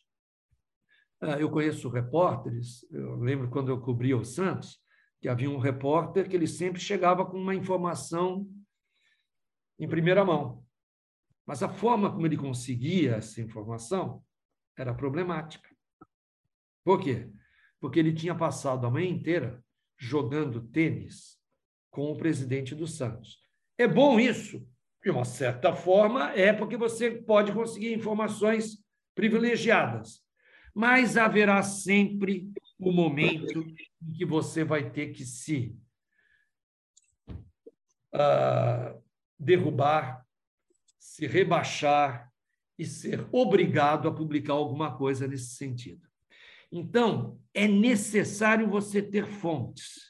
[1.21, 4.79] Ah, eu conheço repórteres, eu lembro quando eu cobria o Santos,
[5.21, 8.49] que havia um repórter que ele sempre chegava com uma informação
[9.79, 10.65] em primeira mão.
[11.45, 14.23] Mas a forma como ele conseguia essa informação
[14.77, 15.69] era problemática.
[16.85, 17.33] Por quê?
[17.81, 19.65] Porque ele tinha passado a manhã inteira
[19.97, 21.37] jogando tênis
[21.91, 23.43] com o presidente do Santos.
[23.77, 24.65] É bom isso?
[25.03, 28.83] De uma certa forma, é porque você pode conseguir informações
[29.15, 30.23] privilegiadas.
[30.75, 33.61] Mas haverá sempre o um momento
[34.03, 35.77] em que você vai ter que se
[38.15, 39.03] uh,
[39.39, 40.27] derrubar,
[40.99, 42.33] se rebaixar
[42.79, 46.07] e ser obrigado a publicar alguma coisa nesse sentido.
[46.71, 50.08] Então, é necessário você ter fontes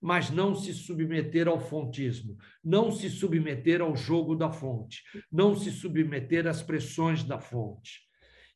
[0.00, 5.70] mas não se submeter ao fontismo, não se submeter ao jogo da fonte, não se
[5.70, 8.08] submeter às pressões da fonte.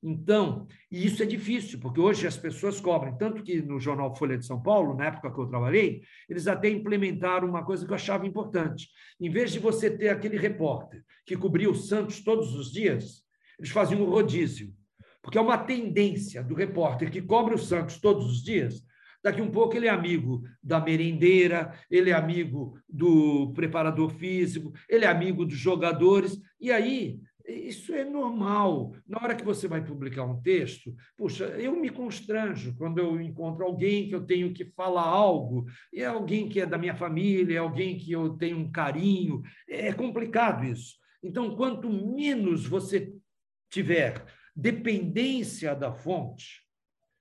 [0.06, 4.36] Então, e isso é difícil, porque hoje as pessoas cobrem, tanto que no jornal Folha
[4.36, 7.94] de São Paulo, na época que eu trabalhei, eles até implementaram uma coisa que eu
[7.94, 8.88] achava importante.
[9.18, 13.22] Em vez de você ter aquele repórter que cobria o Santos todos os dias,
[13.58, 14.74] eles faziam um rodízio.
[15.22, 18.84] Porque é uma tendência do repórter que cobre o Santos todos os dias.
[19.24, 25.06] Daqui um pouco ele é amigo da merendeira, ele é amigo do preparador físico, ele
[25.06, 26.38] é amigo dos jogadores.
[26.60, 28.94] E aí isso é normal.
[29.08, 33.64] Na hora que você vai publicar um texto, puxa, eu me constranjo quando eu encontro
[33.64, 35.64] alguém que eu tenho que falar algo,
[35.94, 39.40] é alguém que é da minha família, é alguém que eu tenho um carinho.
[39.66, 40.96] É complicado isso.
[41.22, 43.10] Então, quanto menos você
[43.70, 44.22] tiver
[44.54, 46.63] dependência da fonte,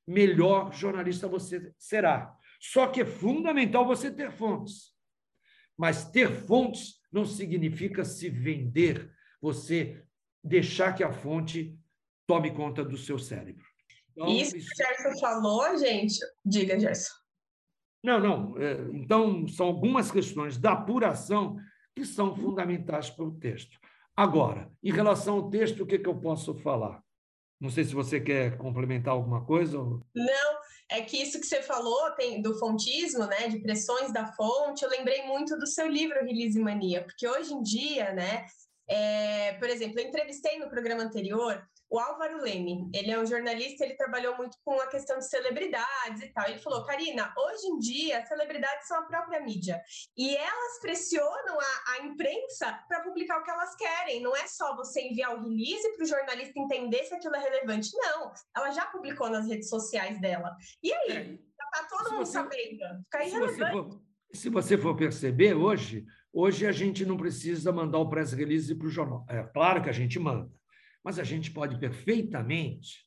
[0.08, 2.36] melhor jornalista você será.
[2.60, 4.94] Só que é fundamental você ter fontes.
[5.78, 9.12] Mas ter fontes não significa se vender,
[9.42, 10.04] você
[10.44, 11.78] deixar que a fonte
[12.28, 13.66] tome conta do seu cérebro.
[14.12, 17.14] Então, isso, isso que o Gerson falou, gente, diga, Gerson.
[18.04, 18.58] Não, não.
[18.58, 21.58] É, então, são algumas questões da apuração
[21.96, 23.80] que são fundamentais para o texto.
[24.16, 27.02] Agora, em relação ao texto, o que, que eu posso falar?
[27.64, 29.78] Não sei se você quer complementar alguma coisa.
[29.78, 30.60] Não,
[30.92, 34.90] é que isso que você falou tem, do fontismo, né, de pressões da fonte, eu
[34.90, 38.46] lembrei muito do seu livro Release Mania, porque hoje em dia, né,
[38.90, 42.90] é, por exemplo, eu entrevistei no programa anterior o Álvaro Leme.
[42.92, 46.50] Ele é um jornalista, ele trabalhou muito com a questão de celebridades e tal.
[46.50, 49.80] Ele falou, Karina, hoje em dia, celebridades são a própria mídia.
[50.18, 54.24] E elas pressionam a, a imprensa para publicar o que elas querem.
[54.24, 57.92] Não é só você enviar o release para o jornalista entender se aquilo é relevante.
[57.94, 60.58] Não, ela já publicou nas redes sociais dela.
[60.82, 61.12] E aí?
[61.12, 63.04] É, já está todo mundo você, sabendo.
[63.04, 63.54] Fica irrelevante.
[63.54, 64.02] Se você, for,
[64.34, 66.04] se você for perceber hoje
[66.36, 69.24] Hoje a gente não precisa mandar o press release para o jornal.
[69.30, 70.50] É claro que a gente manda,
[71.04, 73.06] mas a gente pode perfeitamente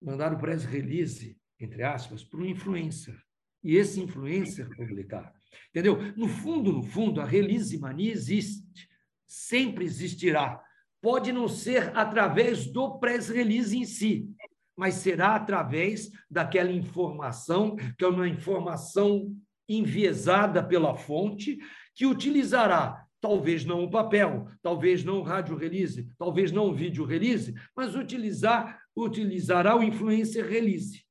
[0.00, 3.20] mandar o press release, entre aspas, para um influencer.
[3.62, 5.34] E esse influencer publicar.
[5.70, 5.98] Entendeu?
[6.16, 8.88] No fundo, no fundo, a release mania existe,
[9.26, 10.62] sempre existirá.
[11.00, 14.30] Pode não ser através do press release em si,
[14.76, 19.34] mas será através daquela informação, que é uma informação
[19.68, 21.58] enviesada pela fonte,
[21.94, 27.04] que utilizará talvez não o papel, talvez não o rádio release, talvez não o vídeo
[27.04, 31.04] release, mas utilizar, utilizará o influencer release.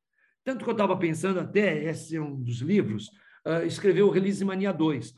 [0.44, 3.10] Tanto que eu estava pensando até, esse é um dos livros,
[3.45, 5.14] uh, escrever o Release Mania 2.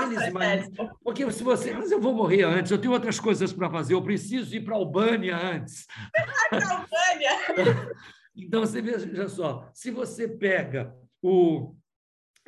[0.00, 0.68] Release Mania,
[1.02, 4.02] porque se você, mas eu vou morrer antes, eu tenho outras coisas para fazer, eu
[4.02, 5.86] preciso ir para a Albânia antes.
[6.50, 7.94] Para Albânia!
[8.36, 11.74] então, você veja só, se você pega o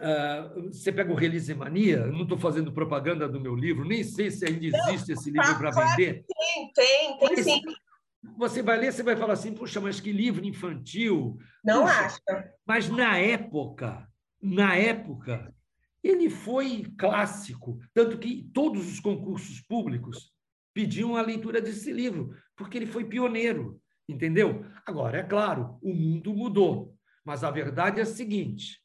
[0.03, 4.33] Uh, você pega o Release Mania, não estou fazendo propaganda do meu livro, nem sei
[4.33, 6.25] se ainda existe esse livro para vender.
[6.27, 7.63] Tem, tem, tem sim.
[8.37, 11.39] Você vai ler, você vai falar assim, puxa, mas que livro infantil.
[11.65, 12.01] Não puxa.
[12.01, 12.21] acho.
[12.67, 14.09] Mas na época,
[14.43, 15.55] na época,
[16.03, 20.33] ele foi clássico, tanto que todos os concursos públicos
[20.75, 24.67] pediam a leitura desse livro, porque ele foi pioneiro, entendeu?
[24.85, 28.82] Agora, é claro, o mundo mudou, mas a verdade é a seguinte: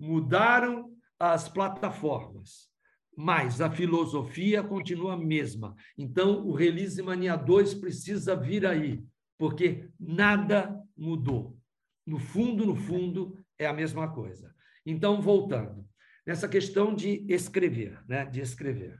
[0.00, 2.70] mudaram as plataformas,
[3.14, 5.76] mas a filosofia continua a mesma.
[5.98, 9.04] Então, o Release Mania 2 precisa vir aí,
[9.38, 11.58] porque nada mudou.
[12.06, 14.54] No fundo, no fundo, é a mesma coisa.
[14.86, 15.86] Então, voltando,
[16.26, 18.24] nessa questão de escrever, né?
[18.24, 18.98] de escrever.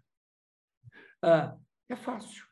[1.23, 1.57] Ah,
[1.89, 2.50] é fácil.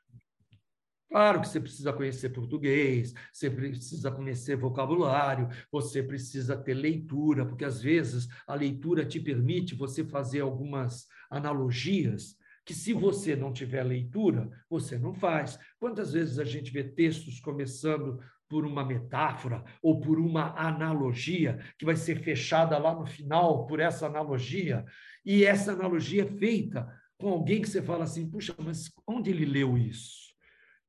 [1.11, 7.65] Claro que você precisa conhecer português, você precisa conhecer vocabulário, você precisa ter leitura, porque
[7.65, 13.83] às vezes a leitura te permite você fazer algumas analogias que se você não tiver
[13.83, 15.59] leitura, você não faz.
[15.81, 21.87] Quantas vezes a gente vê textos começando por uma metáfora ou por uma analogia que
[21.87, 24.85] vai ser fechada lá no final por essa analogia,
[25.25, 26.87] e essa analogia é feita
[27.17, 30.28] com alguém que você fala assim: puxa, mas onde ele leu isso?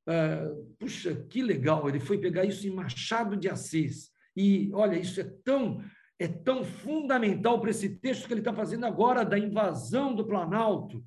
[0.10, 0.50] Ah,
[0.80, 4.10] puxa, que legal, ele foi pegar isso em Machado de Assis.
[4.36, 5.84] E olha, isso é tão
[6.18, 11.02] é tão fundamental para esse texto que ele está fazendo agora da invasão do Planalto.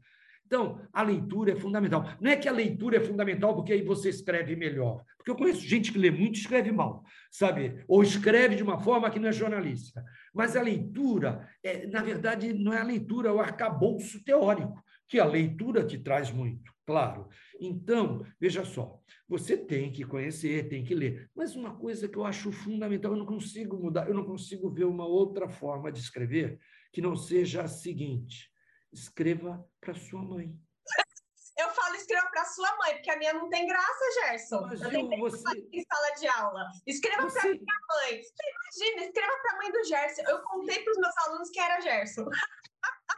[0.47, 2.09] Então, a leitura é fundamental.
[2.19, 5.05] Não é que a leitura é fundamental porque aí você escreve melhor.
[5.19, 7.85] Porque eu conheço gente que lê muito e escreve mal, sabe?
[7.87, 10.03] Ou escreve de uma forma que não é jornalística.
[10.33, 15.21] Mas a leitura, é, na verdade, não é a leitura, é o arcabouço teórico, que
[15.21, 17.29] a leitura te traz muito, claro.
[17.61, 21.31] Então, veja só, você tem que conhecer, tem que ler.
[21.35, 24.85] Mas uma coisa que eu acho fundamental, eu não consigo mudar, eu não consigo ver
[24.85, 26.59] uma outra forma de escrever
[26.93, 28.53] que não seja a seguinte:
[28.93, 30.55] escreva para sua mãe.
[31.59, 34.63] Eu falo escreva para sua mãe, porque a minha não tem graça, Gerson.
[34.63, 35.59] Mas eu nem você...
[35.71, 36.67] em sala de aula.
[36.87, 37.41] Escreva você...
[37.41, 38.21] para minha mãe.
[38.21, 40.23] Imagina, escreva para a mãe do Gerson.
[40.29, 42.25] Eu contei para os meus alunos que era Gerson.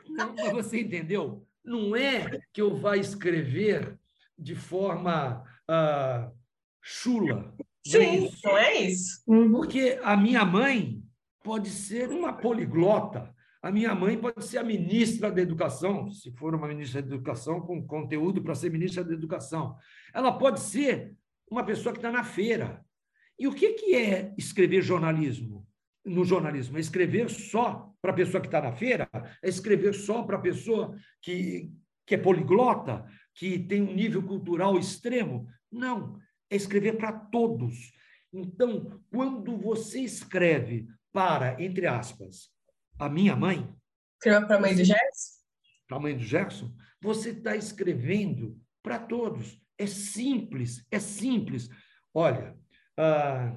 [0.09, 1.47] Não, você entendeu?
[1.65, 3.99] Não é que eu vá escrever
[4.39, 6.31] de forma ah,
[6.83, 7.55] chula,
[7.87, 8.47] Sim, não é isso?
[8.47, 9.23] Não é isso.
[9.27, 9.53] Uhum.
[9.53, 11.03] Porque a minha mãe
[11.43, 13.35] pode ser uma poliglota.
[13.63, 17.61] A minha mãe pode ser a ministra da Educação, se for uma ministra da Educação
[17.61, 19.77] com conteúdo para ser ministra da Educação.
[20.13, 21.15] Ela pode ser
[21.51, 22.85] uma pessoa que está na feira.
[23.39, 25.64] E o que, que é escrever jornalismo?
[26.05, 29.09] No jornalismo, é escrever só para a pessoa que está na feira?
[29.43, 31.71] É escrever só para a pessoa que,
[32.07, 35.49] que é poliglota, que tem um nível cultural extremo?
[35.73, 36.19] Não,
[36.51, 37.93] é escrever para todos.
[38.33, 42.51] Então, quando você escreve para, entre aspas,
[42.99, 43.73] a minha mãe.
[44.17, 45.41] Escreveu para a mãe do Gerson?
[45.87, 46.75] Para a mãe do Gerson?
[47.01, 49.61] Você está escrevendo para todos.
[49.79, 51.69] É simples, é simples.
[52.13, 52.57] Olha,
[52.97, 53.57] ah,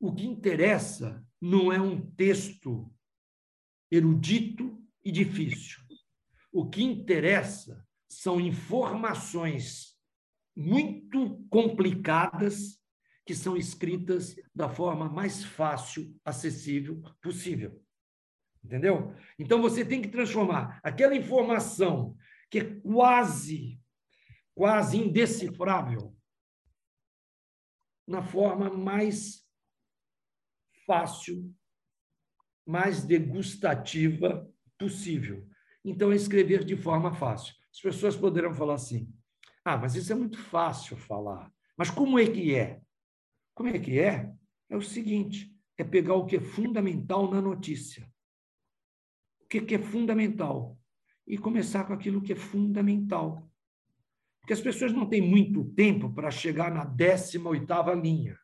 [0.00, 2.92] o que interessa não é um texto
[3.90, 5.80] erudito e difícil.
[6.52, 9.96] O que interessa são informações
[10.56, 12.78] muito complicadas
[13.24, 17.80] que são escritas da forma mais fácil, acessível possível.
[18.64, 19.14] Entendeu?
[19.38, 22.16] Então você tem que transformar aquela informação
[22.50, 23.80] que é quase,
[24.54, 26.16] quase indecifrável
[28.06, 29.46] na forma mais
[30.88, 31.54] fácil,
[32.66, 35.46] mais degustativa possível.
[35.84, 37.54] Então, é escrever de forma fácil.
[37.70, 39.12] As pessoas poderão falar assim:
[39.64, 41.52] ah, mas isso é muito fácil falar.
[41.76, 42.80] Mas como é que é?
[43.54, 44.32] Como é que é?
[44.70, 48.10] É o seguinte: é pegar o que é fundamental na notícia.
[49.40, 50.78] O que é fundamental?
[51.26, 53.46] E começar com aquilo que é fundamental.
[54.40, 58.38] Porque as pessoas não têm muito tempo para chegar na 18ª linha.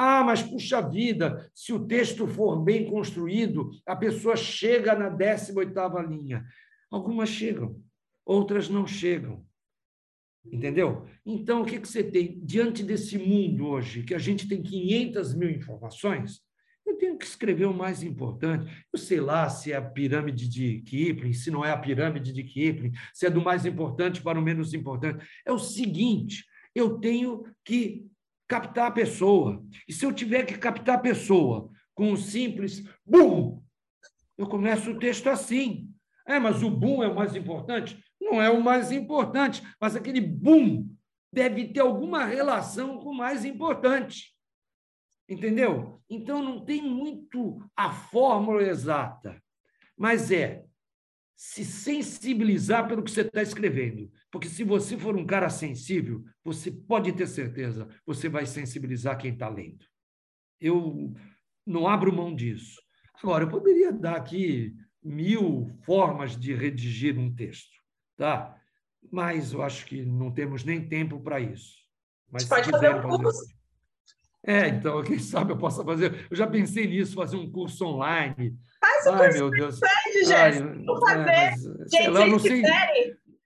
[0.00, 6.08] Ah, mas puxa vida, se o texto for bem construído, a pessoa chega na 18ª
[6.08, 6.46] linha.
[6.88, 7.82] Algumas chegam,
[8.24, 9.44] outras não chegam.
[10.46, 11.04] Entendeu?
[11.26, 12.38] Então, o que, que você tem?
[12.44, 16.42] Diante desse mundo hoje, que a gente tem 500 mil informações,
[16.86, 18.72] eu tenho que escrever o mais importante.
[18.92, 22.44] Eu sei lá se é a pirâmide de Kipling, se não é a pirâmide de
[22.44, 25.26] Kipling, se é do mais importante para o menos importante.
[25.44, 28.06] É o seguinte: eu tenho que
[28.48, 29.62] captar a pessoa.
[29.86, 33.62] E se eu tiver que captar a pessoa com um simples bum,
[34.36, 35.92] eu começo o texto assim.
[36.26, 38.02] É, mas o boom é o mais importante?
[38.20, 40.88] Não é o mais importante, mas aquele boom
[41.32, 44.34] deve ter alguma relação com o mais importante.
[45.28, 46.00] Entendeu?
[46.08, 49.42] Então não tem muito a fórmula exata,
[49.96, 50.64] mas é
[51.38, 54.10] se sensibilizar pelo que você está escrevendo.
[54.28, 59.32] Porque se você for um cara sensível, você pode ter certeza, você vai sensibilizar quem
[59.32, 59.86] está lendo.
[60.60, 61.14] Eu
[61.64, 62.82] não abro mão disso.
[63.22, 67.76] Agora, eu poderia dar aqui mil formas de redigir um texto,
[68.16, 68.60] tá?
[69.08, 71.76] Mas eu acho que não temos nem tempo para isso.
[72.32, 73.22] Mas Você pode fazer um curso.
[73.22, 73.58] Fazer...
[74.44, 76.26] É, então, quem sabe eu possa fazer.
[76.28, 78.58] Eu já pensei nisso, fazer um curso online.
[78.80, 79.80] Faz o Ai, curso meu Deus.
[80.18, 80.82] Pede, Jéssica.
[80.84, 81.30] Vou fazer.
[81.30, 82.62] É, mas, Gente, lá, eu, não sei,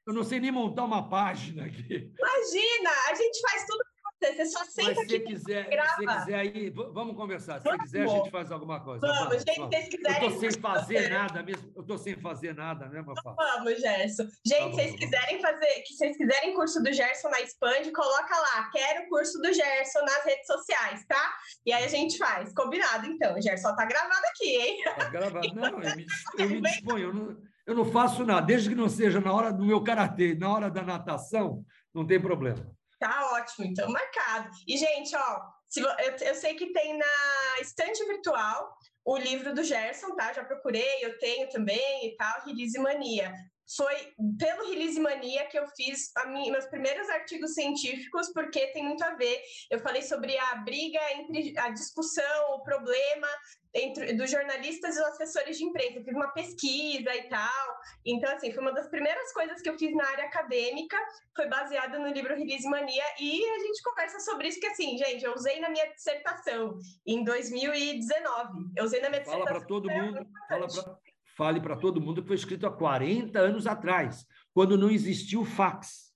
[0.07, 2.11] eu não sei nem montar uma página aqui.
[2.19, 3.85] Imagina, a gente faz tudo
[4.27, 7.61] você só senta Mas se aqui quiser, se quiser aí, vamos conversar.
[7.61, 7.83] Se vamos.
[7.83, 9.07] quiser, a gente faz alguma coisa.
[9.07, 9.77] Vamos, gente, vamos.
[9.77, 10.23] se quiserem.
[10.23, 11.73] Eu estou sem fazer nada mesmo.
[11.75, 13.35] Eu estou sem fazer nada, né, Mafá?
[13.35, 14.29] Vamos, Gerson.
[14.47, 18.71] Gente, tá vocês quiserem fazer, que vocês quiserem curso do Gerson na Expand, coloca lá,
[18.71, 21.35] quero curso do Gerson nas redes sociais, tá?
[21.67, 22.53] E aí a gente faz.
[22.53, 23.35] Combinado, então.
[23.37, 24.85] O Gerson tá gravado aqui, hein?
[24.85, 25.55] Tá gravado.
[25.55, 26.07] Não, eu me,
[26.39, 27.09] eu me disponho.
[27.09, 27.37] Eu não,
[27.67, 30.71] eu não faço nada, desde que não seja na hora do meu karatê, na hora
[30.71, 32.67] da natação, não tem problema.
[33.03, 34.49] Tá ótimo, então marcado.
[34.65, 38.73] E, gente, ó, se, eu, eu sei que tem na estante virtual
[39.05, 40.33] o livro do Gerson, tá?
[40.33, 43.35] Já procurei, eu tenho também e tal, Release Mania
[43.77, 49.03] foi pelo Release Mania que eu fiz minha, meus primeiros artigos científicos, porque tem muito
[49.03, 49.41] a ver.
[49.71, 53.29] Eu falei sobre a briga entre a discussão, o problema
[53.75, 55.99] entre dos jornalistas e os assessores de imprensa.
[55.99, 57.81] Eu fiz uma pesquisa e tal.
[58.05, 60.97] Então, assim, foi uma das primeiras coisas que eu fiz na área acadêmica,
[61.35, 65.25] foi baseada no livro Release Mania, e a gente conversa sobre isso, que assim, gente,
[65.25, 68.71] eu usei na minha dissertação em 2019.
[68.77, 69.45] Eu usei na minha fala dissertação.
[69.45, 73.39] Fala para todo mundo, fala para fale para todo mundo que foi escrito há 40
[73.39, 76.13] anos atrás, quando não existiu o fax.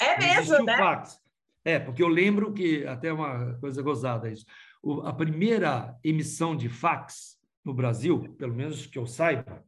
[0.00, 0.76] É mesmo, né?
[0.76, 1.20] Fax.
[1.64, 4.46] É, porque eu lembro que, até uma coisa gozada isso,
[5.04, 9.64] a primeira emissão de fax no Brasil, pelo menos que eu saiba,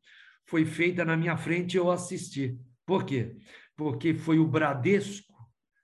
[0.47, 2.57] foi feita na minha frente e eu assisti.
[2.87, 3.37] Por quê?
[3.77, 5.35] Porque foi o Bradesco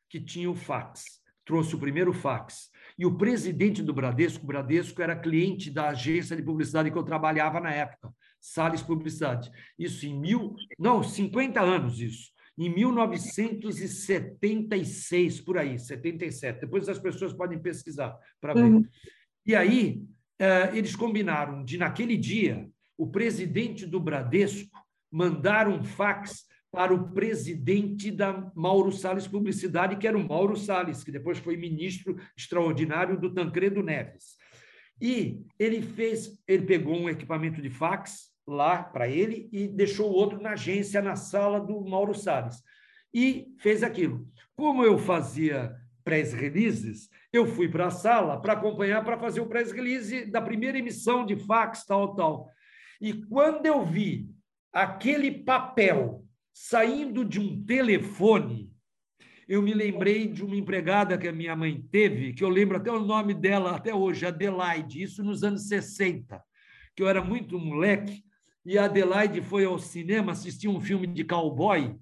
[0.09, 2.71] que tinha o fax, trouxe o primeiro fax.
[2.97, 7.03] E o presidente do Bradesco, o Bradesco era cliente da agência de publicidade que eu
[7.03, 8.15] trabalhava na época.
[8.41, 9.51] Salles Publicidade.
[9.79, 12.33] Isso em mil, não, 50 anos isso.
[12.57, 16.61] em 1976, por aí, 77.
[16.61, 18.63] Depois as pessoas podem pesquisar para ver.
[18.63, 18.85] Uhum.
[19.47, 20.03] E aí,
[20.39, 24.79] eh, eles combinaram de, naquele dia, o presidente do Bradesco
[25.11, 31.05] mandar um fax para o presidente da Mauro Salles Publicidade, que era o Mauro Salles,
[31.05, 34.37] que depois foi ministro extraordinário do Tancredo Neves.
[35.01, 40.15] E ele fez, ele pegou um equipamento de fax lá para ele e deixou o
[40.15, 42.57] outro na agência, na sala do Mauro Salles.
[43.13, 44.27] E fez aquilo.
[44.57, 49.47] Como eu fazia press releases, eu fui para a sala para acompanhar, para fazer o
[49.47, 52.49] press release da primeira emissão de fax, tal, tal.
[53.01, 54.31] E quando eu vi
[54.73, 58.73] aquele papel saindo de um telefone,
[59.49, 62.91] eu me lembrei de uma empregada que a minha mãe teve, que eu lembro até
[62.91, 66.41] o nome dela até hoje, Adelaide, isso nos anos 60,
[66.95, 68.25] que eu era muito moleque,
[68.65, 71.95] e a Adelaide foi ao cinema assistir um filme de cowboy,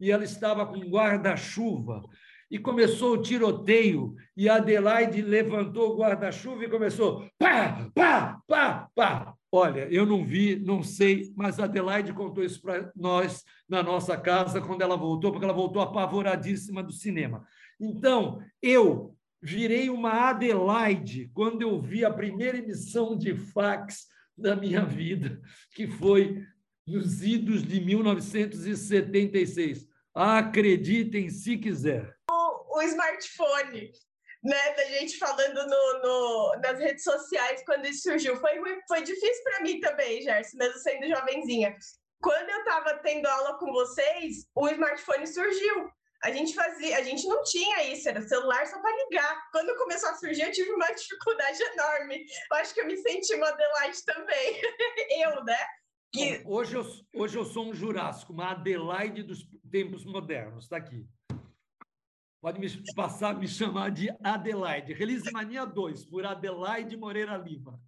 [0.00, 2.02] e ela estava com guarda-chuva,
[2.50, 9.34] e começou o tiroteio, e Adelaide levantou o guarda-chuva e começou pá, pá, pá, pá.
[9.50, 14.60] Olha, eu não vi, não sei, mas Adelaide contou isso para nós na nossa casa
[14.60, 17.46] quando ela voltou, porque ela voltou apavoradíssima do cinema.
[17.80, 24.06] Então, eu virei uma Adelaide quando eu vi a primeira emissão de fax
[24.36, 25.40] da minha vida,
[25.74, 26.44] que foi
[26.86, 29.88] nos idos de 1976.
[30.14, 32.17] Acreditem se quiser.
[32.78, 33.90] O, smartphone
[34.42, 38.36] né, da gente falando no, no, nas redes sociais quando isso surgiu.
[38.36, 41.76] Foi, foi difícil para mim também, Gerson, mesmo sendo jovenzinha.
[42.20, 45.90] Quando eu estava tendo aula com vocês, o smartphone surgiu.
[46.24, 49.50] A gente fazia, a gente não tinha isso, era celular só para ligar.
[49.52, 52.24] Quando começou a surgir, eu tive uma dificuldade enorme.
[52.50, 54.60] Eu acho que eu me senti uma Adelaide também.
[55.22, 55.58] eu, né?
[56.12, 56.42] Que...
[56.44, 56.84] Hoje, eu,
[57.14, 61.06] hoje eu sou um Jurássico, uma Adelaide dos tempos modernos, está aqui.
[62.40, 64.92] Pode me passar, me chamar de Adelaide.
[64.92, 67.80] Release Mania 2, por Adelaide Moreira Lima.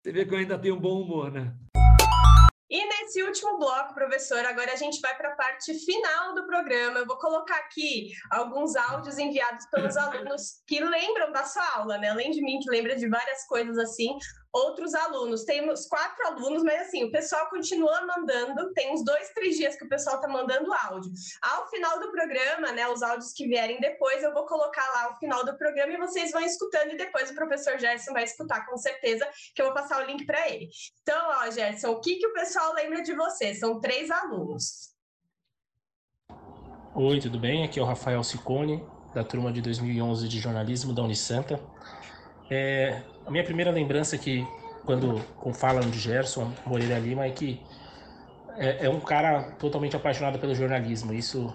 [0.00, 1.52] Você vê que eu ainda tenho um bom humor, né?
[2.70, 7.00] E nesse último bloco, professor, agora a gente vai para a parte final do programa.
[7.00, 12.10] Eu vou colocar aqui alguns áudios enviados pelos alunos que lembram da sua aula, né?
[12.10, 14.16] Além de mim, que lembra de várias coisas assim
[14.54, 15.44] outros alunos.
[15.44, 18.72] Temos quatro alunos, mas assim, o pessoal continua mandando.
[18.72, 21.12] Tem uns dois, três dias que o pessoal está mandando áudio.
[21.42, 25.16] Ao final do programa, né, os áudios que vierem depois, eu vou colocar lá o
[25.16, 28.76] final do programa e vocês vão escutando e depois o professor Gerson vai escutar com
[28.78, 30.70] certeza, que eu vou passar o link para ele.
[31.02, 33.54] Então, ó, Gerson, o que, que o pessoal lembra de você?
[33.54, 34.94] São três alunos.
[36.94, 37.64] Oi, tudo bem?
[37.64, 41.60] Aqui é o Rafael Ciccone, da turma de 2011 de jornalismo da Unisanta.
[42.48, 44.46] É, a minha primeira lembrança que
[44.84, 45.20] quando
[45.54, 47.60] falam de Gerson Moreira Lima é que
[48.56, 51.12] é, é, um cara totalmente apaixonado pelo jornalismo.
[51.12, 51.52] Isso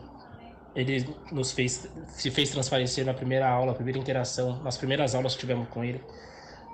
[0.75, 5.39] ele nos fez se fez transparecer na primeira aula, primeira interação, nas primeiras aulas que
[5.39, 6.01] tivemos com ele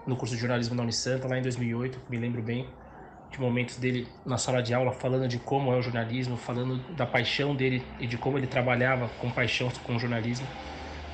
[0.06, 2.70] no curso de jornalismo da Unisanta lá em 2008, me lembro bem
[3.32, 7.06] de momentos dele na sala de aula falando de como é o jornalismo, falando da
[7.06, 10.48] paixão dele e de como ele trabalhava com paixão com o jornalismo.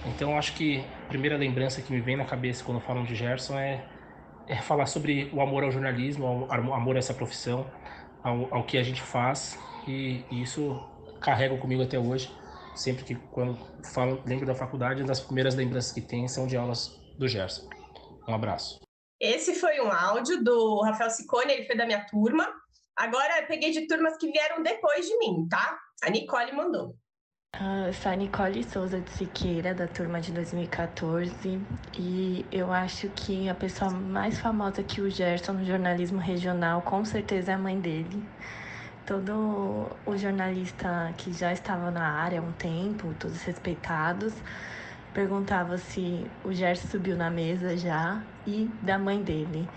[0.06, 3.58] Então acho que a primeira lembrança que me vem na cabeça quando falam de Gerson
[3.58, 3.86] é,
[4.48, 7.70] é falar sobre o amor ao jornalismo, ao, amor a essa profissão,
[8.24, 10.80] ao, ao que a gente faz e, e, isso
[11.20, 12.36] carrego comigo até hoje.
[12.76, 13.58] Sempre que quando
[13.94, 17.70] falo, lembro da faculdade, das primeiras lembranças que tem são de aulas do Gerson.
[18.28, 18.80] Um abraço.
[19.20, 22.48] Esse foi um áudio do Rafael Sicone, ele foi da minha turma.
[22.96, 25.78] Agora peguei de turmas que vieram depois de mim, tá?
[26.02, 26.96] A Nicole mandou.
[27.60, 31.60] Uh, eu sou a Nicole Souza de Siqueira, da turma de 2014,
[32.00, 37.04] e eu acho que a pessoa mais famosa que o Gerson no jornalismo regional com
[37.04, 38.24] certeza é a mãe dele.
[39.06, 44.34] Todo o jornalista que já estava na área há um tempo, todos respeitados,
[45.14, 49.68] perguntava se o Gerson subiu na mesa já e da mãe dele.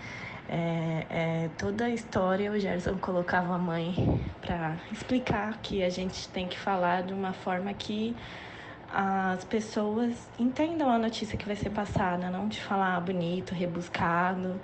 [0.47, 6.29] É, é, toda a história o Gerson colocava a mãe para explicar que a gente
[6.29, 8.15] tem que falar de uma forma que
[8.93, 14.59] as pessoas entendam a notícia que vai ser passada, não de falar bonito, rebuscado.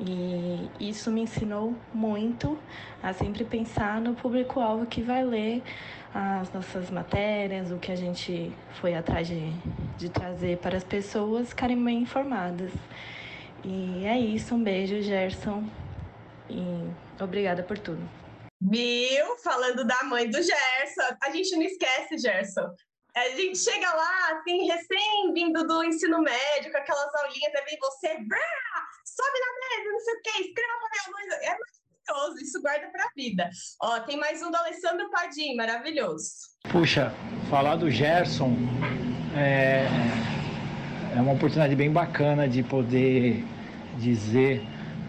[0.00, 2.58] E isso me ensinou muito
[3.02, 5.62] a sempre pensar no público-alvo que vai ler
[6.12, 8.50] as nossas matérias, o que a gente
[8.80, 9.52] foi atrás de,
[9.98, 12.72] de trazer para as pessoas ficarem bem informadas.
[13.66, 15.64] E é isso, um beijo, Gerson.
[16.48, 16.88] E
[17.20, 18.00] obrigada por tudo.
[18.60, 19.36] Viu?
[19.42, 21.16] Falando da mãe do Gerson.
[21.20, 22.72] A gente não esquece, Gerson.
[23.16, 28.08] A gente chega lá, assim, recém-vindo do ensino médio, com aquelas aulinhas, aí vem você,
[28.24, 28.38] brá,
[29.04, 31.48] sobe na mesa, não sei o quê, escreva para minha mãe.
[31.48, 31.56] É
[32.06, 33.50] maravilhoso, isso guarda para a vida.
[33.82, 36.28] Ó, tem mais um do Alessandro Padim, maravilhoso.
[36.70, 37.10] Puxa,
[37.48, 38.54] falar do Gerson
[39.34, 39.86] é,
[41.16, 43.42] é uma oportunidade bem bacana de poder
[43.98, 44.62] dizer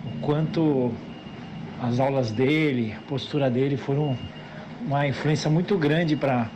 [0.05, 0.91] o quanto
[1.81, 4.17] as aulas dele, a postura dele foram
[4.85, 6.47] uma influência muito grande para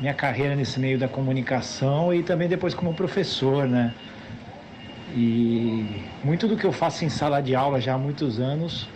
[0.00, 3.94] minha carreira nesse meio da comunicação e também depois como professor, né?
[5.14, 8.88] E muito do que eu faço em sala de aula já há muitos anos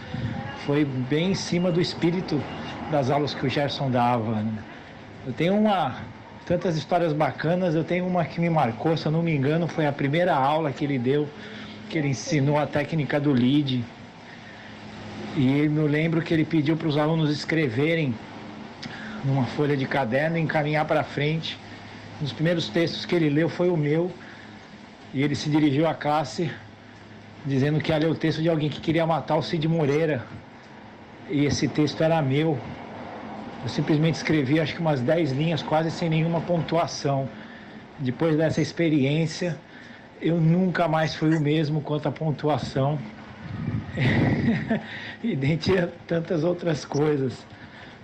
[0.67, 2.41] foi bem em cima do espírito
[2.91, 4.43] das aulas que o Gerson dava.
[4.43, 4.53] Né?
[5.27, 5.95] Eu tenho uma
[6.45, 9.87] tantas histórias bacanas, eu tenho uma que me marcou, se eu não me engano, foi
[9.87, 11.29] a primeira aula que ele deu,
[11.91, 13.85] que ele ensinou a técnica do lead.
[15.37, 18.15] E eu lembro que ele pediu para os alunos escreverem
[19.25, 21.59] numa folha de caderno e encaminhar para frente.
[22.21, 24.11] Um dos primeiros textos que ele leu foi o meu,
[25.13, 26.51] e ele se dirigiu à classe
[27.45, 30.25] dizendo que ia ler o texto de alguém que queria matar o Cid Moreira.
[31.29, 32.59] E esse texto era meu.
[33.63, 37.29] Eu simplesmente escrevi acho que umas 10 linhas, quase sem nenhuma pontuação.
[37.99, 39.59] Depois dessa experiência,
[40.21, 42.99] eu nunca mais fui o mesmo quanto à pontuação.
[45.23, 47.45] e dentre tantas outras coisas.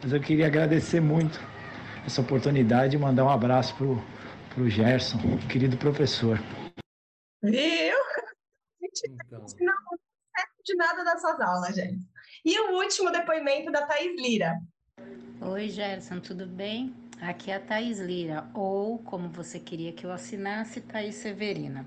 [0.03, 1.41] Mas eu queria agradecer muito
[2.05, 4.03] essa oportunidade e mandar um abraço pro,
[4.55, 5.19] pro Gerson,
[5.49, 6.39] querido professor.
[7.43, 7.97] Viu?
[8.83, 9.47] Então.
[9.61, 9.99] Não, não
[10.65, 12.01] de nada dessas aulas, gente.
[12.45, 14.55] E o último depoimento da Thais Lira.
[15.41, 16.95] Oi, Gerson, tudo bem?
[17.21, 21.87] Aqui é a Thais Lira, ou como você queria que eu assinasse, Thais Severina.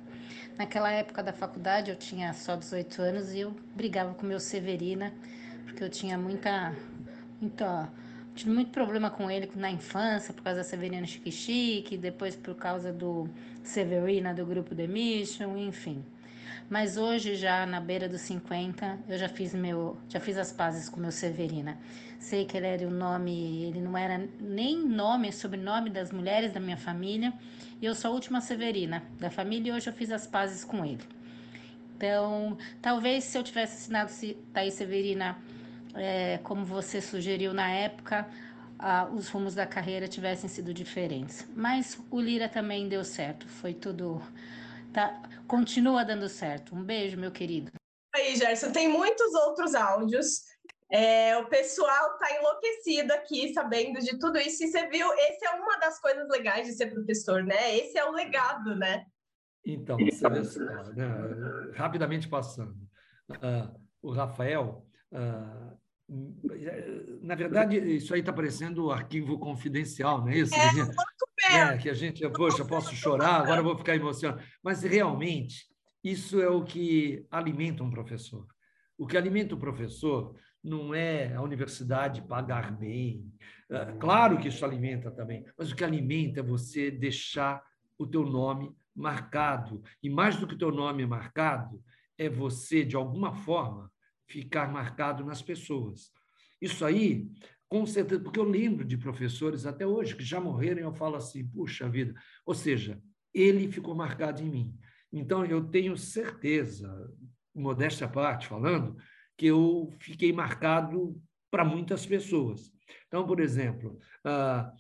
[0.58, 5.14] Naquela época da faculdade eu tinha só 18 anos e eu brigava com meu Severina,
[5.66, 6.76] porque eu tinha muita,
[7.40, 7.88] muita
[8.34, 12.56] tive muito problema com ele na infância, por causa da Severina Chique Chique, depois por
[12.56, 13.30] causa do
[13.64, 16.04] Severina do grupo The Mission, enfim.
[16.70, 20.88] Mas hoje, já na beira dos 50, eu já fiz meu, já fiz as pazes
[20.88, 21.78] com meu Severina.
[22.20, 26.60] Sei que ele era o nome, ele não era nem nome, sobrenome das mulheres da
[26.60, 27.34] minha família,
[27.82, 30.86] e eu sou a última Severina da família e hoje eu fiz as pazes com
[30.86, 31.02] ele.
[31.96, 34.12] Então, talvez se eu tivesse assinado
[34.54, 35.38] Thaís Severina
[35.96, 38.28] é, como você sugeriu na época,
[38.78, 41.48] ah, os rumos da carreira tivessem sido diferentes.
[41.56, 44.22] Mas o Lira também deu certo, foi tudo
[44.94, 46.76] Tá, continua dando certo.
[46.76, 47.72] Um beijo, meu querido.
[48.16, 50.44] Aí, Gerson, tem muitos outros áudios.
[50.92, 54.64] É, o pessoal está enlouquecido aqui, sabendo de tudo isso.
[54.64, 57.78] E você viu, esse é uma das coisas legais de ser professor, né?
[57.78, 59.06] Esse é o legado, né?
[59.64, 61.08] Então, você vê só, né?
[61.76, 62.76] rapidamente passando.
[63.30, 65.80] Uh, o Rafael, uh,
[67.22, 70.56] na verdade, isso aí está parecendo arquivo confidencial, não é isso?
[70.56, 70.60] É,
[71.44, 74.44] é, que a gente, poxa, posso chorar, agora vou ficar emocionado.
[74.64, 75.66] Mas realmente,
[76.04, 78.48] isso é o que alimenta um professor.
[78.98, 83.32] O que alimenta o professor não é a universidade pagar bem.
[83.70, 87.64] É, claro que isso alimenta também, mas o que alimenta é você deixar
[87.98, 89.82] o teu nome marcado.
[90.04, 91.82] E mais do que o teu nome marcado,
[92.18, 93.92] é você, de alguma forma,
[94.28, 96.12] ficar marcado nas pessoas.
[96.62, 97.30] Isso aí
[97.70, 101.16] com certeza, porque eu lembro de professores até hoje que já morreram e eu falo
[101.16, 102.14] assim, puxa vida,
[102.44, 103.00] ou seja,
[103.34, 104.80] ele ficou marcado em mim.
[105.14, 106.92] Então, eu tenho certeza,
[107.54, 108.98] modéstia à parte falando,
[109.38, 111.22] que eu fiquei marcado
[111.52, 112.72] para muitas pessoas.
[113.08, 114.72] Então, por exemplo, uh,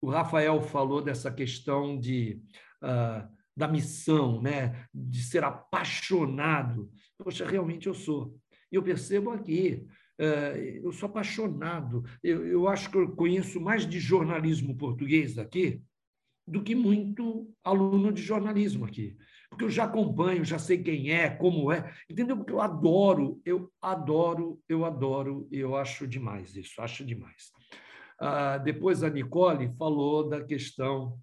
[0.00, 2.40] o Rafael falou dessa questão de,
[2.82, 4.86] uh, da missão, né?
[4.94, 6.90] de ser apaixonado.
[7.18, 8.36] Poxa, realmente eu sou.
[8.70, 9.86] E eu percebo aqui,
[10.18, 12.04] eu sou apaixonado.
[12.22, 15.82] Eu, eu acho que eu conheço mais de jornalismo português aqui
[16.46, 19.16] do que muito aluno de jornalismo aqui.
[19.50, 22.36] Porque eu já acompanho, já sei quem é, como é, entendeu?
[22.36, 27.50] Porque eu adoro, eu adoro, eu adoro, eu acho demais isso, acho demais.
[28.18, 31.20] Ah, depois a Nicole falou da questão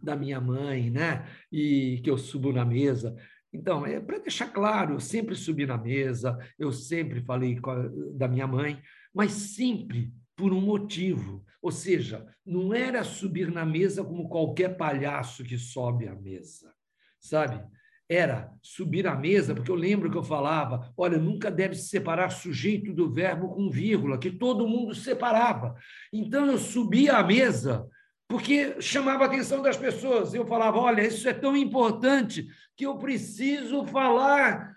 [0.00, 1.26] da minha mãe, né?
[1.50, 3.16] E que eu subo na mesa.
[3.52, 8.26] Então, é para deixar claro, eu sempre subi na mesa, eu sempre falei a, da
[8.26, 8.80] minha mãe,
[9.14, 11.44] mas sempre por um motivo.
[11.60, 16.72] Ou seja, não era subir na mesa como qualquer palhaço que sobe à mesa,
[17.20, 17.62] sabe?
[18.08, 22.30] Era subir à mesa, porque eu lembro que eu falava: olha, nunca deve se separar
[22.30, 25.74] sujeito do verbo com vírgula, que todo mundo separava.
[26.12, 27.88] Então eu subia à mesa
[28.32, 30.32] porque chamava a atenção das pessoas.
[30.32, 34.72] Eu falava: olha, isso é tão importante que eu preciso falar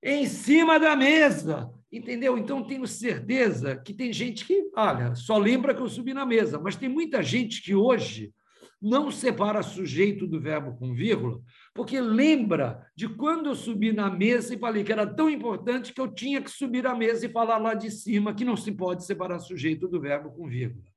[0.00, 1.68] em cima da mesa.
[1.90, 2.38] Entendeu?
[2.38, 6.60] Então, tenho certeza que tem gente que, olha, só lembra que eu subi na mesa,
[6.60, 8.32] mas tem muita gente que hoje
[8.80, 11.40] não separa sujeito do verbo com vírgula,
[11.74, 16.00] porque lembra de quando eu subi na mesa e falei que era tão importante que
[16.00, 19.04] eu tinha que subir à mesa e falar lá de cima que não se pode
[19.04, 20.91] separar sujeito do verbo com vírgula.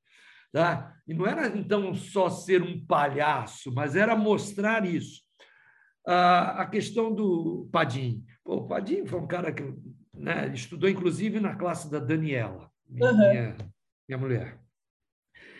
[0.52, 0.96] Tá?
[1.08, 5.22] E não era então só ser um palhaço, mas era mostrar isso.
[6.08, 8.24] Ah, a questão do Padim.
[8.44, 9.64] Pô, o Padim foi um cara que
[10.14, 13.56] né, estudou, inclusive, na classe da Daniela, minha, uhum.
[14.08, 14.60] minha mulher.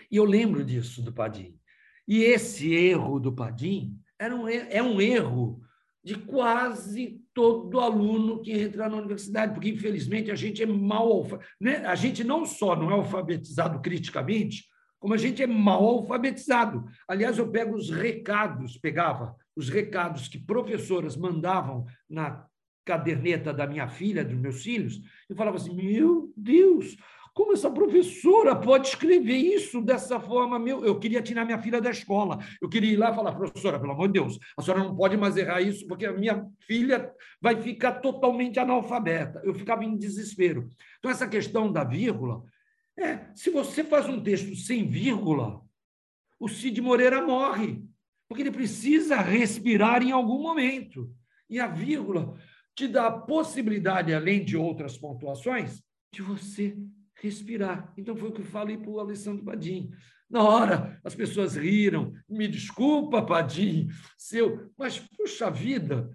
[0.10, 1.60] E eu lembro disso do Padim.
[2.08, 5.62] E esse erro do Padim era um, é um erro
[6.04, 11.28] de quase todo aluno que entra na universidade, porque, infelizmente, a gente é mal...
[11.60, 11.78] Né?
[11.78, 14.66] A gente não só não é alfabetizado criticamente,
[15.06, 16.84] como a gente é mal alfabetizado.
[17.08, 22.44] Aliás, eu pego os recados, pegava os recados que professoras mandavam na
[22.84, 25.00] caderneta da minha filha, dos meus filhos,
[25.30, 26.98] e falava assim: meu Deus,
[27.36, 30.58] como essa professora pode escrever isso dessa forma?
[30.58, 32.40] Meu, eu queria tirar minha filha da escola.
[32.60, 35.16] Eu queria ir lá e falar, professora, pelo amor de Deus, a senhora não pode
[35.18, 39.40] mais errar isso, porque a minha filha vai ficar totalmente analfabeta.
[39.46, 40.72] Eu ficava em desespero.
[40.98, 42.42] Então, essa questão da vírgula,
[42.98, 45.62] é, se você faz um texto sem vírgula,
[46.40, 47.84] o Cid Moreira morre,
[48.28, 51.14] porque ele precisa respirar em algum momento.
[51.50, 52.38] E a vírgula
[52.76, 56.78] te dá a possibilidade, além de outras pontuações, de você
[57.16, 57.94] respirar.
[57.98, 59.92] Então, foi o que eu falei para o Alessandro Padim.
[60.30, 62.14] Na hora, as pessoas riram.
[62.28, 64.72] Me desculpa, Padim, seu.
[64.78, 66.10] Mas, puxa vida,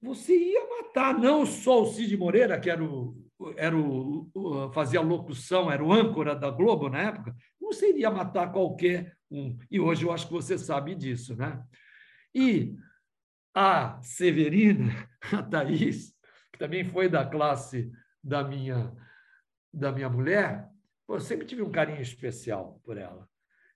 [0.00, 3.16] você ia matar não só o Cid Moreira, que era o,
[3.56, 4.30] era o,
[4.72, 9.56] fazia locução, era o âncora da Globo na época, você iria matar qualquer um.
[9.70, 11.62] E hoje eu acho que você sabe disso, né?
[12.34, 12.76] E
[13.54, 16.14] a Severina, a Thaís,
[16.52, 17.90] que também foi da classe
[18.22, 18.92] da minha,
[19.72, 20.68] da minha mulher,
[21.08, 23.28] eu sempre tive um carinho especial por ela.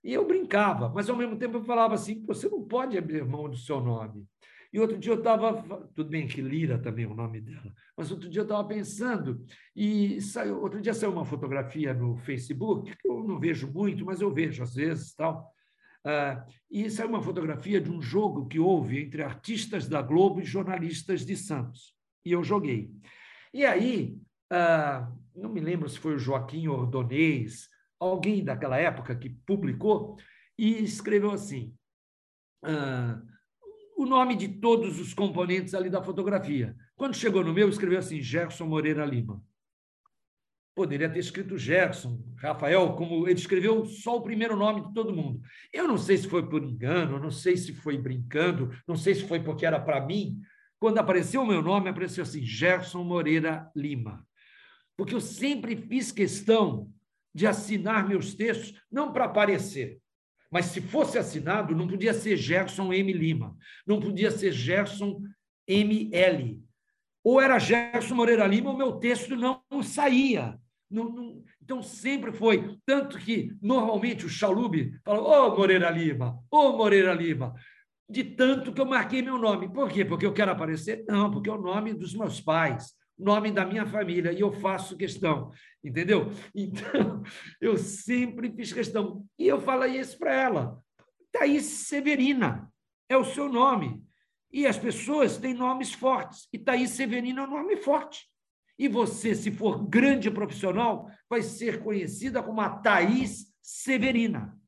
[0.03, 3.49] E eu brincava, mas ao mesmo tempo eu falava assim: você não pode abrir mão
[3.49, 4.27] do seu nome.
[4.75, 5.63] E outro dia eu estava.
[5.95, 9.47] Tudo bem que Lira também é o nome dela, mas outro dia eu estava pensando,
[9.75, 14.21] e saiu, outro dia saiu uma fotografia no Facebook, que eu não vejo muito, mas
[14.21, 15.49] eu vejo às vezes tal.
[16.05, 20.45] Uh, e saiu uma fotografia de um jogo que houve entre artistas da Globo e
[20.45, 21.95] jornalistas de Santos.
[22.25, 22.91] E eu joguei.
[23.55, 24.19] E aí,
[24.53, 27.69] uh, não me lembro se foi o Joaquim Ordonês,
[28.01, 30.17] alguém daquela época que publicou,
[30.59, 31.73] e escreveu assim:
[32.65, 33.34] uh,
[34.05, 36.77] o nome de todos os componentes ali da fotografia.
[36.95, 39.43] Quando chegou no meu, escreveu assim: Gerson Moreira Lima.
[40.75, 45.41] Poderia ter escrito Gerson, Rafael, como ele escreveu só o primeiro nome de todo mundo.
[45.73, 49.27] Eu não sei se foi por engano, não sei se foi brincando, não sei se
[49.27, 50.41] foi porque era para mim.
[50.79, 54.27] Quando apareceu o meu nome, apareceu assim: Gerson Moreira Lima.
[54.97, 56.91] Porque eu sempre fiz questão
[57.35, 59.99] de assinar meus textos, não para aparecer,
[60.55, 63.13] mas se fosse assinado, não podia ser Gerson M.
[63.13, 65.21] Lima, não podia ser Gerson
[65.67, 66.63] ML.
[67.25, 70.57] Ou era Gerson Moreira Lima, o meu texto não saía.
[70.89, 72.79] Não, não, então, sempre foi.
[72.87, 77.53] Tanto que, normalmente, o Chalube fala, ô oh, Moreira Lima, ô oh, Moreira Lima,
[78.09, 79.69] de tanto que eu marquei meu nome.
[79.69, 80.05] Por quê?
[80.05, 81.05] Porque eu quero aparecer?
[81.09, 84.97] Não, porque é o nome dos meus pais, nome da minha família, e eu faço
[84.97, 86.31] questão, entendeu?
[86.55, 87.23] Então,
[87.61, 89.25] eu sempre fiz questão.
[89.39, 90.83] E eu falei isso para ela.
[91.33, 92.71] Thaís Severina
[93.09, 94.03] é o seu nome.
[94.53, 96.49] E as pessoas têm nomes fortes.
[96.53, 98.29] E Thaís Severina é um nome forte.
[98.79, 104.59] E você, se for grande profissional, vai ser conhecida como a Thaís Severina.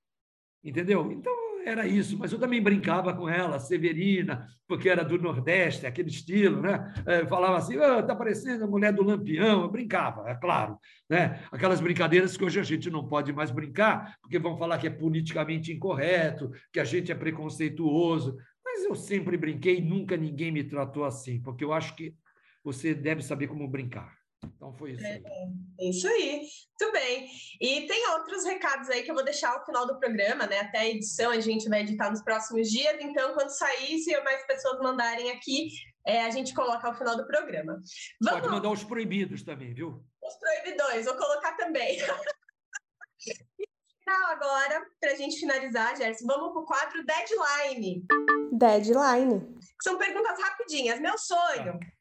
[0.62, 1.10] Entendeu?
[1.12, 1.32] Então,
[1.69, 6.63] era isso, mas eu também brincava com ela, Severina, porque era do Nordeste, aquele estilo,
[6.63, 6.95] né?
[7.05, 10.79] É, falava assim, oh, parecendo a mulher do Lampião, eu brincava, é claro,
[11.11, 11.43] né?
[11.51, 14.91] Aquelas brincadeiras que hoje a gente não pode mais brincar, porque vão falar que é
[14.91, 21.05] politicamente incorreto, que a gente é preconceituoso, mas eu sempre brinquei, nunca ninguém me tratou
[21.05, 22.15] assim, porque eu acho que
[22.63, 24.15] você deve saber como brincar.
[24.55, 25.05] Então foi isso.
[25.05, 25.23] Aí.
[25.24, 26.40] É, isso aí,
[26.81, 27.28] muito bem.
[27.60, 30.60] E tem outros recados aí que eu vou deixar ao final do programa, né?
[30.60, 34.47] Até a edição a gente vai editar nos próximos dias, então quando sair, se mais
[34.47, 35.70] pessoas mandarem aqui,
[36.06, 37.81] é, a gente coloca ao final do programa.
[38.23, 38.40] Vamos...
[38.40, 40.05] Pode mandar os proibidos também, viu?
[40.23, 41.98] Os proibidões, vou colocar também.
[44.06, 48.06] final agora, para a gente finalizar, Gerson, vamos para o quadro Deadline.
[48.52, 49.59] Deadline.
[49.82, 51.01] São perguntas rapidinhas.
[51.01, 51.78] Meu sonho.
[51.78, 51.95] Tá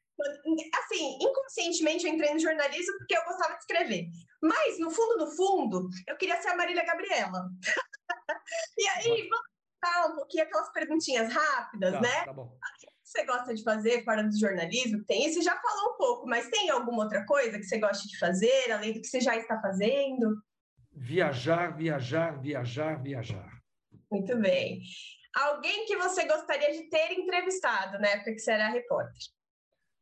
[0.80, 4.08] assim, inconscientemente eu entrei no jornalismo porque eu gostava de escrever.
[4.42, 7.50] Mas, no fundo, no fundo, eu queria ser a Marília Gabriela.
[8.78, 9.46] e aí, vamos
[9.84, 12.26] falar um pouquinho aquelas perguntinhas rápidas, tá, né?
[12.26, 12.46] Tá bom.
[12.46, 15.04] O que você gosta de fazer fora do jornalismo?
[15.06, 18.18] Tem isso, já falou um pouco, mas tem alguma outra coisa que você gosta de
[18.18, 20.42] fazer, além do que você já está fazendo?
[20.92, 23.62] Viajar, viajar, viajar, viajar.
[24.12, 24.82] Muito bem.
[25.36, 29.35] Alguém que você gostaria de ter entrevistado na época que você era repórter?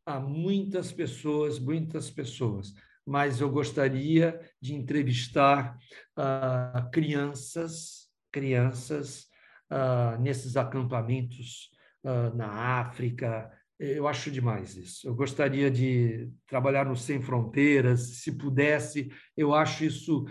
[0.05, 2.73] Há muitas pessoas, muitas pessoas,
[3.05, 5.77] mas eu gostaria de entrevistar
[6.17, 9.27] uh, crianças, crianças
[9.71, 11.69] uh, nesses acampamentos
[12.03, 13.49] uh, na África,
[13.79, 15.07] eu acho demais isso.
[15.07, 19.11] Eu gostaria de trabalhar no Sem Fronteiras, se pudesse.
[19.35, 20.25] Eu acho isso.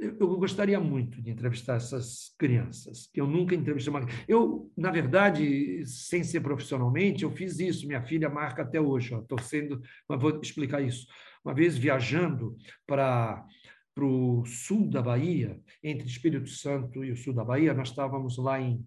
[0.00, 3.92] Eu gostaria muito de entrevistar essas crianças, que eu nunca entrevistei.
[3.92, 4.06] Uma...
[4.26, 7.86] Eu, na verdade, sem ser profissionalmente, eu fiz isso.
[7.86, 9.78] Minha filha marca até hoje, torcendo,
[10.08, 11.06] mas vou explicar isso.
[11.44, 12.56] Uma vez viajando
[12.86, 13.46] para
[13.94, 18.38] para o sul da Bahia, entre Espírito Santo e o sul da Bahia, nós estávamos
[18.38, 18.86] lá em,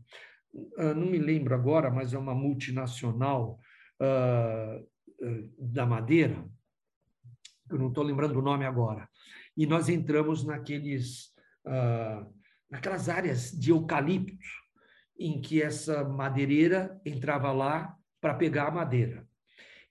[0.78, 3.60] ah, não me lembro agora, mas é uma multinacional
[4.02, 4.88] uh,
[5.60, 6.44] da Madeira,
[7.70, 9.08] eu não estou lembrando o nome agora,
[9.56, 11.28] e nós entramos naqueles,
[11.66, 12.32] uh,
[12.70, 14.38] naquelas áreas de eucalipto,
[15.18, 19.28] em que essa madeireira entrava lá para pegar a madeira.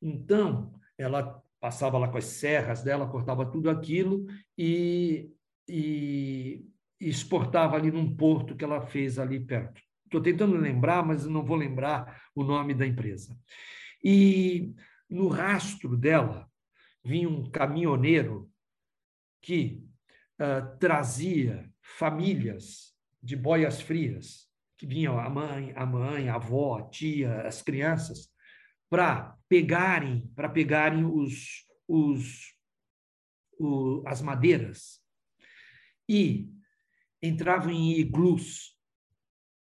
[0.00, 4.26] Então, ela passava lá com as serras dela, cortava tudo aquilo
[4.58, 5.30] e,
[5.68, 6.66] e
[7.00, 9.80] exportava ali num porto que ela fez ali perto.
[10.04, 13.38] Estou tentando lembrar, mas não vou lembrar o nome da empresa.
[14.02, 14.74] E
[15.08, 16.50] no rastro dela
[17.04, 18.51] vinha um caminhoneiro
[19.42, 19.84] que
[20.40, 24.48] uh, trazia famílias de boias frias,
[24.78, 28.32] que vinham a mãe, a mãe, a avó, a tia, as crianças,
[28.88, 32.54] para pegarem, para pegarem os, os,
[33.58, 35.00] o, as madeiras
[36.08, 36.50] e
[37.22, 38.76] entravam em iglus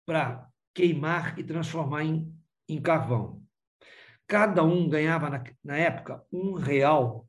[0.07, 2.33] para queimar e transformar em,
[2.69, 3.45] em carvão.
[4.27, 7.29] Cada um ganhava, na, na época, um real,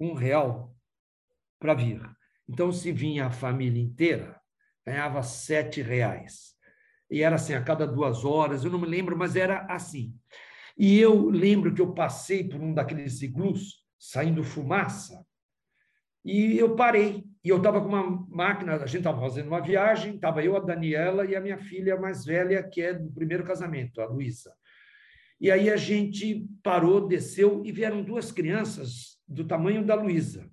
[0.00, 0.67] um real
[1.58, 2.00] para vir.
[2.48, 4.40] Então, se vinha a família inteira,
[4.86, 6.54] ganhava sete reais.
[7.10, 10.14] E era assim, a cada duas horas, eu não me lembro, mas era assim.
[10.76, 15.26] E eu lembro que eu passei por um daqueles iglus, saindo fumaça,
[16.24, 17.24] e eu parei.
[17.42, 20.60] E eu estava com uma máquina, a gente estava fazendo uma viagem, estava eu, a
[20.60, 24.52] Daniela e a minha filha mais velha, que é do primeiro casamento, a Luísa.
[25.40, 30.50] E aí a gente parou, desceu e vieram duas crianças do tamanho da Luísa.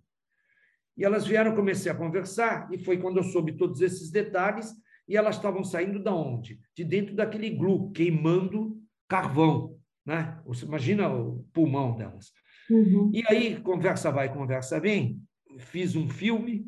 [0.97, 4.73] E elas vieram, comecei a conversar, e foi quando eu soube todos esses detalhes,
[5.07, 6.59] e elas estavam saindo da onde?
[6.75, 8.77] De dentro daquele iglu, queimando
[9.07, 9.77] carvão.
[10.05, 10.39] Né?
[10.45, 12.31] Você imagina o pulmão delas.
[12.69, 13.11] Uhum.
[13.13, 15.21] E aí, conversa vai, conversa vem,
[15.59, 16.65] fiz um filme,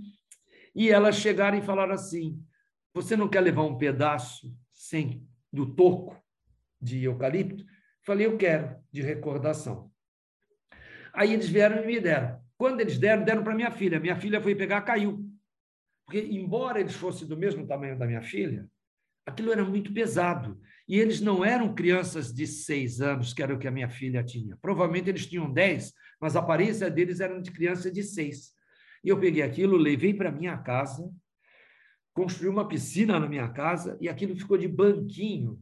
[0.76, 2.40] e elas chegaram e falaram assim:
[2.94, 6.16] Você não quer levar um pedaço sem do toco
[6.80, 7.66] de eucalipto?
[8.06, 9.92] Falei, eu quero, de recordação.
[11.12, 12.40] Aí eles vieram e me deram.
[12.58, 14.00] Quando eles deram, deram para minha filha.
[14.00, 15.24] Minha filha foi pegar, caiu.
[16.06, 18.68] Porque, embora eles fossem do mesmo tamanho da minha filha,
[19.26, 20.60] aquilo era muito pesado.
[20.88, 24.24] E eles não eram crianças de seis anos, que era o que a minha filha
[24.24, 24.58] tinha.
[24.62, 28.54] Provavelmente eles tinham dez, mas a aparência deles era de criança de seis.
[29.04, 31.08] E eu peguei aquilo, levei para minha casa,
[32.14, 35.62] construí uma piscina na minha casa, e aquilo ficou de banquinho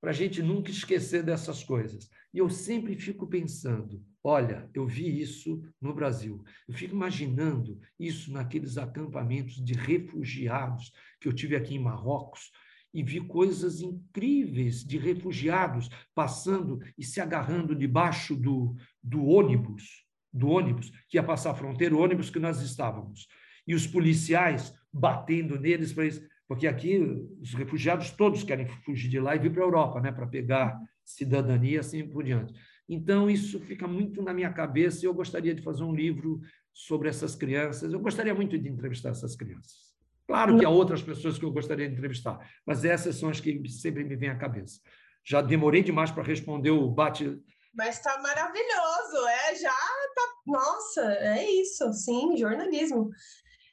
[0.00, 2.08] para a gente nunca esquecer dessas coisas.
[2.32, 6.44] E eu sempre fico pensando: olha, eu vi isso no Brasil.
[6.66, 12.50] Eu fico imaginando isso naqueles acampamentos de refugiados que eu tive aqui em Marrocos.
[12.92, 20.48] E vi coisas incríveis de refugiados passando e se agarrando debaixo do, do ônibus, do
[20.48, 23.28] ônibus que ia passar a fronteira, o ônibus que nós estávamos.
[23.66, 26.98] E os policiais batendo neles para eles porque aqui
[27.40, 30.80] os refugiados todos querem fugir de lá e vir para a Europa, né, para pegar
[31.04, 32.54] cidadania assim por diante.
[32.88, 36.40] Então, isso fica muito na minha cabeça e eu gostaria de fazer um livro
[36.72, 37.92] sobre essas crianças.
[37.92, 39.88] Eu gostaria muito de entrevistar essas crianças.
[40.26, 43.66] Claro que há outras pessoas que eu gostaria de entrevistar, mas essas são as que
[43.68, 44.80] sempre me vêm à cabeça.
[45.24, 47.38] Já demorei demais para responder o bate.
[47.74, 50.22] Mas está maravilhoso, é já tá.
[50.46, 53.10] Nossa, é isso, sim, jornalismo.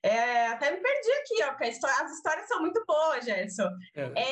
[0.06, 3.68] É, até me perdi aqui, ó, porque as histórias são muito boas, Gerson.
[3.96, 4.04] É.
[4.04, 4.32] É,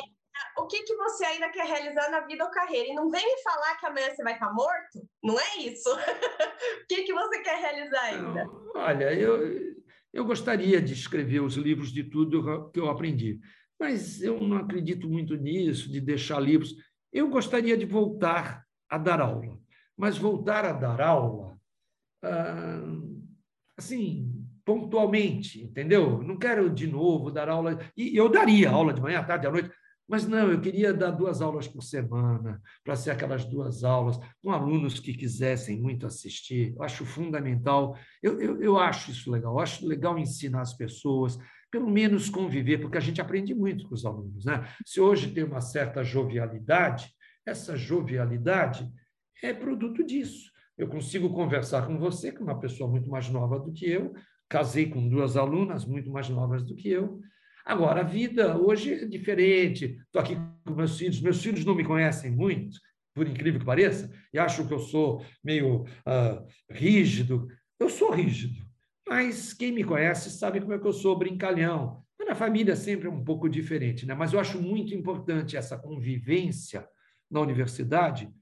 [0.56, 2.90] o que, que você ainda quer realizar na vida ou carreira?
[2.90, 5.04] E não vem me falar que amanhã você vai estar morto?
[5.20, 5.88] Não é isso.
[5.90, 8.48] o que, que você quer realizar ainda?
[8.72, 9.74] Olha, eu,
[10.12, 13.40] eu gostaria de escrever os livros de tudo que eu aprendi,
[13.78, 16.72] mas eu não acredito muito nisso, de deixar livros.
[17.12, 19.58] Eu gostaria de voltar a dar aula,
[19.96, 21.58] mas voltar a dar aula,
[22.22, 22.80] ah,
[23.76, 24.33] assim,
[24.64, 26.22] pontualmente, entendeu?
[26.22, 27.78] Não quero de novo dar aula.
[27.96, 29.70] E eu daria aula de manhã, à tarde, à noite,
[30.06, 34.50] mas não, eu queria dar duas aulas por semana, para ser aquelas duas aulas, com
[34.50, 36.74] alunos que quisessem muito assistir.
[36.76, 41.38] Eu acho fundamental, eu, eu, eu acho isso legal, eu acho legal ensinar as pessoas,
[41.70, 44.44] pelo menos conviver, porque a gente aprende muito com os alunos.
[44.44, 44.68] Né?
[44.84, 47.10] Se hoje tem uma certa jovialidade,
[47.46, 48.86] essa jovialidade
[49.42, 50.52] é produto disso.
[50.76, 54.12] Eu consigo conversar com você, que é uma pessoa muito mais nova do que eu,
[54.48, 57.20] casei com duas alunas muito mais novas do que eu.
[57.64, 59.98] Agora, a vida hoje é diferente.
[60.06, 62.78] Estou aqui com meus filhos, meus filhos não me conhecem muito,
[63.14, 67.48] por incrível que pareça, e acham que eu sou meio uh, rígido.
[67.80, 68.62] Eu sou rígido,
[69.08, 72.04] mas quem me conhece sabe como é que eu sou brincalhão.
[72.26, 74.14] Na família sempre é um pouco diferente, né?
[74.14, 76.88] mas eu acho muito importante essa convivência
[77.30, 78.32] na universidade,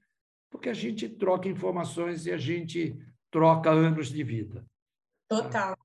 [0.49, 2.97] porque a gente troca informações e a gente
[3.29, 4.65] troca anos de vida.
[5.27, 5.77] Total.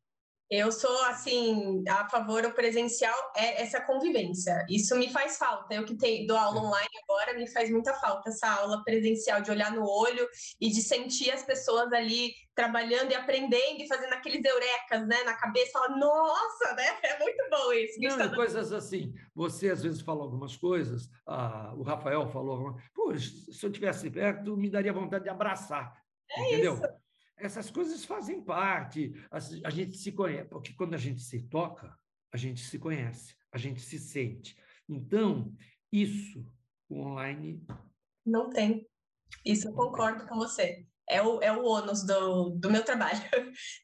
[0.50, 4.64] Eu sou, assim, a favor do presencial, é essa convivência.
[4.68, 5.74] Isso me faz falta.
[5.74, 9.50] Eu que tenho, dou aula online agora, me faz muita falta essa aula presencial, de
[9.50, 10.26] olhar no olho
[10.58, 15.34] e de sentir as pessoas ali trabalhando e aprendendo e fazendo aqueles eurecas, né, na
[15.34, 15.72] cabeça.
[15.72, 16.96] Falar, nossa, né?
[17.02, 18.00] É muito bom isso.
[18.00, 19.12] Não, tá coisas assim.
[19.34, 24.56] Você, às vezes, fala algumas coisas, ah, o Rafael falou, pô, se eu tivesse perto,
[24.56, 25.94] me daria vontade de abraçar.
[26.30, 26.74] É entendeu?
[26.74, 27.07] Isso
[27.38, 29.14] essas coisas fazem parte.
[29.30, 31.96] A, gente se conhece, porque quando a gente se toca,
[32.32, 34.56] a gente se conhece, a gente se sente.
[34.88, 35.52] Então,
[35.92, 36.44] isso
[36.88, 37.64] o online.
[38.24, 38.86] Não tem.
[39.44, 40.86] Isso eu concordo com você.
[41.08, 43.20] É o, é o ônus do, do meu trabalho.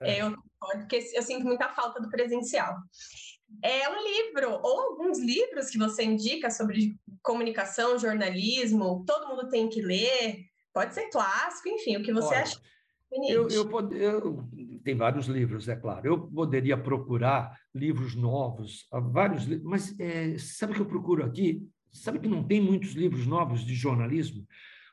[0.02, 0.20] É.
[0.20, 2.76] Eu concordo, porque eu sinto muita falta do presencial.
[3.62, 9.68] É um livro, ou alguns livros que você indica sobre comunicação, jornalismo, todo mundo tem
[9.68, 12.60] que ler, pode ser clássico, enfim, o que você Olha, acha
[13.28, 14.48] eu, eu, eu,
[14.82, 16.06] tem vários livros, é claro.
[16.06, 21.62] Eu poderia procurar livros novos, vários mas é, sabe o que eu procuro aqui?
[21.92, 24.46] Sabe que não tem muitos livros novos de jornalismo?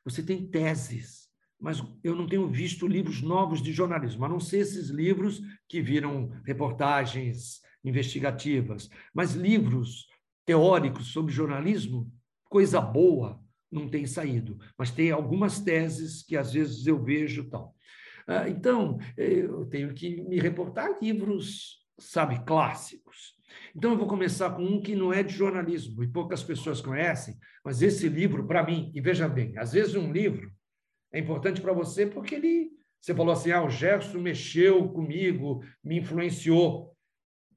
[0.06, 1.27] Você tem teses,
[1.60, 5.81] mas eu não tenho visto livros novos de jornalismo, a não ser esses livros que
[5.81, 10.07] viram reportagens investigativas, mas livros
[10.45, 12.11] teóricos sobre jornalismo,
[12.45, 13.39] coisa boa,
[13.72, 14.60] não tem saído.
[14.77, 17.76] Mas tem algumas teses que às vezes eu vejo tal.
[18.27, 23.35] Ah, então, eu tenho que me reportar a livros, sabe, clássicos.
[23.76, 27.35] Então, eu vou começar com um que não é de jornalismo, e poucas pessoas conhecem,
[27.64, 30.52] mas esse livro, para mim, e veja bem, às vezes um livro
[31.14, 32.72] é importante para você porque ele.
[32.99, 36.95] Você falou assim, ah, o Gerson mexeu comigo, me influenciou.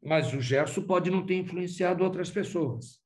[0.02, 2.98] Mas o Gerson pode não ter influenciado outras pessoas.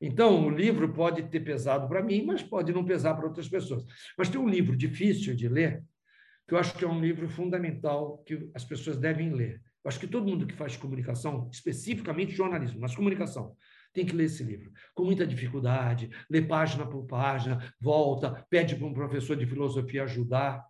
[0.00, 3.84] Então, o livro pode ter pesado para mim, mas pode não pesar para outras pessoas.
[4.18, 5.84] Mas tem um livro difícil de ler,
[6.46, 9.62] que eu acho que é um livro fundamental que as pessoas devem ler.
[9.82, 13.56] Eu acho que todo mundo que faz comunicação, especificamente jornalismo, mas comunicação,
[13.92, 14.72] tem que ler esse livro.
[14.94, 20.64] Com muita dificuldade, lê página por página, volta, pede para um professor de filosofia ajudar,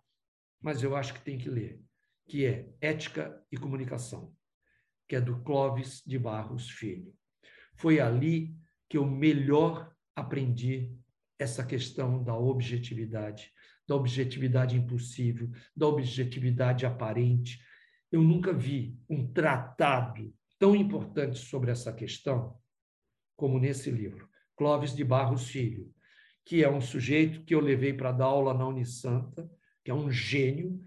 [0.61, 1.81] mas eu acho que tem que ler,
[2.27, 4.33] que é Ética e Comunicação,
[5.07, 7.13] que é do Clóvis de Barros Filho.
[7.75, 8.55] Foi ali
[8.89, 10.93] que eu melhor aprendi
[11.37, 13.51] essa questão da objetividade
[13.87, 17.59] da objetividade impossível, da objetividade aparente.
[18.11, 22.57] Eu nunca vi um tratado tão importante sobre essa questão
[23.35, 25.91] como nesse livro, Clóvis de Barros Filho,
[26.45, 29.49] que é um sujeito que eu levei para dar aula na Unisanta,
[29.83, 30.79] que é um gênio.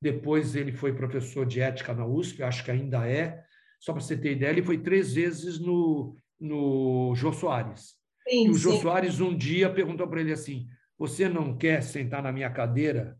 [0.00, 3.42] Depois ele foi professor de ética na USP, acho que ainda é.
[3.80, 7.94] Só para você ter ideia, ele foi três vezes no, no Jô Soares.
[8.28, 8.80] Sim, e o Jô sim.
[8.82, 13.18] Soares um dia perguntou para ele assim: você não quer sentar na minha cadeira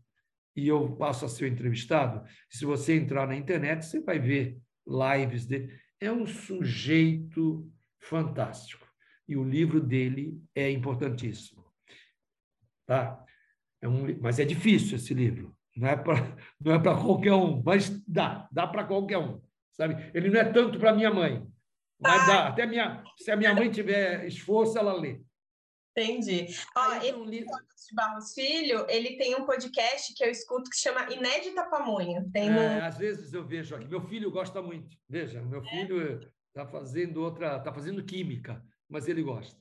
[0.55, 2.27] e eu passo a ser entrevistado?
[2.49, 5.77] Se você entrar na internet, você vai ver lives dele.
[5.99, 8.87] É um sujeito fantástico.
[9.27, 11.65] E o livro dele é importantíssimo.
[12.85, 13.23] Tá?
[13.81, 15.55] É um, mas é difícil esse livro.
[15.75, 16.15] Não é para
[16.65, 19.41] é qualquer um, mas dá, dá para qualquer um,
[19.73, 20.09] sabe?
[20.13, 21.45] Ele não é tanto para minha mãe,
[21.99, 22.47] mas dá.
[22.47, 25.21] Até minha, se a minha mãe tiver esforço, ela lê.
[25.97, 26.45] Entendi.
[26.75, 30.77] Ó, esse um livro de Barros Filho, ele tem um podcast que eu escuto que
[30.77, 32.23] chama Inédita Pamonha.
[32.31, 33.87] Tem é, Às vezes eu vejo aqui.
[33.87, 34.95] Meu filho gosta muito.
[35.09, 35.69] Veja, meu é.
[35.69, 39.59] filho está fazendo outra, está fazendo química, mas ele gosta.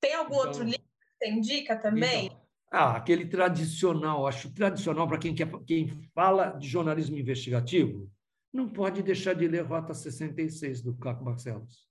[0.00, 2.26] Tem algum então, outro livro que você indica também?
[2.26, 8.08] Então, ah, aquele tradicional, acho tradicional para quem, quer, quem fala de jornalismo investigativo,
[8.52, 11.88] não pode deixar de ler Rota 66 do Caco Barcelos.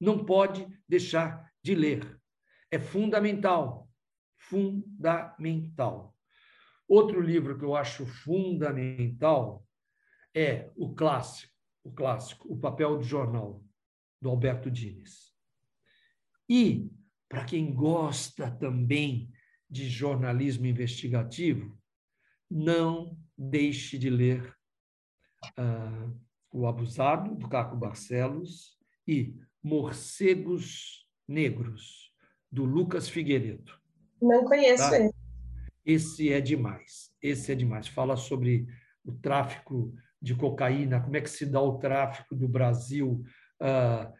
[0.00, 2.20] Não pode deixar de ler.
[2.70, 3.88] É fundamental.
[4.38, 6.16] Fundamental.
[6.88, 9.66] Outro livro que eu acho fundamental
[10.34, 11.52] é o clássico,
[11.84, 13.64] o clássico, O Papel do Jornal,
[14.20, 15.32] do Alberto Dines.
[16.48, 16.90] E,
[17.28, 19.32] para quem gosta também
[19.70, 21.78] de jornalismo investigativo,
[22.50, 24.54] não deixe de ler
[25.58, 26.20] uh,
[26.50, 32.12] O Abusado, do Caco Barcelos, e Morcegos Negros,
[32.50, 33.72] do Lucas Figueiredo.
[34.20, 34.98] Não conheço tá?
[34.98, 35.10] ele.
[35.84, 37.10] Esse é demais.
[37.20, 37.88] Esse é demais.
[37.88, 38.66] Fala sobre
[39.04, 43.24] o tráfico de cocaína, como é que se dá o tráfico do Brasil
[43.60, 44.12] uh,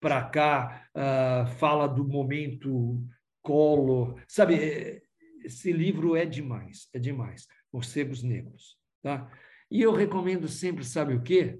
[0.00, 3.04] para cá, uh, fala do momento
[3.42, 4.22] Collor.
[4.28, 5.02] Sabe, é,
[5.44, 7.46] esse livro é demais, é demais.
[7.72, 8.78] Morcegos Negros.
[9.02, 9.30] Tá?
[9.70, 11.58] E eu recomendo sempre, sabe o quê?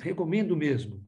[0.00, 1.04] Recomendo mesmo.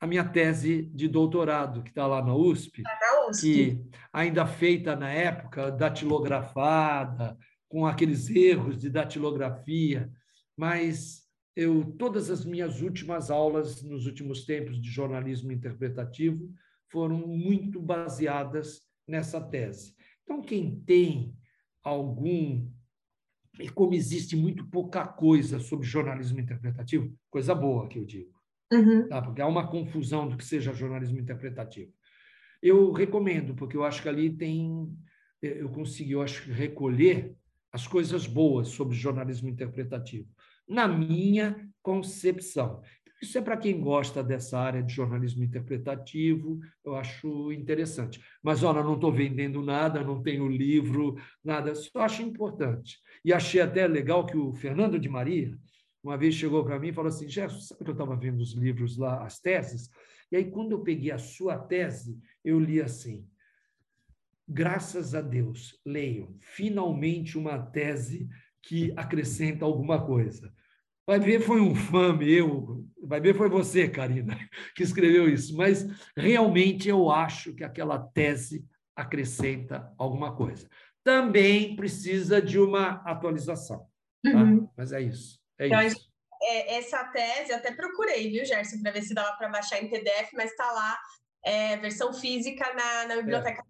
[0.00, 4.94] A minha tese de doutorado, que está lá na USP, tá USP, que ainda feita
[4.94, 7.36] na época, datilografada,
[7.68, 10.10] com aqueles erros de datilografia,
[10.56, 16.48] mas eu todas as minhas últimas aulas nos últimos tempos de jornalismo interpretativo
[16.90, 19.94] foram muito baseadas nessa tese.
[20.22, 21.34] Então, quem tem
[21.82, 22.70] algum
[23.58, 28.37] e como existe muito pouca coisa sobre jornalismo interpretativo, coisa boa que eu digo,
[28.72, 29.08] uhum.
[29.08, 29.22] tá?
[29.22, 31.92] porque há uma confusão do que seja jornalismo interpretativo.
[32.62, 34.92] Eu recomendo, porque eu acho que ali tem,
[35.40, 37.36] eu consegui, eu acho, recolher
[37.72, 40.28] as coisas boas sobre jornalismo interpretativo,
[40.68, 42.82] na minha concepção.
[43.20, 48.20] Isso é para quem gosta dessa área de jornalismo interpretativo, eu acho interessante.
[48.42, 52.98] Mas, olha, não estou vendendo nada, não tenho livro, nada, só acho importante.
[53.24, 55.58] E achei até legal que o Fernando de Maria,
[56.02, 58.52] uma vez chegou para mim e falou assim: Gerson, sabe que eu estava vendo os
[58.52, 59.90] livros lá, as teses?
[60.30, 63.26] E aí, quando eu peguei a sua tese, eu li assim:
[64.48, 68.28] graças a Deus, leiam, finalmente uma tese
[68.62, 70.52] que acrescenta alguma coisa.
[71.06, 74.38] Vai ver, foi um fã meu, vai ver, foi você, Karina,
[74.76, 78.64] que escreveu isso, mas realmente eu acho que aquela tese
[78.94, 80.68] acrescenta alguma coisa.
[81.02, 83.86] Também precisa de uma atualização,
[84.22, 84.42] tá?
[84.42, 84.68] Uhum.
[84.76, 85.37] mas é isso.
[85.58, 86.08] É então, isso.
[86.40, 90.32] É, essa tese, até procurei, viu, Gerson, para ver se dava para baixar em PDF,
[90.34, 90.96] mas está lá,
[91.44, 93.62] é, versão física na, na biblioteca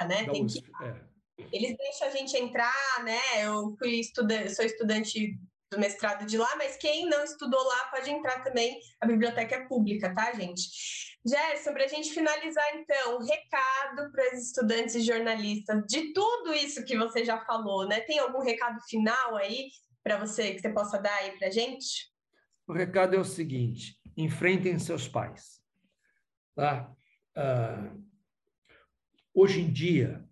[0.00, 0.06] é.
[0.06, 0.24] né?
[0.24, 0.60] Tem que...
[0.82, 1.14] É.
[1.52, 3.20] Eles deixam a gente entrar, né?
[3.44, 5.36] Eu fui estudante, sou estudante
[5.70, 8.78] do mestrado de lá, mas quem não estudou lá pode entrar também.
[9.00, 10.62] A biblioteca é pública, tá, gente?
[11.26, 16.84] Gerson, para a gente finalizar, então, recado para os estudantes e jornalistas de tudo isso
[16.84, 18.00] que você já falou, né?
[18.00, 19.68] Tem algum recado final aí
[20.04, 22.12] para você que você possa dar aí para gente?
[22.68, 25.60] O recado é o seguinte: enfrentem seus pais.
[26.54, 26.94] Tá?
[27.36, 28.04] Uh,
[29.32, 30.22] hoje em dia,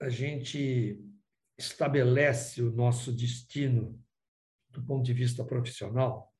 [0.00, 1.02] a gente
[1.58, 3.98] estabelece o nosso destino
[4.70, 6.32] do ponto de vista profissional,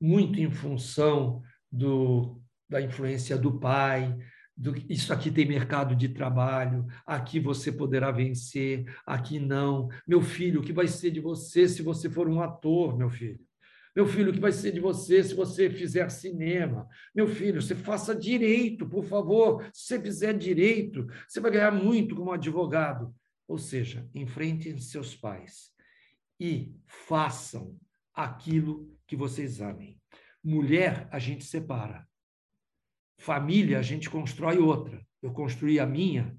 [0.00, 4.16] muito em função do, da influência do pai,
[4.56, 9.88] do, isso aqui tem mercado de trabalho, aqui você poderá vencer, aqui não.
[10.06, 13.40] Meu filho, o que vai ser de você se você for um ator, meu filho?
[13.94, 16.88] Meu filho, o que vai ser de você se você fizer cinema?
[17.14, 19.64] Meu filho, você faça direito, por favor.
[19.72, 23.14] Se você fizer direito, você vai ganhar muito como advogado.
[23.46, 25.70] Ou seja, enfrentem seus pais
[26.40, 27.76] e façam
[28.12, 30.00] aquilo que vocês amem.
[30.42, 32.06] Mulher, a gente separa.
[33.18, 35.04] Família, a gente constrói outra.
[35.22, 36.36] Eu construí a minha,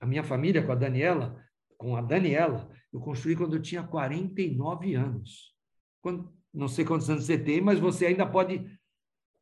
[0.00, 1.42] a minha família com a Daniela,
[1.76, 5.54] com a Daniela, eu construí quando eu tinha 49 anos.
[6.00, 8.64] Quando, não sei quantos anos você tem, mas você ainda pode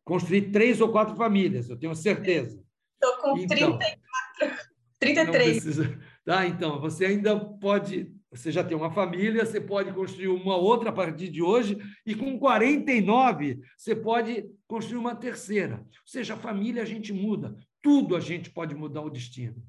[0.04, 2.62] construir três ou quatro famílias, eu tenho certeza.
[2.94, 5.62] Estou com então, 34, 33.
[5.62, 6.46] Precisa, tá?
[6.46, 10.92] Então, você ainda pode você já tem uma família, você pode construir uma outra a
[10.92, 11.76] partir de hoje,
[12.06, 15.78] e com 49, você pode construir uma terceira.
[15.78, 19.60] Ou seja, a família a gente muda, tudo a gente pode mudar o destino.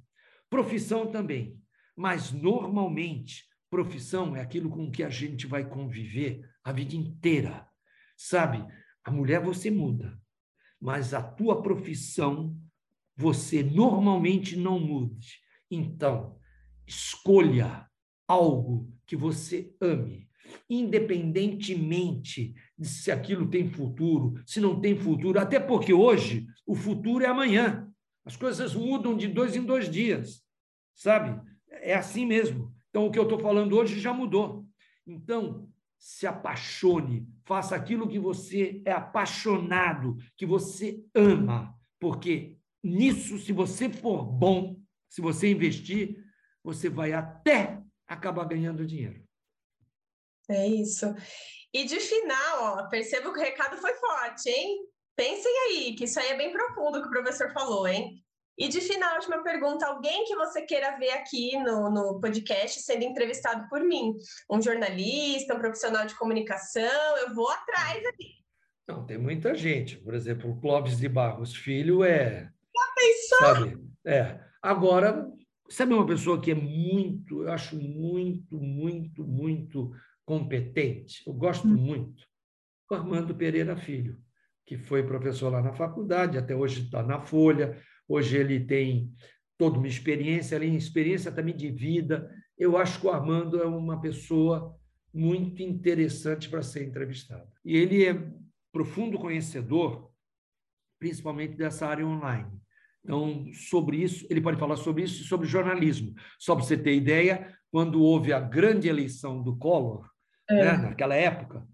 [0.49, 1.59] Profissão também.
[1.95, 7.67] Mas, normalmente, profissão é aquilo com que a gente vai conviver a vida inteira.
[8.15, 8.63] Sabe?
[9.03, 10.19] A mulher você muda,
[10.79, 12.55] mas a tua profissão
[13.15, 15.39] você normalmente não mude.
[15.69, 16.37] Então,
[16.85, 17.89] escolha
[18.31, 20.29] algo que você ame,
[20.69, 27.25] independentemente de se aquilo tem futuro, se não tem futuro, até porque hoje o futuro
[27.25, 27.91] é amanhã.
[28.23, 30.41] As coisas mudam de dois em dois dias,
[30.95, 31.39] sabe?
[31.69, 32.73] É assim mesmo.
[32.89, 34.65] Então, o que eu estou falando hoje já mudou.
[35.05, 35.67] Então,
[35.97, 43.89] se apaixone, faça aquilo que você é apaixonado, que você ama, porque nisso, se você
[43.89, 44.79] for bom,
[45.09, 46.17] se você investir,
[46.63, 47.80] você vai até
[48.11, 49.23] acaba ganhando dinheiro.
[50.49, 51.05] É isso.
[51.73, 54.85] E de final, ó, percebo que o recado foi forte, hein?
[55.15, 58.21] Pensem aí, que isso aí é bem profundo que o professor falou, hein?
[58.57, 63.03] E de final, última pergunta: alguém que você queira ver aqui no, no podcast sendo
[63.03, 64.13] entrevistado por mim?
[64.49, 67.17] Um jornalista, um profissional de comunicação?
[67.17, 68.41] Eu vou atrás aqui.
[68.87, 69.95] Não, tem muita gente.
[69.97, 72.51] Por exemplo, o Clóvis de Barros Filho é.
[72.75, 73.39] Já pensou?
[73.39, 73.77] Sabe?
[74.05, 74.39] É.
[74.61, 75.31] Agora,
[75.71, 79.91] sabe uma pessoa que é muito, eu acho muito, muito, muito
[80.25, 81.23] competente?
[81.25, 81.75] Eu gosto hum.
[81.75, 82.25] muito.
[82.89, 84.19] O Armando Pereira Filho,
[84.65, 87.81] que foi professor lá na faculdade, até hoje está na Folha.
[88.07, 89.13] Hoje ele tem
[89.57, 92.29] toda uma experiência, além experiência também de vida.
[92.57, 94.75] Eu acho que o Armando é uma pessoa
[95.13, 97.49] muito interessante para ser entrevistado.
[97.63, 98.31] E ele é
[98.71, 100.11] profundo conhecedor,
[100.99, 102.51] principalmente dessa área online.
[103.03, 106.13] Então, sobre isso, ele pode falar sobre isso e sobre jornalismo.
[106.39, 110.07] Só para você ter ideia, quando houve a grande eleição do Collor,
[110.49, 110.55] é.
[110.55, 111.67] né, naquela época,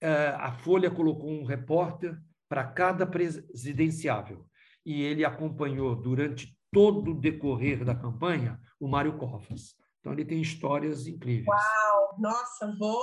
[0.00, 2.16] eh, a Folha colocou um repórter
[2.48, 4.46] para cada presidenciável.
[4.86, 9.74] E ele acompanhou durante todo o decorrer da campanha o Mário Covas.
[10.00, 11.46] Então, ele tem histórias incríveis.
[11.48, 12.16] Uau!
[12.18, 13.00] Nossa, vou,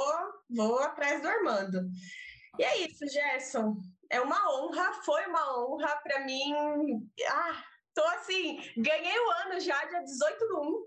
[0.49, 1.89] vou atrás do Armando.
[2.57, 3.77] E é isso, Gerson.
[4.09, 6.53] É uma honra, foi uma honra para mim.
[7.27, 7.63] Ah,
[7.93, 10.83] tô assim, ganhei o ano já, dia 18 do 1.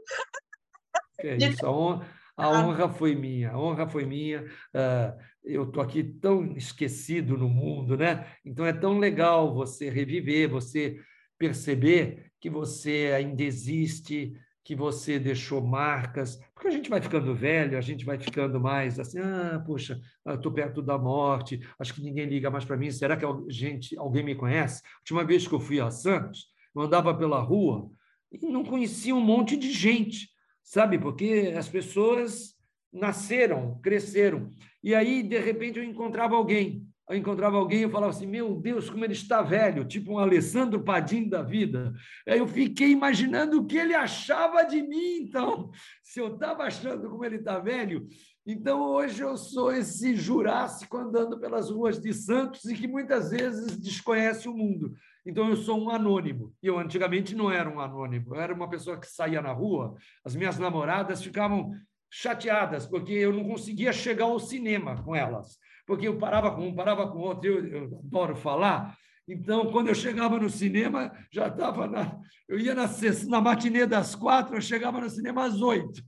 [1.20, 2.50] É isso, a honra, a ah.
[2.50, 4.44] honra foi minha, a honra foi minha.
[4.44, 8.32] Uh, eu estou aqui tão esquecido no mundo, né?
[8.44, 11.00] Então é tão legal você reviver, você
[11.38, 14.32] perceber que você ainda existe,
[14.68, 19.00] que você deixou marcas, porque a gente vai ficando velho, a gente vai ficando mais
[19.00, 23.16] assim, ah, poxa, estou perto da morte, acho que ninguém liga mais para mim, será
[23.16, 24.82] que gente, alguém me conhece?
[24.84, 27.90] A última vez que eu fui a Santos, eu andava pela rua
[28.30, 30.28] e não conhecia um monte de gente,
[30.62, 30.98] sabe?
[30.98, 32.54] Porque as pessoas
[32.92, 34.50] nasceram, cresceram,
[34.84, 38.90] e aí, de repente, eu encontrava alguém, eu encontrava alguém e falava assim: Meu Deus,
[38.90, 41.94] como ele está velho, tipo um Alessandro Padim da vida.
[42.26, 45.70] Aí eu fiquei imaginando o que ele achava de mim, então,
[46.04, 48.06] se eu estava achando como ele está velho.
[48.46, 53.78] Então, hoje eu sou esse jurássico andando pelas ruas de Santos e que muitas vezes
[53.78, 54.94] desconhece o mundo.
[55.24, 56.54] Então, eu sou um anônimo.
[56.62, 59.94] E eu antigamente não era um anônimo, eu era uma pessoa que saía na rua,
[60.24, 61.72] as minhas namoradas ficavam
[62.10, 65.58] chateadas, porque eu não conseguia chegar ao cinema com elas
[65.88, 68.94] porque eu parava com um, parava com outro, eu, eu adoro falar.
[69.26, 72.20] Então, quando eu chegava no cinema, já estava na.
[72.46, 72.84] Eu ia na,
[73.26, 76.02] na matinê das quatro, eu chegava no cinema às oito.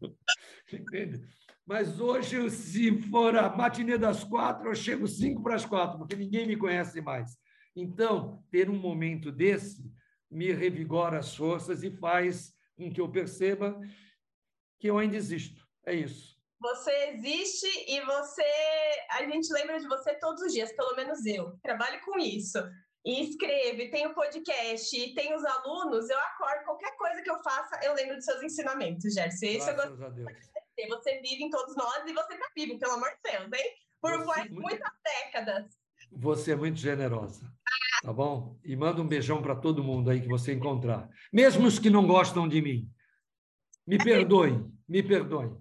[1.66, 6.14] Mas hoje, se for a matinê das quatro, eu chego cinco para as quatro, porque
[6.14, 7.38] ninguém me conhece mais.
[7.74, 9.90] Então, ter um momento desse
[10.30, 13.80] me revigora as forças e faz com que eu perceba
[14.78, 15.66] que eu ainda existo.
[15.86, 16.39] É isso.
[16.60, 18.44] Você existe e você.
[19.12, 21.58] A gente lembra de você todos os dias, pelo menos eu.
[21.62, 22.58] Trabalho com isso.
[23.04, 27.42] E escreve, tem o podcast, e tem os alunos, eu acordo, qualquer coisa que eu
[27.42, 29.46] faça, eu lembro dos seus ensinamentos, Gerson.
[29.46, 33.08] Isso eu gosto de Você vive em todos nós e você está vivo, pelo amor
[33.08, 33.70] de Deus, hein?
[34.02, 34.54] Por você, muito...
[34.60, 35.78] muitas décadas.
[36.12, 37.50] Você é muito generosa,
[38.02, 38.58] tá bom?
[38.62, 41.08] E manda um beijão para todo mundo aí que você encontrar.
[41.32, 42.90] Mesmo os que não gostam de mim.
[43.86, 45.56] Me perdoem, me perdoem.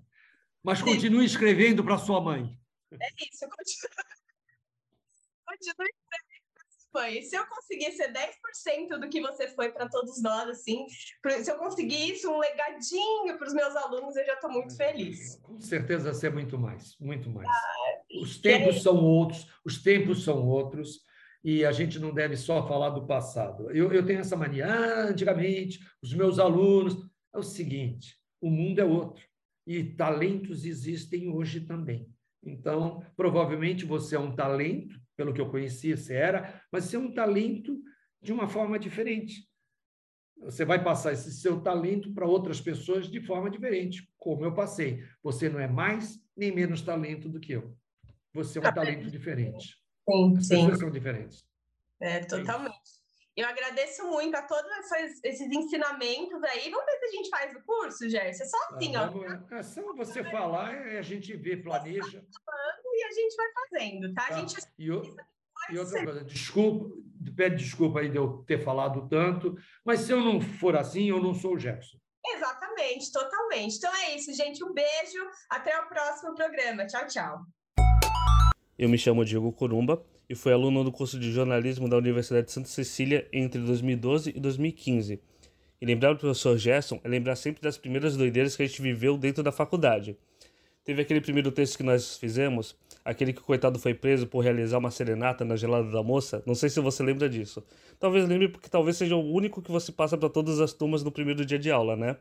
[0.64, 2.58] Mas continue escrevendo para sua mãe.
[2.92, 3.90] É isso, continue,
[5.48, 7.22] continue escrevendo para sua mãe.
[7.22, 11.58] Se eu conseguir ser 10% do que você foi para todos nós, assim, se eu
[11.58, 15.36] conseguir isso, um legadinho para os meus alunos, eu já estou muito feliz.
[15.38, 17.48] Com certeza ser muito mais, muito mais.
[17.48, 18.80] Ah, os tempos é...
[18.80, 21.08] são outros, os tempos são outros
[21.42, 23.72] e a gente não deve só falar do passado.
[23.72, 26.98] Eu, eu tenho essa mania, ah, antigamente, os meus alunos.
[27.32, 29.29] É o seguinte: o mundo é outro
[29.70, 32.12] e talentos existem hoje também.
[32.44, 37.00] Então, provavelmente você é um talento, pelo que eu conhecia, você era, mas você é
[37.00, 37.80] um talento
[38.20, 39.48] de uma forma diferente.
[40.40, 45.04] Você vai passar esse seu talento para outras pessoas de forma diferente, como eu passei.
[45.22, 47.78] Você não é mais nem menos talento do que eu.
[48.34, 49.76] Você é um talento diferente.
[50.10, 50.56] Sim, As sim.
[50.56, 51.46] pessoas são diferentes.
[52.00, 52.99] É, totalmente.
[53.36, 56.70] Eu agradeço muito a todos esses, esses, ensinamentos aí.
[56.70, 58.44] Vamos ver se a gente faz o curso, Gerson.
[58.44, 59.56] É só assim, ah, ó.
[59.56, 62.24] É só você falar, a gente vê, planeja.
[62.94, 64.28] E a gente vai fazendo, tá?
[64.28, 64.36] tá.
[64.36, 64.56] A gente...
[64.78, 65.02] E, o...
[65.72, 66.96] e outra coisa, desculpa,
[67.36, 71.22] pede desculpa aí de eu ter falado tanto, mas se eu não for assim, eu
[71.22, 71.98] não sou o Gerson.
[72.26, 73.78] Exatamente, totalmente.
[73.78, 74.64] Então é isso, gente.
[74.64, 75.20] Um beijo.
[75.50, 76.86] Até o próximo programa.
[76.86, 77.40] Tchau, tchau.
[78.78, 82.52] Eu me chamo Diego Corumba e foi aluno do curso de jornalismo da Universidade de
[82.52, 85.20] Santa Cecília entre 2012 e 2015.
[85.82, 89.18] E lembrar do professor Gerson é lembrar sempre das primeiras doideiras que a gente viveu
[89.18, 90.16] dentro da faculdade.
[90.84, 94.78] Teve aquele primeiro texto que nós fizemos, aquele que o coitado foi preso por realizar
[94.78, 96.44] uma serenata na gelada da moça.
[96.46, 97.64] Não sei se você lembra disso.
[98.00, 101.12] Talvez lembre porque talvez seja o único que você passa para todas as turmas no
[101.12, 102.18] primeiro dia de aula, né?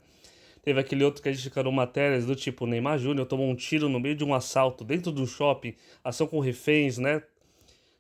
[0.63, 3.89] Teve aquele outro que a gente encarou matérias do tipo Neymar Júnior tomou um tiro
[3.89, 7.23] no meio de um assalto dentro de um shopping, ação com reféns, né?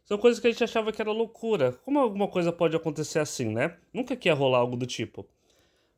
[0.09, 1.72] São coisas que a gente achava que era loucura.
[1.85, 3.76] Como alguma coisa pode acontecer assim, né?
[3.93, 5.26] Nunca que ia rolar algo do tipo.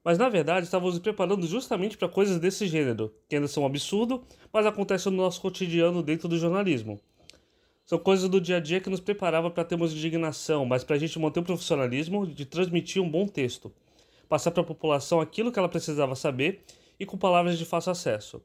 [0.02, 3.66] Mas na verdade estávamos nos preparando justamente para coisas desse gênero, que ainda são um
[3.66, 6.98] absurdo, mas acontecem no nosso cotidiano dentro do jornalismo.
[7.86, 10.98] São coisas do dia a dia que nos preparava para termos indignação, mas para a
[10.98, 13.72] gente manter o profissionalismo de transmitir um bom texto,
[14.28, 16.64] passar para a população aquilo que ela precisava saber
[16.98, 18.42] e com palavras de fácil acesso.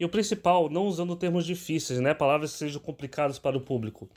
[0.00, 4.10] E o principal, não usando termos difíceis, né, palavras que sejam complicadas para o público.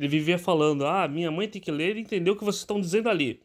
[0.00, 2.80] Ele vivia falando: "Ah, minha mãe tem que ler e entender o que vocês estão
[2.80, 3.42] dizendo ali".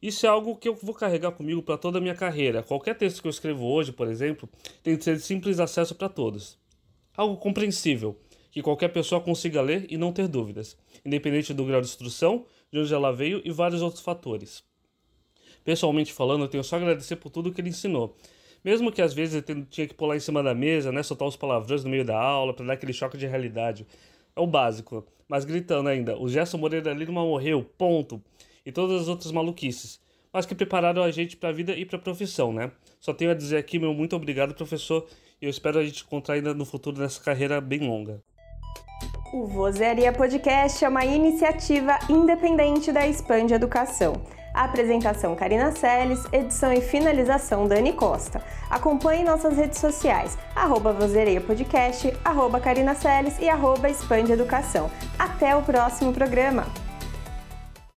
[0.00, 2.62] Isso é algo que eu vou carregar comigo para toda a minha carreira.
[2.62, 4.48] Qualquer texto que eu escrevo hoje, por exemplo,
[4.82, 6.56] tem que ser de simples acesso para todos.
[7.14, 8.16] Algo compreensível,
[8.50, 10.74] que qualquer pessoa consiga ler e não ter dúvidas,
[11.04, 14.62] independente do grau de instrução, de onde ela veio e vários outros fatores.
[15.64, 18.16] Pessoalmente falando, eu tenho só a agradecer por tudo que ele ensinou.
[18.64, 21.36] Mesmo que às vezes eu tinha que pular em cima da mesa, né, soltar os
[21.36, 23.86] palavrões no meio da aula para dar aquele choque de realidade.
[24.38, 25.04] É o básico.
[25.28, 28.22] Mas gritando ainda, o Gerson Moreira Lima morreu, ponto
[28.64, 30.00] e todas as outras maluquices,
[30.32, 32.70] mas que prepararam a gente para a vida e para a profissão, né?
[33.00, 35.06] Só tenho a dizer aqui meu muito obrigado, professor,
[35.42, 38.22] e eu espero a gente encontrar ainda no futuro nessa carreira bem longa.
[39.32, 44.22] O Vozeria Podcast é uma iniciativa independente da Expande Educação.
[44.58, 48.42] Apresentação Karina Seles, edição e finalização Dani Costa.
[48.68, 54.90] Acompanhe nossas redes sociais, arroba Vozeria Podcast, arroba Karina Seles e arroba Expande Educação.
[55.16, 56.87] Até o próximo programa!